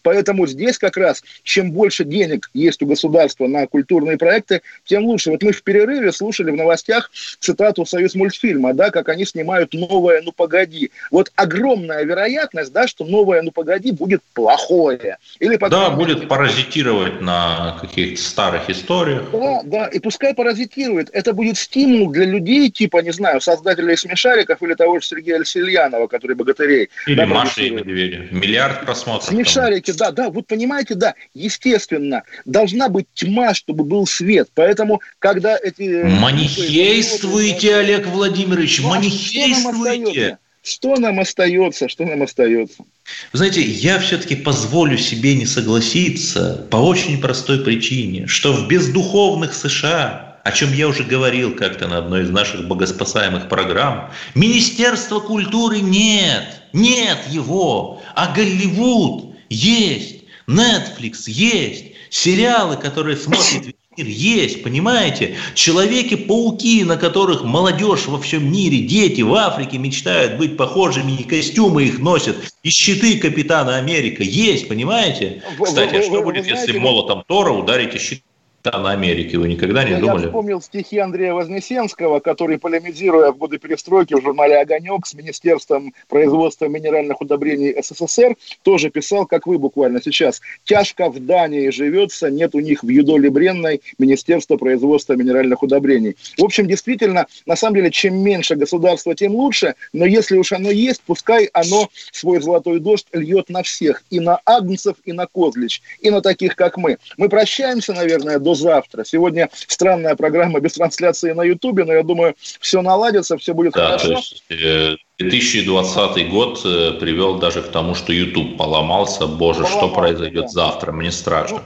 Поэтому 0.03 0.47
здесь 0.47 0.79
как 0.79 0.97
раз, 0.97 1.23
чем 1.43 1.73
больше 1.73 2.05
денег 2.05 2.51
есть 2.55 2.83
у 2.83 2.87
государства 2.87 3.47
на 3.47 3.67
культурные 3.67 4.19
проекты, 4.19 4.63
тем 4.85 5.05
лучше. 5.05 5.31
Вот 5.31 5.43
мы 5.43 5.53
в 5.53 5.63
перерыве 5.63 6.13
слушали 6.13 6.51
в 6.51 6.57
новостях 6.57 7.11
цитату 7.41 7.85
Союз 7.85 8.15
мультфильма, 8.15 8.75
да, 8.75 8.91
как 8.91 9.09
они 9.09 9.25
снимают 9.25 9.75
новое 9.75 10.23
«Ну 10.23 10.33
погоди». 10.33 10.91
Вот 11.11 11.33
огромная 11.37 12.05
вероятность, 12.05 12.73
да, 12.73 12.87
что 12.87 13.05
новое 13.05 13.43
«Ну 13.43 13.51
погоди» 13.51 13.93
будет 13.93 14.23
плохое. 14.35 15.19
Или, 15.41 15.57
по 15.57 15.69
да, 15.69 15.91
будет 15.91 16.29
паразитировать 16.29 17.21
на 17.21 17.79
каких-то 17.81 18.23
старых 18.23 18.71
историях. 18.71 19.31
Да, 19.33 19.61
да, 19.65 19.87
и 19.87 19.99
пускай 19.99 20.35
паразитирует. 20.35 21.11
Это 21.13 21.33
будет 21.33 21.57
стимул 21.57 22.11
для 22.11 22.25
людей, 22.25 22.71
типа, 22.71 22.99
не 22.99 23.13
знаю, 23.13 23.41
создателей 23.41 23.97
смешариков 23.97 24.63
или 24.63 24.75
того 24.75 25.01
же 25.01 25.07
Сергея 25.07 25.37
Альсельянова, 25.37 26.07
который 26.07 26.37
богатырей. 26.37 26.89
Или 27.07 27.17
да, 27.17 27.27
Маша 27.27 27.63
и 27.63 27.71
Медведя. 27.71 28.29
Миллиард 28.31 28.85
просмотров 28.85 29.32
Смешарики, 29.33 29.93
да, 29.93 30.11
да, 30.11 30.31
вот 30.31 30.47
понимаете, 30.47 30.95
да, 30.95 31.15
естественно, 31.35 32.23
должна 32.45 32.89
быть 32.89 33.07
тьма, 33.15 33.55
чтобы 33.55 33.85
был 33.85 34.07
свет. 34.07 34.49
Поэтому, 34.55 35.01
когда 35.19 35.57
эти... 35.57 35.83
Э, 35.83 36.09
манихействуйте, 36.09 37.77
Олег 37.77 38.07
Владимирович, 38.07 38.81
ну, 38.81 38.91
манихействуйте. 38.91 40.39
Что 40.63 40.95
нам 40.97 41.19
остается? 41.19 41.89
Что 41.89 42.05
нам 42.05 42.23
остается? 42.23 42.85
Вы 43.33 43.37
знаете, 43.37 43.63
я 43.63 43.99
все-таки 43.99 44.37
позволю 44.37 44.97
себе 44.97 45.35
не 45.35 45.45
согласиться 45.45 46.67
по 46.71 46.77
очень 46.77 47.21
простой 47.21 47.65
причине, 47.65 48.29
что 48.29 48.53
в 48.53 48.69
бездуховных 48.69 49.55
США, 49.55 50.32
о 50.45 50.53
чем 50.53 50.73
я 50.73 50.89
уже 50.89 51.05
говорил 51.05 51.55
как-то 51.55 51.89
на 51.89 51.99
одной 51.99 52.23
из 52.23 52.31
наших 52.31 52.67
богоспасаемых 52.67 53.49
программ, 53.49 54.11
Министерства 54.35 55.21
культуры 55.21 55.81
нет, 55.81 56.63
нет 56.73 57.19
его. 57.29 58.03
А 58.15 58.33
Голливуд 58.35 59.35
есть, 59.49 60.25
Netflix 60.49 61.25
есть, 61.27 61.93
сериалы, 62.11 62.77
которые 62.77 63.17
смотрит 63.17 63.77
мир 63.97 64.07
есть, 64.07 64.63
понимаете? 64.63 65.37
Человеки-пауки, 65.55 66.85
на 66.85 66.97
которых 66.97 67.45
молодежь 67.45 68.07
во 68.07 68.19
всем 68.19 68.51
мире, 68.51 68.79
дети 68.79 69.21
в 69.21 69.35
Африке 69.35 69.79
мечтают 69.79 70.39
быть 70.39 70.57
похожими, 70.57 71.13
и 71.13 71.25
костюмы 71.25 71.85
их 71.85 71.99
носят, 71.99 72.37
и 72.63 72.71
щиты 72.71 73.19
Капитана 73.19 73.77
Америка 73.77 74.23
есть, 74.23 74.69
понимаете? 74.69 75.43
Кстати, 75.63 75.97
а 75.97 76.03
что 76.03 76.23
будет, 76.23 76.47
если 76.47 76.79
молотом 76.79 77.23
Тора 77.27 77.51
ударите 77.51 77.99
щит 77.99 78.23
на 78.65 78.93
Америке. 78.93 79.39
Вы 79.39 79.49
никогда 79.49 79.85
не 79.85 79.93
я, 79.93 79.99
думали? 79.99 80.23
Я 80.23 80.27
вспомнил 80.29 80.63
стихи 80.63 80.99
Андрея 80.99 81.35
Вознесенского, 81.35 82.21
который, 82.21 82.59
полемизируя 82.59 83.33
в 83.33 83.37
годы 83.37 83.59
перестройки 83.59 84.15
в 84.15 84.23
журнале 84.23 84.61
«Огонек» 84.61 85.07
с 85.07 85.15
Министерством 85.15 85.95
производства 86.09 86.67
минеральных 86.67 87.21
удобрений 87.21 87.75
СССР, 87.83 88.37
тоже 88.63 88.91
писал, 88.91 89.27
как 89.27 89.47
вы 89.47 89.59
буквально 89.59 90.01
сейчас. 90.03 90.41
«Тяжко 90.65 91.09
в 91.09 91.25
Дании 91.25 91.71
живется, 91.71 92.31
нет 92.31 92.55
у 92.55 92.61
них 92.61 92.83
в 92.83 92.89
Юдоле 92.89 93.31
Бренной 93.31 93.81
Министерства 93.99 94.57
производства 94.57 95.15
минеральных 95.15 95.63
удобрений». 95.63 96.17
В 96.39 96.45
общем, 96.45 96.67
действительно, 96.67 97.27
на 97.47 97.57
самом 97.57 97.77
деле, 97.77 97.91
чем 97.91 98.23
меньше 98.23 98.55
государства, 98.55 99.15
тем 99.15 99.35
лучше, 99.35 99.75
но 99.93 100.07
если 100.07 100.37
уж 100.37 100.53
оно 100.53 100.71
есть, 100.71 101.03
пускай 101.05 101.47
оно 101.53 101.89
свой 102.13 102.41
золотой 102.41 102.81
дождь 102.81 103.07
льет 103.13 103.49
на 103.49 103.63
всех, 103.63 104.03
и 104.11 104.21
на 104.21 104.41
агнцев, 104.45 104.97
и 105.05 105.13
на 105.13 105.27
козлич, 105.27 105.83
и 106.01 106.11
на 106.11 106.21
таких, 106.21 106.57
как 106.57 106.77
мы. 106.77 106.99
Мы 107.17 107.29
прощаемся, 107.29 107.93
наверное, 107.93 108.39
до 108.39 108.52
до 108.53 108.55
завтра. 108.55 109.05
Сегодня 109.05 109.49
странная 109.67 110.15
программа 110.15 110.61
без 110.61 110.75
трансляции 110.75 111.33
на 111.33 111.43
Ютубе, 111.43 111.85
но 111.85 111.93
я 111.93 112.03
думаю, 112.03 112.35
все 112.61 112.83
наладится, 112.83 113.37
все 113.37 113.55
будет 113.55 113.73
да, 113.73 113.99
хорошо. 113.99 114.21
То 114.49 114.55
есть, 114.55 114.99
2020 115.19 116.17
э, 116.17 116.25
год 116.29 116.61
э, 116.65 116.93
привел 117.01 117.39
даже 117.39 117.63
к 117.63 117.69
тому, 117.69 117.95
что 117.95 118.13
YouTube 118.13 118.57
поломался. 118.57 119.27
Боже, 119.27 119.63
поломался, 119.63 119.87
что 119.87 119.95
произойдет 119.95 120.45
да. 120.45 120.49
завтра? 120.49 120.93
Мне 120.93 121.11
страшно. 121.11 121.63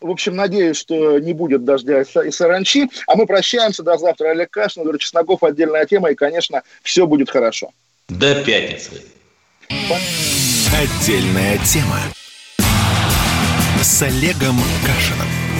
Ну, 0.00 0.08
в 0.08 0.10
общем, 0.10 0.34
надеюсь, 0.34 0.76
что 0.76 1.18
не 1.18 1.32
будет 1.32 1.64
дождя 1.64 2.02
и 2.02 2.30
саранчи. 2.30 2.88
А 3.06 3.16
мы 3.16 3.26
прощаемся 3.26 3.82
до 3.82 3.96
завтра. 3.98 4.30
Олег 4.30 4.50
Кашин, 4.50 4.82
Игорь 4.82 4.98
Чесноков, 4.98 5.42
отдельная 5.42 5.86
тема. 5.86 6.10
И, 6.10 6.14
конечно, 6.14 6.62
все 6.82 7.06
будет 7.06 7.30
хорошо. 7.30 7.70
До 8.08 8.34
пятницы. 8.42 9.02
Отдельная 10.72 11.58
тема 11.58 12.00
с 13.80 14.02
Олегом 14.02 14.56
Кашином. 14.84 15.51